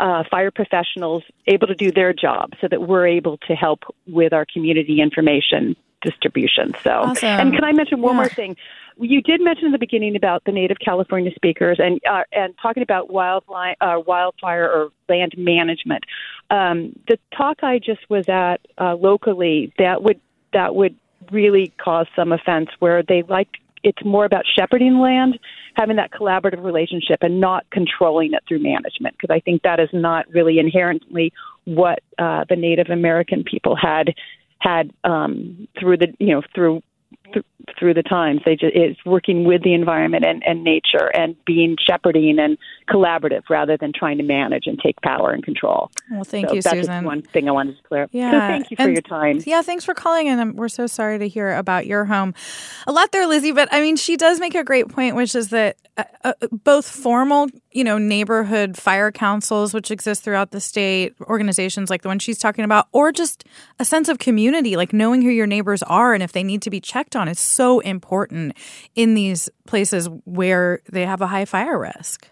uh, 0.00 0.24
fire 0.30 0.50
professionals 0.50 1.22
able 1.46 1.66
to 1.66 1.74
do 1.74 1.90
their 1.90 2.12
job, 2.12 2.52
so 2.60 2.68
that 2.68 2.82
we're 2.82 3.06
able 3.06 3.38
to 3.48 3.54
help 3.54 3.80
with 4.06 4.32
our 4.32 4.46
community 4.52 5.00
information 5.00 5.76
distribution. 6.00 6.74
So, 6.82 6.90
awesome. 6.90 7.28
and 7.28 7.52
can 7.52 7.64
I 7.64 7.72
mention 7.72 8.00
one 8.00 8.14
yeah. 8.14 8.20
more 8.20 8.28
thing? 8.28 8.56
You 9.00 9.22
did 9.22 9.40
mention 9.40 9.66
in 9.66 9.72
the 9.72 9.78
beginning 9.78 10.16
about 10.16 10.44
the 10.44 10.52
Native 10.52 10.78
California 10.84 11.32
speakers 11.34 11.78
and 11.78 12.00
uh, 12.08 12.24
and 12.32 12.54
talking 12.60 12.82
about 12.82 13.10
wildfire, 13.10 13.76
uh, 13.80 14.00
wildfire 14.04 14.68
or 14.68 14.90
land 15.08 15.34
management. 15.36 16.04
Um, 16.50 16.98
the 17.06 17.18
talk 17.36 17.62
I 17.62 17.78
just 17.78 18.08
was 18.08 18.28
at 18.28 18.58
uh, 18.78 18.96
locally 18.96 19.72
that 19.78 20.02
would 20.02 20.20
that 20.52 20.74
would 20.74 20.96
really 21.30 21.72
cause 21.78 22.06
some 22.16 22.32
offense 22.32 22.70
where 22.78 23.02
they 23.02 23.22
like 23.22 23.48
it's 23.82 24.04
more 24.04 24.24
about 24.24 24.44
shepherding 24.58 24.98
land, 24.98 25.38
having 25.74 25.96
that 25.96 26.10
collaborative 26.12 26.62
relationship, 26.62 27.18
and 27.22 27.40
not 27.40 27.68
controlling 27.70 28.32
it 28.32 28.42
through 28.46 28.62
management. 28.62 29.16
Because 29.18 29.34
I 29.34 29.40
think 29.40 29.62
that 29.62 29.80
is 29.80 29.88
not 29.92 30.28
really 30.32 30.58
inherently 30.58 31.32
what 31.64 32.00
uh, 32.18 32.44
the 32.48 32.56
Native 32.56 32.88
American 32.90 33.44
people 33.44 33.76
had 33.76 34.14
had 34.60 34.92
um, 35.04 35.68
through 35.78 35.98
the 35.98 36.08
you 36.18 36.34
know 36.34 36.42
through 36.54 36.82
th- 37.32 37.44
through 37.78 37.94
the 37.94 38.02
times. 38.02 38.40
They 38.44 38.56
just 38.56 38.74
it's 38.74 39.04
working 39.04 39.44
with 39.44 39.62
the 39.62 39.74
environment 39.74 40.24
and, 40.24 40.42
and 40.46 40.64
nature 40.64 41.08
and 41.14 41.36
being 41.44 41.76
shepherding 41.84 42.38
and 42.38 42.58
collaborative 42.88 43.42
rather 43.50 43.76
than 43.76 43.92
trying 43.92 44.18
to 44.18 44.24
manage 44.24 44.66
and 44.66 44.78
take 44.78 45.00
power 45.02 45.30
and 45.30 45.44
control. 45.44 45.90
Well, 46.10 46.24
thank 46.24 46.48
so 46.48 46.54
you, 46.54 46.62
that's 46.62 46.76
Susan. 46.76 47.04
one 47.04 47.22
thing 47.22 47.48
I 47.48 47.52
wanted 47.52 47.76
to 47.76 47.82
clear 47.82 48.04
up. 48.04 48.10
Yeah, 48.12 48.30
so 48.30 48.38
thank 48.38 48.70
you 48.70 48.76
for 48.76 48.82
and, 48.84 48.92
your 48.92 49.02
time. 49.02 49.42
Yeah, 49.44 49.62
thanks 49.62 49.84
for 49.84 49.94
calling, 49.94 50.28
and 50.28 50.54
we're 50.54 50.68
so 50.68 50.86
sorry 50.86 51.18
to 51.18 51.28
hear 51.28 51.54
about 51.54 51.86
your 51.86 52.04
home. 52.06 52.34
A 52.86 52.92
lot 52.92 53.12
there, 53.12 53.26
Lizzie, 53.26 53.52
but 53.52 53.68
I 53.72 53.80
mean, 53.80 53.96
she 53.96 54.16
does 54.16 54.40
make 54.40 54.54
a 54.54 54.64
great 54.64 54.88
point, 54.88 55.16
which 55.16 55.34
is 55.34 55.50
that 55.50 55.76
uh, 55.96 56.04
uh, 56.24 56.32
both 56.50 56.88
formal, 56.88 57.48
you 57.70 57.84
know, 57.84 57.98
neighborhood 57.98 58.76
fire 58.76 59.12
councils, 59.12 59.74
which 59.74 59.90
exist 59.90 60.22
throughout 60.22 60.52
the 60.52 60.60
state, 60.60 61.14
organizations 61.22 61.90
like 61.90 62.02
the 62.02 62.08
one 62.08 62.18
she's 62.18 62.38
talking 62.38 62.64
about, 62.64 62.88
or 62.92 63.12
just 63.12 63.44
a 63.78 63.84
sense 63.84 64.08
of 64.08 64.18
community, 64.18 64.76
like 64.76 64.92
knowing 64.92 65.20
who 65.22 65.28
your 65.28 65.46
neighbors 65.46 65.82
are 65.84 66.14
and 66.14 66.22
if 66.22 66.32
they 66.32 66.42
need 66.42 66.62
to 66.62 66.70
be 66.70 66.80
checked 66.80 67.14
on, 67.14 67.28
is 67.28 67.38
so 67.38 67.80
important 67.80 68.56
in 68.94 69.14
these 69.14 69.50
places 69.66 70.08
where 70.24 70.80
they 70.90 71.04
have 71.04 71.20
a 71.20 71.26
high 71.26 71.44
fire 71.44 71.78
risk. 71.78 72.28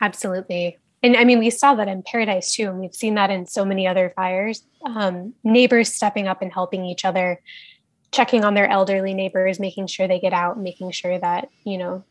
Absolutely. 0.00 0.78
And 1.02 1.16
I 1.16 1.24
mean, 1.24 1.38
we 1.38 1.50
saw 1.50 1.74
that 1.74 1.88
in 1.88 2.02
Paradise 2.02 2.54
too, 2.54 2.64
and 2.64 2.78
we've 2.78 2.94
seen 2.94 3.14
that 3.14 3.30
in 3.30 3.46
so 3.46 3.64
many 3.64 3.86
other 3.86 4.12
fires. 4.16 4.64
Um, 4.84 5.34
neighbors 5.44 5.92
stepping 5.92 6.26
up 6.26 6.42
and 6.42 6.52
helping 6.52 6.84
each 6.84 7.04
other, 7.04 7.40
checking 8.12 8.44
on 8.44 8.54
their 8.54 8.68
elderly 8.68 9.14
neighbors, 9.14 9.60
making 9.60 9.86
sure 9.86 10.08
they 10.08 10.20
get 10.20 10.32
out, 10.32 10.58
making 10.58 10.90
sure 10.90 11.18
that, 11.18 11.48
you 11.64 11.78
know, 11.78 12.04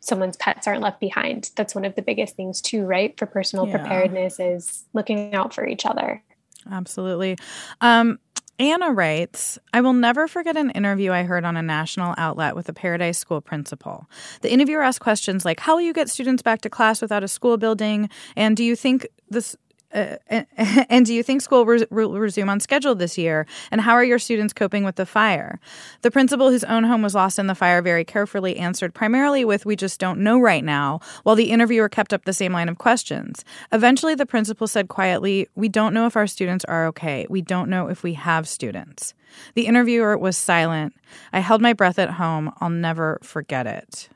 someone's 0.00 0.36
pets 0.36 0.66
aren't 0.66 0.82
left 0.82 1.00
behind. 1.00 1.50
That's 1.56 1.74
one 1.74 1.84
of 1.84 1.94
the 1.94 2.02
biggest 2.02 2.36
things 2.36 2.60
too, 2.60 2.84
right? 2.84 3.16
For 3.18 3.26
personal 3.26 3.66
Yeah. 3.66 3.78
preparedness 3.78 4.40
is 4.40 4.84
looking 4.92 5.34
out 5.34 5.54
for 5.54 5.66
each 5.66 5.86
other. 5.86 6.22
Absolutely. 6.70 7.36
Um, 7.80 8.18
Anna 8.58 8.92
writes, 8.92 9.58
I 9.72 9.80
will 9.80 9.94
never 9.94 10.28
forget 10.28 10.54
an 10.54 10.70
interview 10.70 11.12
I 11.12 11.22
heard 11.22 11.46
on 11.46 11.56
a 11.56 11.62
national 11.62 12.14
outlet 12.18 12.54
with 12.54 12.68
a 12.68 12.74
Paradise 12.74 13.18
School 13.18 13.40
principal. 13.40 14.06
The 14.42 14.52
interviewer 14.52 14.82
asked 14.82 15.00
questions 15.00 15.46
like, 15.46 15.60
How 15.60 15.76
will 15.76 15.82
you 15.82 15.94
get 15.94 16.10
students 16.10 16.42
back 16.42 16.60
to 16.62 16.70
class 16.70 17.00
without 17.00 17.24
a 17.24 17.28
school 17.28 17.56
building? 17.56 18.10
And 18.36 18.56
do 18.56 18.62
you 18.62 18.76
think 18.76 19.06
this 19.30 19.56
uh, 19.92 20.16
and 20.88 21.04
do 21.04 21.14
you 21.14 21.22
think 21.22 21.42
school 21.42 21.64
will 21.64 22.12
resume 22.12 22.48
on 22.48 22.60
schedule 22.60 22.94
this 22.94 23.18
year? 23.18 23.46
And 23.70 23.80
how 23.80 23.92
are 23.92 24.04
your 24.04 24.18
students 24.18 24.52
coping 24.52 24.84
with 24.84 24.96
the 24.96 25.06
fire? 25.06 25.58
The 26.02 26.10
principal, 26.10 26.50
whose 26.50 26.64
own 26.64 26.84
home 26.84 27.02
was 27.02 27.14
lost 27.14 27.38
in 27.38 27.46
the 27.46 27.54
fire, 27.54 27.82
very 27.82 28.04
carefully 28.04 28.56
answered 28.56 28.94
primarily 28.94 29.44
with, 29.44 29.66
We 29.66 29.76
just 29.76 30.00
don't 30.00 30.20
know 30.20 30.38
right 30.40 30.64
now, 30.64 31.00
while 31.22 31.36
the 31.36 31.50
interviewer 31.50 31.88
kept 31.88 32.12
up 32.12 32.24
the 32.24 32.32
same 32.32 32.52
line 32.52 32.68
of 32.68 32.78
questions. 32.78 33.44
Eventually, 33.72 34.14
the 34.14 34.26
principal 34.26 34.66
said 34.66 34.88
quietly, 34.88 35.48
We 35.54 35.68
don't 35.68 35.94
know 35.94 36.06
if 36.06 36.16
our 36.16 36.26
students 36.26 36.64
are 36.66 36.86
okay. 36.88 37.26
We 37.28 37.42
don't 37.42 37.70
know 37.70 37.88
if 37.88 38.02
we 38.02 38.14
have 38.14 38.46
students. 38.48 39.14
The 39.54 39.66
interviewer 39.66 40.16
was 40.18 40.36
silent. 40.36 40.94
I 41.32 41.40
held 41.40 41.60
my 41.60 41.72
breath 41.72 41.98
at 41.98 42.10
home. 42.10 42.52
I'll 42.60 42.70
never 42.70 43.18
forget 43.22 43.66
it. 43.66 44.08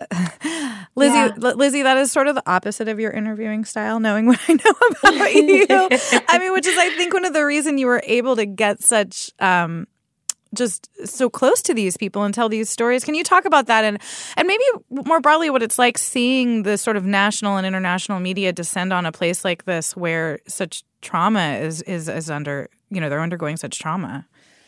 Lizzie, 0.94 1.14
Yeah. 1.14 1.32
Lizzie, 1.36 1.82
that 1.82 1.96
is 1.98 2.12
sort 2.12 2.28
of 2.28 2.34
the 2.34 2.42
opposite 2.50 2.88
of 2.88 2.98
your 3.00 3.10
interviewing 3.10 3.64
style, 3.64 4.00
knowing 4.00 4.26
what 4.26 4.40
I 4.48 4.52
know 4.54 4.74
about 5.02 5.34
you. 5.34 5.66
I 6.28 6.38
mean, 6.38 6.52
which 6.52 6.66
is, 6.66 6.76
I 6.78 6.90
think, 6.96 7.12
one 7.12 7.24
of 7.24 7.32
the 7.32 7.44
reason 7.44 7.78
you 7.78 7.86
were 7.86 8.02
able 8.04 8.36
to 8.36 8.46
get 8.46 8.82
such 8.82 9.30
um, 9.40 9.86
just 10.54 10.88
so 11.06 11.28
close 11.28 11.60
to 11.62 11.74
these 11.74 11.96
people 11.96 12.22
and 12.24 12.34
tell 12.34 12.48
these 12.48 12.70
stories. 12.70 13.04
Can 13.04 13.14
you 13.14 13.24
talk 13.24 13.44
about 13.44 13.66
that 13.66 13.84
and 13.84 14.00
and 14.36 14.46
maybe 14.48 14.64
more 14.90 15.20
broadly 15.20 15.50
what 15.50 15.62
it's 15.62 15.78
like 15.78 15.98
seeing 15.98 16.62
the 16.62 16.78
sort 16.78 16.96
of 16.96 17.04
national 17.04 17.56
and 17.56 17.66
international 17.66 18.20
media 18.20 18.52
descend 18.52 18.92
on 18.92 19.06
a 19.06 19.12
place 19.12 19.44
like 19.44 19.64
this 19.64 19.96
where 19.96 20.38
such 20.46 20.82
trauma 21.02 21.54
is 21.60 21.82
is 21.82 22.08
is 22.08 22.30
under 22.30 22.68
you 22.90 23.00
know 23.00 23.08
they're 23.08 23.20
undergoing 23.20 23.56
such 23.56 23.78
trauma. 23.78 24.26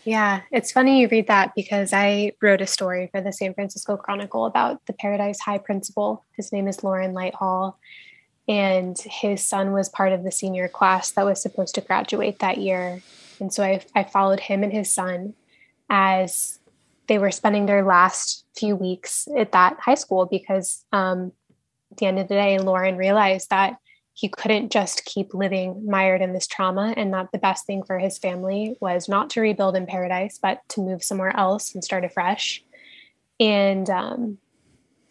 Yeah, 0.09 0.41
it's 0.51 0.73
funny 0.73 1.03
you 1.03 1.09
read 1.09 1.27
that 1.27 1.55
because 1.55 1.93
I 1.93 2.33
wrote 2.41 2.63
a 2.63 2.67
story 2.67 3.11
for 3.13 3.21
the 3.21 3.31
San 3.31 3.53
Francisco 3.53 3.99
Chronicle 3.99 4.47
about 4.47 4.87
the 4.87 4.95
Paradise 4.95 5.39
High 5.39 5.59
principal. 5.59 6.25
His 6.35 6.51
name 6.51 6.67
is 6.67 6.83
Loren 6.83 7.13
Lighthall. 7.13 7.75
And 8.49 8.99
his 8.99 9.47
son 9.47 9.73
was 9.73 9.91
part 9.91 10.15
of 10.15 10.25
the 10.25 10.33
senior 10.33 10.67
class 10.67 11.11
that 11.11 11.27
was 11.27 11.43
supposed 11.43 11.75
to 11.75 11.83
graduate 11.83 12.39
that 12.39 12.57
year. 12.57 13.03
And 13.39 13.53
so 13.53 13.63
I, 13.63 13.85
I 13.95 14.05
followed 14.05 14.41
him 14.41 14.63
and 14.63 14.73
his 14.73 14.91
son 14.91 15.35
as 15.91 16.59
they 17.07 17.19
were 17.19 17.31
spending 17.31 17.67
their 17.67 17.85
last 17.85 18.47
few 18.57 18.77
weeks 18.77 19.29
at 19.37 19.53
that 19.53 19.79
high 19.79 19.95
school 19.95 20.25
because 20.25 20.87
um, 20.91 21.33
at 21.91 21.99
the 21.99 22.07
end 22.07 22.19
of 22.19 22.29
the 22.29 22.35
day, 22.35 22.59
Loren 22.59 22.97
realized 22.97 23.51
that 23.51 23.77
he 24.19 24.29
couldn't 24.29 24.73
just 24.73 25.05
keep 25.05 25.33
living 25.33 25.87
mired 25.87 26.21
in 26.21 26.33
this 26.33 26.49
trauma 26.49 26.93
and 26.97 27.15
that 27.15 27.31
the 27.31 27.39
best 27.39 27.65
thing 27.67 27.85
for 27.85 28.01
his 28.01 28.19
family 28.19 28.77
was 28.81 29.09
not 29.09 29.31
to 29.31 29.41
rebuild 29.41 29.77
in 29.77 29.87
paradise, 29.87 30.41
but 30.43 30.61
to 30.69 30.81
move 30.81 31.05
somewhere 31.05 31.37
else 31.37 31.73
and 31.73 31.85
start 31.85 32.05
afresh. 32.05 32.65
And 33.39 33.89
um, 33.89 34.39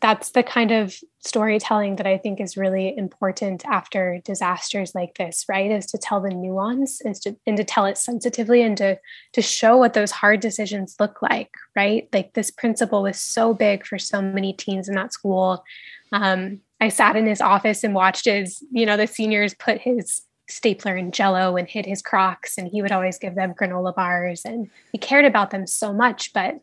that's 0.02 0.32
the 0.32 0.44
kind 0.44 0.72
of 0.72 0.94
storytelling 1.20 1.96
that 1.96 2.06
I 2.06 2.18
think 2.18 2.42
is 2.42 2.58
really 2.58 2.98
important 2.98 3.66
after 3.66 4.20
disasters 4.26 4.94
like 4.94 5.16
this, 5.16 5.46
right? 5.48 5.72
Is 5.72 5.86
to 5.86 5.98
tell 5.98 6.20
the 6.20 6.32
nuance, 6.32 6.98
to 6.98 7.38
and 7.48 7.56
to 7.56 7.64
tell 7.64 7.86
it 7.86 7.98
sensitively 7.98 8.62
and 8.62 8.76
to 8.76 9.00
to 9.32 9.42
show 9.42 9.78
what 9.78 9.94
those 9.94 10.12
hard 10.12 10.42
decisions 10.42 10.98
look 11.00 11.22
like, 11.22 11.52
right? 11.78 12.10
Like 12.12 12.34
this 12.34 12.52
principal 12.52 13.04
was 13.04 13.18
so 13.18 13.54
big 13.54 13.86
for 13.86 13.98
so 13.98 14.22
many 14.22 14.52
teens 14.52 14.90
in 14.90 14.96
that 14.96 15.14
school. 15.14 15.64
Um, 16.12 16.60
I 16.80 16.90
sat 16.90 17.16
in 17.16 17.26
his 17.26 17.42
office 17.42 17.84
and 17.84 17.96
watched 17.96 18.26
his, 18.26 18.64
you 18.72 18.86
know, 18.86 18.98
the 18.98 19.08
seniors 19.08 19.54
put 19.56 19.80
his 19.80 20.22
stapler 20.50 20.96
in 20.96 21.12
jello 21.12 21.58
and 21.58 21.68
hid 21.68 21.86
his 21.86 22.02
crocs 22.02 22.58
and 22.58 22.70
he 22.70 22.82
would 22.82 22.92
always 22.92 23.18
give 23.18 23.36
them 23.36 23.54
granola 23.54 23.94
bars 23.94 24.46
and 24.46 24.70
he 24.94 24.98
cared 24.98 25.26
about 25.26 25.52
them 25.52 25.68
so 25.68 25.92
much 25.92 26.32
but 26.32 26.62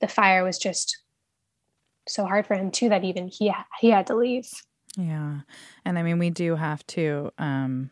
the 0.00 0.08
fire 0.08 0.42
was 0.42 0.58
just 0.58 1.02
so 2.08 2.24
hard 2.26 2.46
for 2.46 2.54
him 2.54 2.70
too 2.70 2.88
that 2.88 3.04
even 3.04 3.28
he 3.28 3.52
he 3.80 3.90
had 3.90 4.06
to 4.08 4.16
leave. 4.16 4.50
Yeah, 4.96 5.40
and 5.84 5.98
I 5.98 6.02
mean 6.02 6.18
we 6.18 6.30
do 6.30 6.56
have 6.56 6.84
to 6.88 7.30
um, 7.38 7.90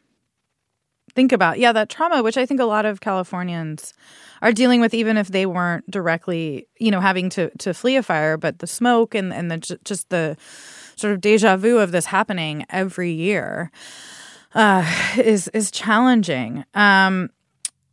think 1.15 1.33
about 1.33 1.59
yeah 1.59 1.73
that 1.73 1.89
trauma, 1.89 2.23
which 2.23 2.37
I 2.37 2.47
think 2.47 2.61
a 2.61 2.65
lot 2.65 2.85
of 2.85 3.01
Californians 3.01 3.95
are 4.43 4.53
dealing 4.53 4.81
with, 4.81 4.95
even 4.95 5.17
if 5.17 5.29
they 5.29 5.47
weren't 5.47 5.89
directly 5.91 6.67
you 6.79 6.91
know 6.91 7.01
having 7.01 7.29
to 7.31 7.51
to 7.59 7.73
flee 7.73 7.97
a 7.97 8.03
fire, 8.03 8.37
but 8.37 8.59
the 8.59 8.67
smoke 8.67 9.15
and 9.15 9.33
and 9.33 9.51
the 9.51 9.79
just 9.85 10.09
the 10.11 10.37
sort 10.99 11.15
of 11.15 11.21
deja 11.21 11.57
vu 11.57 11.79
of 11.79 11.93
this 11.93 12.07
happening 12.07 12.65
every 12.71 13.11
year 13.11 13.71
uh, 14.55 14.85
is 15.17 15.49
is 15.49 15.71
challenging. 15.71 16.65
Um, 16.75 17.31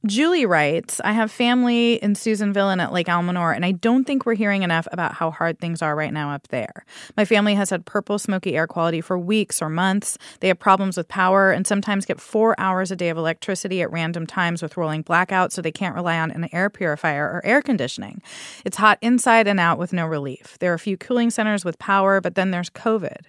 Julie 0.05 0.45
writes, 0.45 1.01
I 1.03 1.13
have 1.13 1.31
family 1.31 1.95
in 1.95 2.13
Susanville 2.13 2.69
and 2.69 2.79
at 2.79 2.93
Lake 2.93 3.07
Almanor, 3.07 3.55
and 3.55 3.65
I 3.65 3.71
don't 3.71 4.05
think 4.05 4.23
we're 4.25 4.35
hearing 4.35 4.61
enough 4.61 4.87
about 4.91 5.13
how 5.13 5.31
hard 5.31 5.59
things 5.59 5.81
are 5.81 5.95
right 5.95 6.13
now 6.13 6.31
up 6.31 6.47
there. 6.49 6.85
My 7.17 7.25
family 7.25 7.55
has 7.55 7.71
had 7.71 7.85
purple, 7.85 8.19
smoky 8.19 8.55
air 8.55 8.67
quality 8.67 9.01
for 9.01 9.17
weeks 9.17 9.63
or 9.63 9.69
months. 9.69 10.19
They 10.41 10.47
have 10.49 10.59
problems 10.59 10.95
with 10.95 11.07
power 11.07 11.51
and 11.51 11.65
sometimes 11.65 12.05
get 12.05 12.21
four 12.21 12.53
hours 12.59 12.91
a 12.91 12.95
day 12.95 13.09
of 13.09 13.17
electricity 13.17 13.81
at 13.81 13.91
random 13.91 14.27
times 14.27 14.61
with 14.61 14.77
rolling 14.77 15.03
blackouts, 15.03 15.53
so 15.53 15.63
they 15.63 15.71
can't 15.71 15.95
rely 15.95 16.19
on 16.19 16.29
an 16.29 16.49
air 16.51 16.69
purifier 16.69 17.25
or 17.25 17.41
air 17.43 17.63
conditioning. 17.63 18.21
It's 18.63 18.77
hot 18.77 18.99
inside 19.01 19.47
and 19.47 19.59
out 19.59 19.79
with 19.79 19.91
no 19.91 20.05
relief. 20.05 20.57
There 20.59 20.71
are 20.71 20.75
a 20.75 20.79
few 20.79 20.97
cooling 20.97 21.31
centers 21.31 21.65
with 21.65 21.79
power, 21.79 22.21
but 22.21 22.35
then 22.35 22.51
there's 22.51 22.69
COVID. 22.69 23.21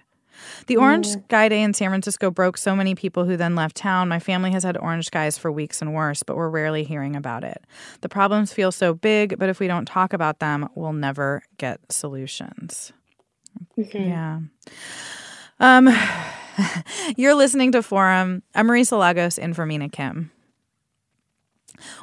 The 0.67 0.77
orange 0.77 1.07
mm. 1.07 1.23
sky 1.23 1.49
day 1.49 1.61
in 1.61 1.73
San 1.73 1.89
Francisco 1.89 2.31
broke 2.31 2.57
so 2.57 2.75
many 2.75 2.95
people 2.95 3.25
who 3.25 3.37
then 3.37 3.55
left 3.55 3.75
town. 3.75 4.07
My 4.07 4.19
family 4.19 4.51
has 4.51 4.63
had 4.63 4.77
orange 4.77 5.07
skies 5.07 5.37
for 5.37 5.51
weeks 5.51 5.81
and 5.81 5.93
worse, 5.93 6.23
but 6.23 6.35
we're 6.35 6.49
rarely 6.49 6.83
hearing 6.83 7.15
about 7.15 7.43
it. 7.43 7.63
The 8.01 8.09
problems 8.09 8.53
feel 8.53 8.71
so 8.71 8.93
big, 8.93 9.37
but 9.37 9.49
if 9.49 9.59
we 9.59 9.67
don't 9.67 9.85
talk 9.85 10.13
about 10.13 10.39
them, 10.39 10.69
we'll 10.75 10.93
never 10.93 11.43
get 11.57 11.79
solutions. 11.91 12.91
Mm-hmm. 13.77 13.97
Yeah. 13.97 14.39
Um, 15.59 15.89
you're 17.17 17.35
listening 17.35 17.71
to 17.73 17.83
Forum. 17.83 18.43
I'm 18.55 18.67
Marisa 18.67 18.99
Lagos 18.99 19.37
in 19.37 19.53
for 19.53 19.65
Mina 19.65 19.89
Kim. 19.89 20.31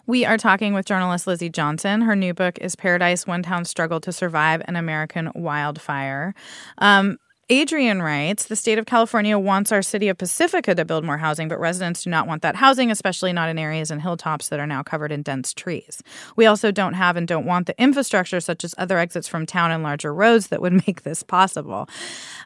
We 0.07 0.25
are 0.25 0.39
talking 0.39 0.75
with 0.75 0.87
journalist 0.87 1.27
Lizzie 1.27 1.49
Johnson. 1.49 2.03
Her 2.03 2.15
new 2.15 2.35
book 2.35 2.59
is 2.61 2.77
Paradise 2.77 3.27
One 3.27 3.43
Town 3.43 3.65
Struggle 3.65 4.01
to 4.01 4.13
Survive 4.13 4.63
an 4.67 4.77
American 4.77 5.31
Wildfire. 5.35 6.35
Um, 6.79 7.19
Adrian 7.49 8.03
writes 8.03 8.47
The 8.47 8.57
state 8.57 8.79
of 8.79 8.87
California 8.87 9.39
wants 9.39 9.73
our 9.73 9.83
city 9.83 10.09
of 10.09 10.19
Pacifica 10.19 10.75
to 10.75 10.85
build 10.85 11.05
more 11.05 11.19
housing, 11.19 11.49
but 11.49 11.61
residents 11.61 12.05
do 12.05 12.11
not 12.11 12.27
want 12.27 12.43
that 12.43 12.57
housing, 12.57 12.91
especially 12.91 13.33
not 13.33 13.49
in 13.49 13.59
areas 13.59 13.91
and 13.91 14.01
hilltops 14.01 14.49
that 14.49 14.61
are 14.61 14.67
now 14.67 14.83
covered 14.83 15.13
in 15.13 15.23
dense 15.23 15.53
trees. 15.53 16.03
We 16.37 16.47
also 16.47 16.71
don't 16.71 16.95
have 16.95 17.17
and 17.17 17.29
don't 17.29 17.47
want 17.47 17.67
the 17.67 17.81
infrastructure, 17.81 18.41
such 18.41 18.65
as 18.65 18.75
other 18.79 18.99
exits 18.99 19.29
from 19.29 19.47
town 19.47 19.71
and 19.71 19.83
larger 19.83 20.15
roads, 20.15 20.49
that 20.49 20.63
would 20.63 20.73
make 20.87 21.03
this 21.03 21.23
possible. 21.23 21.89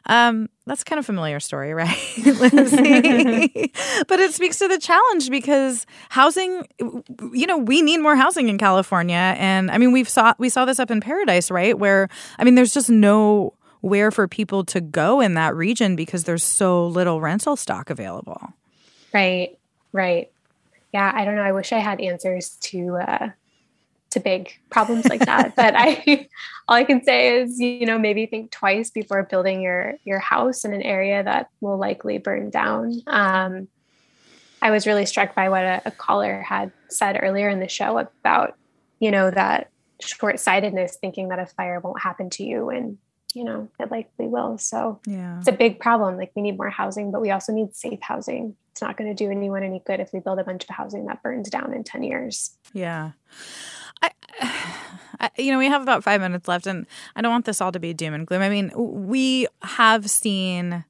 Um, 0.05 0.49
that's 0.65 0.83
kind 0.83 0.99
of 0.99 1.05
familiar 1.05 1.39
story, 1.39 1.73
right, 1.73 1.97
Lindsay? 2.25 3.71
but 4.07 4.19
it 4.19 4.33
speaks 4.33 4.59
to 4.59 4.67
the 4.67 4.77
challenge 4.77 5.29
because 5.29 5.85
housing, 6.09 6.67
you 7.33 7.47
know, 7.47 7.57
we 7.57 7.81
need 7.81 7.97
more 7.97 8.15
housing 8.15 8.49
in 8.49 8.57
California, 8.57 9.35
and 9.37 9.71
I 9.71 9.77
mean, 9.77 9.91
we've 9.91 10.09
saw 10.09 10.33
we 10.37 10.49
saw 10.49 10.65
this 10.65 10.79
up 10.79 10.91
in 10.91 11.01
Paradise, 11.01 11.49
right? 11.49 11.77
Where 11.77 12.07
I 12.37 12.43
mean, 12.43 12.55
there's 12.55 12.73
just 12.73 12.89
no 12.89 13.53
where 13.81 14.11
for 14.11 14.27
people 14.27 14.63
to 14.65 14.81
go 14.81 15.21
in 15.21 15.35
that 15.35 15.55
region 15.55 15.95
because 15.95 16.25
there's 16.25 16.43
so 16.43 16.85
little 16.85 17.21
rental 17.21 17.55
stock 17.55 17.89
available. 17.89 18.53
Right, 19.13 19.57
right. 19.93 20.31
Yeah, 20.93 21.11
I 21.13 21.23
don't 21.25 21.35
know. 21.35 21.43
I 21.43 21.51
wish 21.51 21.71
I 21.71 21.79
had 21.79 22.01
answers 22.01 22.49
to 22.61 22.97
uh, 22.97 23.29
to 24.11 24.19
big 24.19 24.59
problems 24.69 25.07
like 25.07 25.25
that. 25.25 25.55
but 25.55 25.75
I, 25.77 26.27
all 26.67 26.75
I 26.75 26.83
can 26.83 27.03
say 27.03 27.39
is, 27.39 27.59
you 27.59 27.85
know, 27.85 27.99
maybe 27.99 28.25
think 28.25 28.51
twice 28.51 28.89
before 28.89 29.23
building 29.23 29.61
your 29.61 29.95
your 30.03 30.19
house 30.19 30.65
in 30.65 30.73
an 30.73 30.81
area 30.81 31.23
that 31.23 31.49
will 31.61 31.77
likely 31.77 32.17
burn 32.17 32.49
down. 32.49 33.01
Um, 33.07 33.67
I 34.61 34.71
was 34.71 34.85
really 34.85 35.05
struck 35.05 35.35
by 35.35 35.49
what 35.49 35.63
a, 35.63 35.81
a 35.85 35.91
caller 35.91 36.41
had 36.41 36.71
said 36.89 37.19
earlier 37.21 37.49
in 37.49 37.59
the 37.59 37.69
show 37.69 37.97
about, 37.97 38.57
you 38.99 39.11
know, 39.11 39.31
that 39.31 39.69
short 40.01 40.39
sightedness, 40.39 40.97
thinking 40.99 41.29
that 41.29 41.39
a 41.39 41.45
fire 41.45 41.79
won't 41.79 42.01
happen 42.01 42.29
to 42.31 42.43
you 42.43 42.69
and 42.69 42.97
you 43.33 43.43
know, 43.43 43.69
it 43.79 43.91
likely 43.91 44.27
will. 44.27 44.57
So 44.57 44.99
yeah. 45.05 45.37
it's 45.39 45.47
a 45.47 45.53
big 45.53 45.79
problem. 45.79 46.17
Like 46.17 46.31
we 46.35 46.41
need 46.41 46.57
more 46.57 46.69
housing, 46.69 47.11
but 47.11 47.21
we 47.21 47.31
also 47.31 47.53
need 47.53 47.75
safe 47.75 47.99
housing. 48.01 48.55
It's 48.71 48.81
not 48.81 48.97
going 48.97 49.09
to 49.09 49.13
do 49.13 49.29
anyone 49.29 49.63
any 49.63 49.81
good 49.85 49.99
if 49.99 50.11
we 50.13 50.19
build 50.19 50.39
a 50.39 50.43
bunch 50.43 50.63
of 50.63 50.69
housing 50.69 51.05
that 51.05 51.21
burns 51.21 51.49
down 51.49 51.73
in 51.73 51.83
10 51.83 52.03
years. 52.03 52.57
Yeah. 52.73 53.11
I, 54.01 54.11
I, 55.19 55.29
you 55.37 55.51
know, 55.51 55.59
we 55.59 55.67
have 55.67 55.81
about 55.81 56.03
five 56.03 56.21
minutes 56.21 56.47
left, 56.47 56.65
and 56.65 56.87
I 57.15 57.21
don't 57.21 57.31
want 57.31 57.45
this 57.45 57.59
all 57.59 57.73
to 57.73 57.79
be 57.79 57.93
doom 57.93 58.13
and 58.13 58.25
gloom. 58.25 58.41
I 58.41 58.49
mean, 58.49 58.71
we 58.75 59.47
have 59.63 60.09
seen 60.09 60.85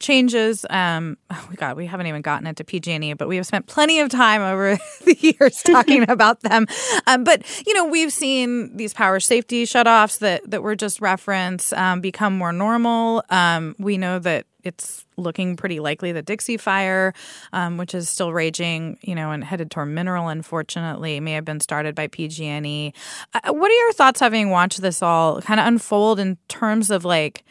changes. 0.00 0.64
Um, 0.70 1.16
oh 1.30 1.50
God, 1.56 1.76
we 1.76 1.86
haven't 1.86 2.06
even 2.06 2.22
gotten 2.22 2.46
into 2.46 2.64
PG&E, 2.64 3.14
but 3.14 3.28
we 3.28 3.36
have 3.36 3.46
spent 3.46 3.66
plenty 3.66 4.00
of 4.00 4.08
time 4.08 4.42
over 4.42 4.78
the 5.04 5.16
years 5.20 5.62
talking 5.62 6.02
about 6.10 6.40
them. 6.40 6.66
Um, 7.06 7.24
but 7.24 7.42
you 7.66 7.74
know, 7.74 7.84
we've 7.84 8.12
seen 8.12 8.76
these 8.76 8.94
power 8.94 9.20
safety 9.20 9.64
shutoffs 9.64 10.18
that 10.20 10.48
that 10.50 10.62
were 10.62 10.76
just 10.76 11.00
referenced 11.00 11.72
um, 11.74 12.00
become 12.00 12.36
more 12.36 12.52
normal. 12.52 13.22
Um, 13.30 13.74
we 13.78 13.98
know 13.98 14.18
that 14.18 14.46
it's 14.64 15.06
looking 15.16 15.56
pretty 15.56 15.80
likely 15.80 16.12
that 16.12 16.26
Dixie 16.26 16.56
Fire, 16.56 17.14
um, 17.52 17.76
which 17.76 17.94
is 17.94 18.08
still 18.08 18.32
raging, 18.32 18.98
you 19.00 19.14
know, 19.14 19.30
and 19.30 19.42
headed 19.42 19.70
toward 19.70 19.88
Mineral, 19.88 20.28
unfortunately, 20.28 21.20
may 21.20 21.32
have 21.32 21.44
been 21.44 21.60
started 21.60 21.94
by 21.94 22.06
PG&E. 22.06 22.92
Uh, 23.34 23.52
what 23.52 23.70
are 23.70 23.74
your 23.74 23.92
thoughts 23.92 24.20
having 24.20 24.50
watched 24.50 24.80
this 24.82 25.02
all 25.02 25.40
kind 25.42 25.58
of 25.60 25.66
unfold 25.66 26.18
in 26.20 26.36
terms 26.48 26.90
of 26.90 27.04
like? 27.04 27.44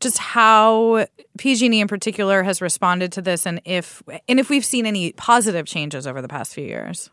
Just 0.00 0.18
how 0.18 1.06
PG&E 1.38 1.80
in 1.80 1.88
particular 1.88 2.42
has 2.42 2.60
responded 2.60 3.12
to 3.12 3.22
this 3.22 3.46
and 3.46 3.60
if 3.64 4.02
and 4.28 4.38
if 4.40 4.50
we've 4.50 4.64
seen 4.64 4.86
any 4.86 5.12
positive 5.12 5.66
changes 5.66 6.06
over 6.06 6.20
the 6.22 6.28
past 6.28 6.54
few 6.54 6.64
years. 6.64 7.10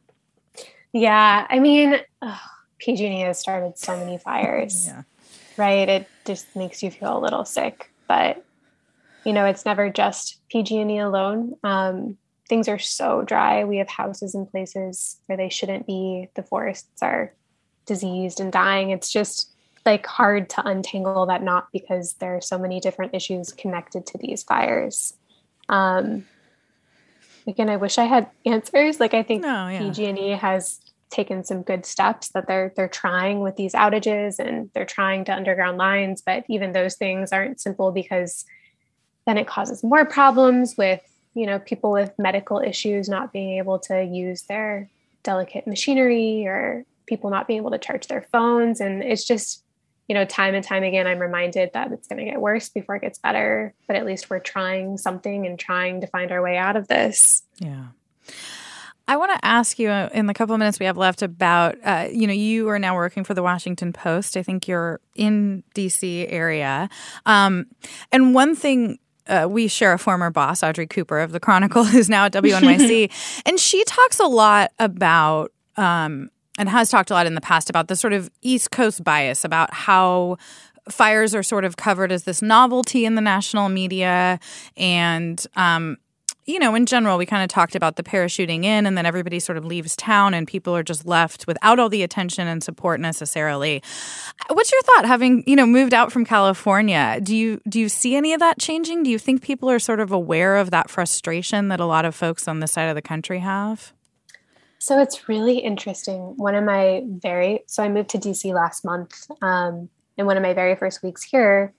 Yeah, 0.92 1.48
I 1.50 1.60
mean, 1.60 1.98
PG&E 2.80 3.22
has 3.22 3.40
started 3.40 3.78
so 3.78 3.98
many 3.98 4.18
fires. 4.24 4.88
yeah. 4.88 5.04
Right? 5.58 5.88
It 5.88 6.08
just 6.26 6.56
makes 6.56 6.82
you 6.82 6.90
feel 6.90 7.18
a 7.18 7.22
little 7.22 7.46
sick, 7.46 7.92
but 8.08 8.44
you 9.26 9.34
know, 9.34 9.46
it's 9.46 9.66
never 9.66 9.90
just 9.90 10.42
PG&E 10.50 11.00
alone. 11.00 11.56
Um, 11.64 12.18
things 12.50 12.68
are 12.68 12.80
so 12.80 13.22
dry. 13.22 13.64
We 13.64 13.78
have 13.78 13.90
houses 13.90 14.36
in 14.36 14.46
places 14.46 15.18
where 15.28 15.38
they 15.38 15.50
shouldn't 15.50 15.88
be. 15.88 16.30
The 16.36 16.44
forests 16.44 17.02
are 17.02 17.34
diseased 17.86 18.40
and 18.40 18.52
dying. 18.52 18.90
It's 18.90 19.12
just 19.12 19.53
like 19.86 20.06
hard 20.06 20.50
to 20.52 20.68
untangle 20.68 21.26
that 21.26 21.44
knot 21.44 21.68
because 21.74 22.14
there 22.14 22.38
are 22.38 22.42
so 22.42 22.58
many 22.58 22.80
different 22.80 23.14
issues 23.14 23.52
connected 23.52 24.06
to 24.08 24.18
these 24.18 24.44
fires. 24.44 25.14
Um, 25.70 26.26
again, 27.48 27.70
I 27.70 27.78
wish 27.78 27.98
I 27.98 28.06
had 28.06 28.30
answers. 28.46 29.00
Like 29.00 29.14
I 29.14 29.24
think 29.24 29.42
no, 29.42 29.68
yeah. 29.68 29.80
PG&E 29.80 30.32
has 30.32 30.80
taken 31.14 31.44
some 31.44 31.62
good 31.62 31.86
steps 31.86 32.30
that 32.30 32.48
they're 32.48 32.74
they're 32.76 32.88
trying 32.88 33.40
with 33.40 33.56
these 33.56 33.74
outages 33.74 34.40
and 34.40 34.72
they're 34.74 34.84
trying 34.84 35.24
to 35.24 35.32
underground 35.32 35.78
lines 35.78 36.24
but 36.26 36.44
even 36.50 36.72
those 36.72 36.96
things 36.96 37.32
aren't 37.32 37.62
simple 37.62 37.92
because 37.92 38.46
then 39.28 39.38
it 39.38 39.46
causes 39.46 39.84
more 39.84 40.06
problems 40.06 40.74
with 40.76 41.02
you 41.36 41.46
know 41.46 41.60
people 41.60 41.92
with 41.92 42.12
medical 42.18 42.60
issues 42.60 43.08
not 43.08 43.32
being 43.32 43.60
able 43.60 43.78
to 43.78 44.04
use 44.04 44.42
their 44.44 44.90
delicate 45.22 45.68
machinery 45.68 46.48
or 46.48 46.84
people 47.06 47.30
not 47.30 47.48
being 47.48 47.60
able 47.60 47.72
to 47.72 47.78
charge 47.78 48.08
their 48.08 48.24
phones 48.32 48.82
and 48.82 49.04
it's 49.04 49.24
just 49.24 49.64
you 50.08 50.16
know 50.16 50.26
time 50.26 50.54
and 50.54 50.64
time 50.64 50.84
again 50.84 51.08
i'm 51.08 51.20
reminded 51.20 51.72
that 51.74 51.92
it's 51.92 52.08
going 52.08 52.24
to 52.24 52.30
get 52.30 52.40
worse 52.40 52.70
before 52.70 52.96
it 52.96 53.02
gets 53.02 53.20
better 53.20 53.74
but 53.88 53.96
at 53.96 54.06
least 54.06 54.30
we're 54.30 54.40
trying 54.40 54.98
something 54.98 55.46
and 55.46 55.60
trying 55.60 56.02
to 56.02 56.08
find 56.08 56.32
our 56.32 56.42
way 56.42 56.58
out 56.58 56.76
of 56.76 56.88
this 56.88 57.44
yeah 57.60 57.88
I 59.06 59.18
want 59.18 59.34
to 59.34 59.46
ask 59.46 59.80
you 59.80 59.90
uh, 59.90 60.10
in 60.14 60.28
the 60.28 60.34
couple 60.34 60.56
of 60.56 60.60
minutes 60.60 60.80
we 60.80 60.86
have 60.86 60.98
left 60.98 61.22
about, 61.22 61.76
uh, 61.84 62.08
you 62.10 62.26
know, 62.26 62.34
you 62.34 62.70
are 62.70 62.80
now 62.80 62.96
working 62.96 63.26
for 63.26 63.34
the 63.34 63.44
Washington 63.44 63.92
Post. 63.92 64.38
I 64.38 64.44
think 64.44 64.66
you're 64.66 65.02
in 65.14 65.64
DC 65.76 66.26
area. 66.30 66.90
Um, 67.26 67.66
and 68.14 68.34
one 68.34 68.56
thing 68.56 69.00
uh, 69.28 69.48
we 69.50 69.68
share 69.68 69.94
a 69.94 70.00
former 70.00 70.30
boss, 70.30 70.64
Audrey 70.64 70.88
Cooper 70.88 71.20
of 71.20 71.32
the 71.32 71.40
Chronicle, 71.40 71.84
who's 71.84 72.10
now 72.10 72.26
at 72.26 72.34
WNYC, 72.34 73.42
and 73.46 73.60
she 73.60 73.84
talks 73.84 74.20
a 74.20 74.26
lot 74.26 74.72
about 74.80 75.52
um, 75.76 76.30
and 76.58 76.70
has 76.70 76.90
talked 76.90 77.12
a 77.12 77.14
lot 77.14 77.26
in 77.26 77.36
the 77.36 77.42
past 77.42 77.70
about 77.70 77.88
the 77.88 77.96
sort 77.96 78.14
of 78.14 78.30
East 78.42 78.72
Coast 78.72 79.04
bias 79.04 79.44
about 79.44 79.74
how 79.74 80.38
fires 80.90 81.34
are 81.34 81.44
sort 81.44 81.66
of 81.66 81.78
covered 81.78 82.12
as 82.12 82.24
this 82.24 82.42
novelty 82.42 83.06
in 83.06 83.16
the 83.16 83.22
national 83.22 83.70
media 83.70 84.40
and 84.76 85.46
um, 85.56 85.98
you 86.46 86.60
know, 86.60 86.76
in 86.76 86.86
general, 86.86 87.18
we 87.18 87.26
kind 87.26 87.42
of 87.42 87.48
talked 87.48 87.76
about 87.76 87.96
the 87.96 88.04
parachuting 88.04 88.66
in, 88.66 88.86
and 88.86 88.98
then 88.98 89.06
everybody 89.06 89.40
sort 89.40 89.58
of 89.58 89.64
leaves 89.64 89.96
town, 89.96 90.34
and 90.34 90.48
people 90.48 90.76
are 90.76 90.84
just 90.84 91.06
left 91.06 91.48
without 91.48 91.80
all 91.80 91.88
the 91.90 92.04
attention 92.04 92.48
and 92.48 92.62
support 92.64 93.00
necessarily. 93.00 93.82
What's 94.50 94.72
your 94.72 94.82
thought, 94.82 95.06
having 95.06 95.44
you 95.48 95.56
know 95.56 95.66
moved 95.66 95.94
out 95.94 96.12
from 96.12 96.26
California? 96.26 97.20
Do 97.24 97.36
you 97.36 97.62
do 97.70 97.80
you 97.80 97.88
see 97.88 98.16
any 98.16 98.34
of 98.34 98.40
that 98.42 98.60
changing? 98.60 99.04
Do 99.04 99.10
you 99.10 99.20
think 99.20 99.42
people 99.42 99.70
are 99.70 99.80
sort 99.80 100.00
of 100.00 100.12
aware 100.12 100.58
of 100.58 100.72
that 100.72 100.90
frustration 100.90 101.70
that 101.70 101.80
a 101.80 101.86
lot 101.86 102.04
of 102.04 102.14
folks 102.14 102.48
on 102.48 102.60
this 102.60 102.74
side 102.74 102.90
of 102.90 102.96
the 102.96 103.02
country 103.02 103.40
have? 103.40 103.94
So 104.84 105.00
it's 105.00 105.30
really 105.30 105.60
interesting. 105.60 106.36
One 106.36 106.56
of 106.56 106.66
my 106.66 107.04
very 107.06 107.64
so 107.68 107.82
I 107.84 107.88
moved 107.88 108.10
to 108.10 108.18
DC 108.18 108.54
last 108.54 108.84
month, 108.84 109.32
um, 109.42 109.88
and 110.18 110.28
one 110.28 110.36
of 110.36 110.44
my 110.44 110.54
very 110.54 110.76
first 110.76 111.02
weeks 111.02 111.24
here, 111.24 111.72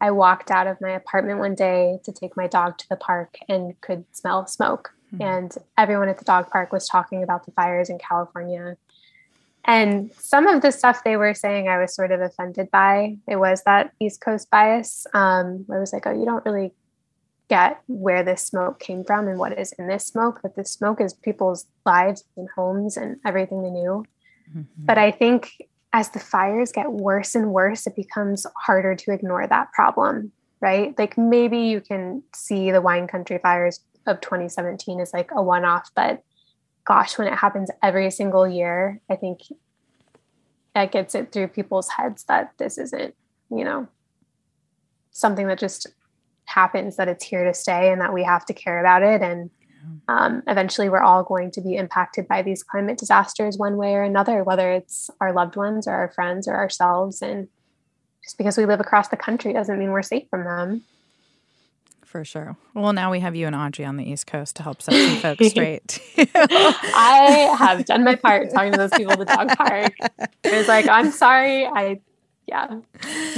I 0.00 0.10
walked 0.10 0.50
out 0.50 0.66
of 0.66 0.80
my 0.80 0.92
apartment 0.92 1.38
one 1.38 1.54
day 1.54 1.98
to 2.04 2.12
take 2.12 2.34
my 2.34 2.46
dog 2.46 2.78
to 2.78 2.88
the 2.88 2.96
park 2.96 3.36
and 3.46 3.78
could 3.82 4.06
smell 4.12 4.46
smoke. 4.46 4.94
Mm-hmm. 5.12 5.22
And 5.22 5.54
everyone 5.76 6.08
at 6.08 6.16
the 6.16 6.24
dog 6.24 6.48
park 6.48 6.72
was 6.72 6.88
talking 6.88 7.22
about 7.22 7.44
the 7.44 7.52
fires 7.52 7.90
in 7.90 7.98
California. 7.98 8.78
And 9.66 10.10
some 10.14 10.46
of 10.46 10.62
the 10.62 10.72
stuff 10.72 11.04
they 11.04 11.18
were 11.18 11.34
saying, 11.34 11.68
I 11.68 11.76
was 11.76 11.94
sort 11.94 12.10
of 12.10 12.22
offended 12.22 12.70
by. 12.70 13.18
It 13.28 13.36
was 13.36 13.64
that 13.64 13.92
East 14.00 14.22
Coast 14.22 14.50
bias. 14.50 15.06
Um, 15.12 15.66
I 15.70 15.78
was 15.78 15.92
like, 15.92 16.06
oh, 16.06 16.18
you 16.18 16.24
don't 16.24 16.46
really 16.46 16.72
get 17.48 17.80
where 17.86 18.22
this 18.22 18.42
smoke 18.42 18.80
came 18.80 19.04
from 19.04 19.28
and 19.28 19.38
what 19.38 19.58
is 19.58 19.72
in 19.78 19.86
this 19.86 20.06
smoke. 20.06 20.42
That 20.42 20.56
this 20.56 20.70
smoke 20.70 21.00
is 21.00 21.14
people's 21.14 21.66
lives 21.84 22.24
and 22.36 22.48
homes 22.54 22.96
and 22.96 23.16
everything 23.24 23.62
they 23.62 23.70
knew. 23.70 24.04
Mm-hmm. 24.50 24.62
But 24.78 24.98
I 24.98 25.10
think 25.10 25.56
as 25.92 26.10
the 26.10 26.18
fires 26.18 26.72
get 26.72 26.92
worse 26.92 27.34
and 27.34 27.52
worse, 27.52 27.86
it 27.86 27.96
becomes 27.96 28.46
harder 28.64 28.94
to 28.94 29.12
ignore 29.12 29.46
that 29.46 29.72
problem, 29.72 30.32
right? 30.60 30.96
Like 30.98 31.16
maybe 31.16 31.58
you 31.58 31.80
can 31.80 32.22
see 32.34 32.70
the 32.70 32.80
wine 32.80 33.06
country 33.06 33.38
fires 33.38 33.80
of 34.06 34.20
2017 34.20 35.00
as 35.00 35.12
like 35.12 35.30
a 35.32 35.42
one 35.42 35.64
off, 35.64 35.90
but 35.94 36.22
gosh, 36.84 37.18
when 37.18 37.26
it 37.26 37.34
happens 37.34 37.70
every 37.82 38.10
single 38.10 38.46
year, 38.46 39.00
I 39.10 39.16
think 39.16 39.40
that 40.74 40.92
gets 40.92 41.14
it 41.14 41.32
through 41.32 41.48
people's 41.48 41.88
heads 41.88 42.24
that 42.24 42.52
this 42.58 42.78
isn't, 42.78 43.14
you 43.50 43.64
know, 43.64 43.88
something 45.10 45.46
that 45.48 45.58
just 45.58 45.86
happens, 46.46 46.96
that 46.96 47.08
it's 47.08 47.24
here 47.24 47.44
to 47.44 47.54
stay 47.54 47.92
and 47.92 48.00
that 48.00 48.12
we 48.12 48.24
have 48.24 48.46
to 48.46 48.54
care 48.54 48.80
about 48.80 49.02
it. 49.02 49.22
And 49.22 49.50
um, 50.08 50.42
eventually 50.46 50.88
we're 50.88 51.02
all 51.02 51.22
going 51.22 51.50
to 51.52 51.60
be 51.60 51.76
impacted 51.76 52.28
by 52.28 52.42
these 52.42 52.62
climate 52.62 52.98
disasters 52.98 53.58
one 53.58 53.76
way 53.76 53.94
or 53.94 54.02
another, 54.02 54.44
whether 54.44 54.72
it's 54.72 55.10
our 55.20 55.32
loved 55.32 55.56
ones 55.56 55.86
or 55.86 55.92
our 55.92 56.10
friends 56.10 56.48
or 56.48 56.54
ourselves. 56.54 57.22
And 57.22 57.48
just 58.22 58.38
because 58.38 58.56
we 58.56 58.66
live 58.66 58.80
across 58.80 59.08
the 59.08 59.16
country 59.16 59.52
doesn't 59.52 59.78
mean 59.78 59.92
we're 59.92 60.02
safe 60.02 60.28
from 60.30 60.44
them. 60.44 60.82
For 62.04 62.24
sure. 62.24 62.56
Well, 62.72 62.92
now 62.92 63.10
we 63.10 63.20
have 63.20 63.34
you 63.34 63.46
and 63.46 63.54
Audrey 63.54 63.84
on 63.84 63.96
the 63.96 64.08
East 64.08 64.26
Coast 64.26 64.56
to 64.56 64.62
help 64.62 64.80
set 64.80 64.94
some 64.94 65.18
folks 65.18 65.46
straight. 65.50 66.00
I 66.16 67.54
have 67.58 67.84
done 67.84 68.04
my 68.04 68.14
part 68.14 68.50
talking 68.50 68.72
to 68.72 68.78
those 68.78 68.92
people 68.92 69.12
at 69.12 69.18
the 69.18 69.24
dog 69.24 69.48
park. 69.56 69.92
It 70.44 70.52
was 70.52 70.68
like, 70.68 70.88
I'm 70.88 71.10
sorry. 71.10 71.66
I, 71.66 72.00
yeah, 72.46 72.78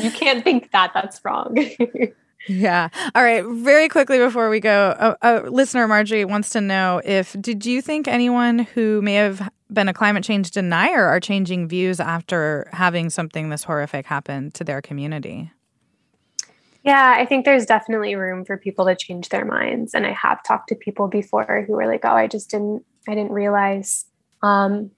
you 0.00 0.10
can't 0.10 0.44
think 0.44 0.70
that. 0.72 0.92
That's 0.94 1.24
wrong. 1.24 1.56
Yeah. 2.48 2.88
All 3.14 3.22
right. 3.22 3.44
Very 3.44 3.88
quickly 3.88 4.18
before 4.18 4.48
we 4.48 4.58
go, 4.58 4.96
a, 4.98 5.16
a, 5.20 5.50
listener 5.50 5.86
Marjorie 5.86 6.24
wants 6.24 6.50
to 6.50 6.60
know 6.60 7.02
if 7.04 7.36
did 7.40 7.66
you 7.66 7.82
think 7.82 8.08
anyone 8.08 8.60
who 8.60 9.02
may 9.02 9.14
have 9.14 9.50
been 9.70 9.88
a 9.88 9.92
climate 9.92 10.24
change 10.24 10.50
denier 10.50 11.04
are 11.04 11.20
changing 11.20 11.68
views 11.68 12.00
after 12.00 12.68
having 12.72 13.10
something 13.10 13.50
this 13.50 13.64
horrific 13.64 14.06
happen 14.06 14.50
to 14.52 14.64
their 14.64 14.80
community? 14.80 15.52
Yeah, 16.84 17.16
I 17.18 17.26
think 17.26 17.44
there's 17.44 17.66
definitely 17.66 18.14
room 18.14 18.46
for 18.46 18.56
people 18.56 18.86
to 18.86 18.96
change 18.96 19.28
their 19.28 19.44
minds, 19.44 19.92
and 19.92 20.06
I 20.06 20.12
have 20.12 20.42
talked 20.42 20.70
to 20.70 20.74
people 20.74 21.06
before 21.06 21.64
who 21.66 21.74
were 21.74 21.86
like, 21.86 22.04
"Oh, 22.04 22.12
I 22.12 22.28
just 22.28 22.50
didn't, 22.50 22.82
I 23.06 23.14
didn't 23.14 23.32
realize." 23.32 24.06
Um, 24.42 24.90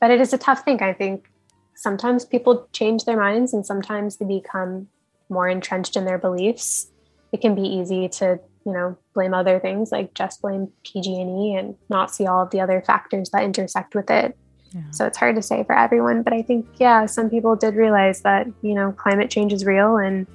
but 0.00 0.10
it 0.10 0.22
is 0.22 0.32
a 0.32 0.38
tough 0.38 0.64
thing. 0.64 0.80
I 0.80 0.94
think 0.94 1.28
sometimes 1.74 2.24
people 2.24 2.66
change 2.72 3.04
their 3.04 3.18
minds, 3.18 3.52
and 3.52 3.66
sometimes 3.66 4.16
they 4.16 4.24
become 4.24 4.88
more 5.32 5.48
entrenched 5.48 5.96
in 5.96 6.04
their 6.04 6.18
beliefs, 6.18 6.88
it 7.32 7.40
can 7.40 7.54
be 7.54 7.62
easy 7.62 8.08
to, 8.08 8.38
you 8.64 8.72
know, 8.72 8.96
blame 9.14 9.34
other 9.34 9.58
things 9.58 9.90
like 9.90 10.14
just 10.14 10.42
blame 10.42 10.70
PG&E 10.84 11.56
and 11.56 11.74
not 11.88 12.14
see 12.14 12.26
all 12.26 12.42
of 12.42 12.50
the 12.50 12.60
other 12.60 12.82
factors 12.86 13.30
that 13.30 13.42
intersect 13.42 13.94
with 13.94 14.10
it. 14.10 14.36
Yeah. 14.72 14.82
So 14.90 15.06
it's 15.06 15.18
hard 15.18 15.36
to 15.36 15.42
say 15.42 15.64
for 15.64 15.76
everyone, 15.76 16.22
but 16.22 16.32
I 16.32 16.42
think 16.42 16.66
yeah, 16.78 17.06
some 17.06 17.28
people 17.28 17.56
did 17.56 17.74
realize 17.74 18.22
that, 18.22 18.46
you 18.62 18.74
know, 18.74 18.92
climate 18.92 19.30
change 19.30 19.52
is 19.52 19.64
real 19.64 19.96
and 19.96 20.26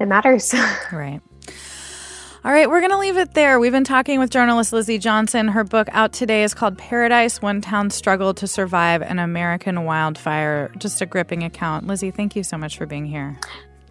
it 0.00 0.06
matters. 0.06 0.54
right. 0.92 1.20
All 2.44 2.52
right, 2.52 2.68
we're 2.68 2.80
going 2.80 2.90
to 2.90 2.98
leave 2.98 3.16
it 3.16 3.32
there. 3.32 3.58
We've 3.58 3.72
been 3.72 3.84
talking 3.84 4.20
with 4.20 4.28
journalist 4.28 4.70
Lizzie 4.70 4.98
Johnson. 4.98 5.48
Her 5.48 5.64
book 5.64 5.88
out 5.92 6.12
today 6.12 6.44
is 6.44 6.52
called 6.52 6.76
Paradise 6.76 7.40
One 7.40 7.62
Town 7.62 7.88
Struggled 7.88 8.36
to 8.36 8.46
Survive 8.46 9.00
an 9.00 9.18
American 9.18 9.84
Wildfire. 9.84 10.70
Just 10.76 11.00
a 11.00 11.06
gripping 11.06 11.42
account. 11.42 11.86
Lizzie, 11.86 12.10
thank 12.10 12.36
you 12.36 12.42
so 12.42 12.58
much 12.58 12.76
for 12.76 12.84
being 12.84 13.06
here. 13.06 13.40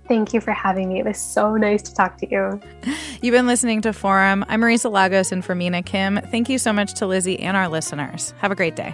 Thank 0.07 0.35
you 0.35 0.39
for 0.39 0.51
having 0.51 0.89
me. 0.89 0.99
It 0.99 1.05
was 1.05 1.17
so 1.17 1.55
nice 1.55 1.81
to 1.81 1.95
talk 1.95 2.17
to 2.17 2.29
you. 2.29 2.61
You've 3.23 3.33
been 3.33 3.47
listening 3.47 3.81
to 3.81 3.91
Forum. 3.91 4.45
I'm 4.47 4.61
Marisa 4.61 4.91
Lagos 4.91 5.31
and 5.31 5.43
for 5.43 5.55
Mina 5.55 5.81
Kim. 5.81 6.19
Thank 6.29 6.47
you 6.47 6.59
so 6.59 6.71
much 6.71 6.93
to 6.95 7.07
Lizzie 7.07 7.39
and 7.39 7.57
our 7.57 7.67
listeners. 7.67 8.35
Have 8.37 8.51
a 8.51 8.55
great 8.55 8.75
day. 8.75 8.93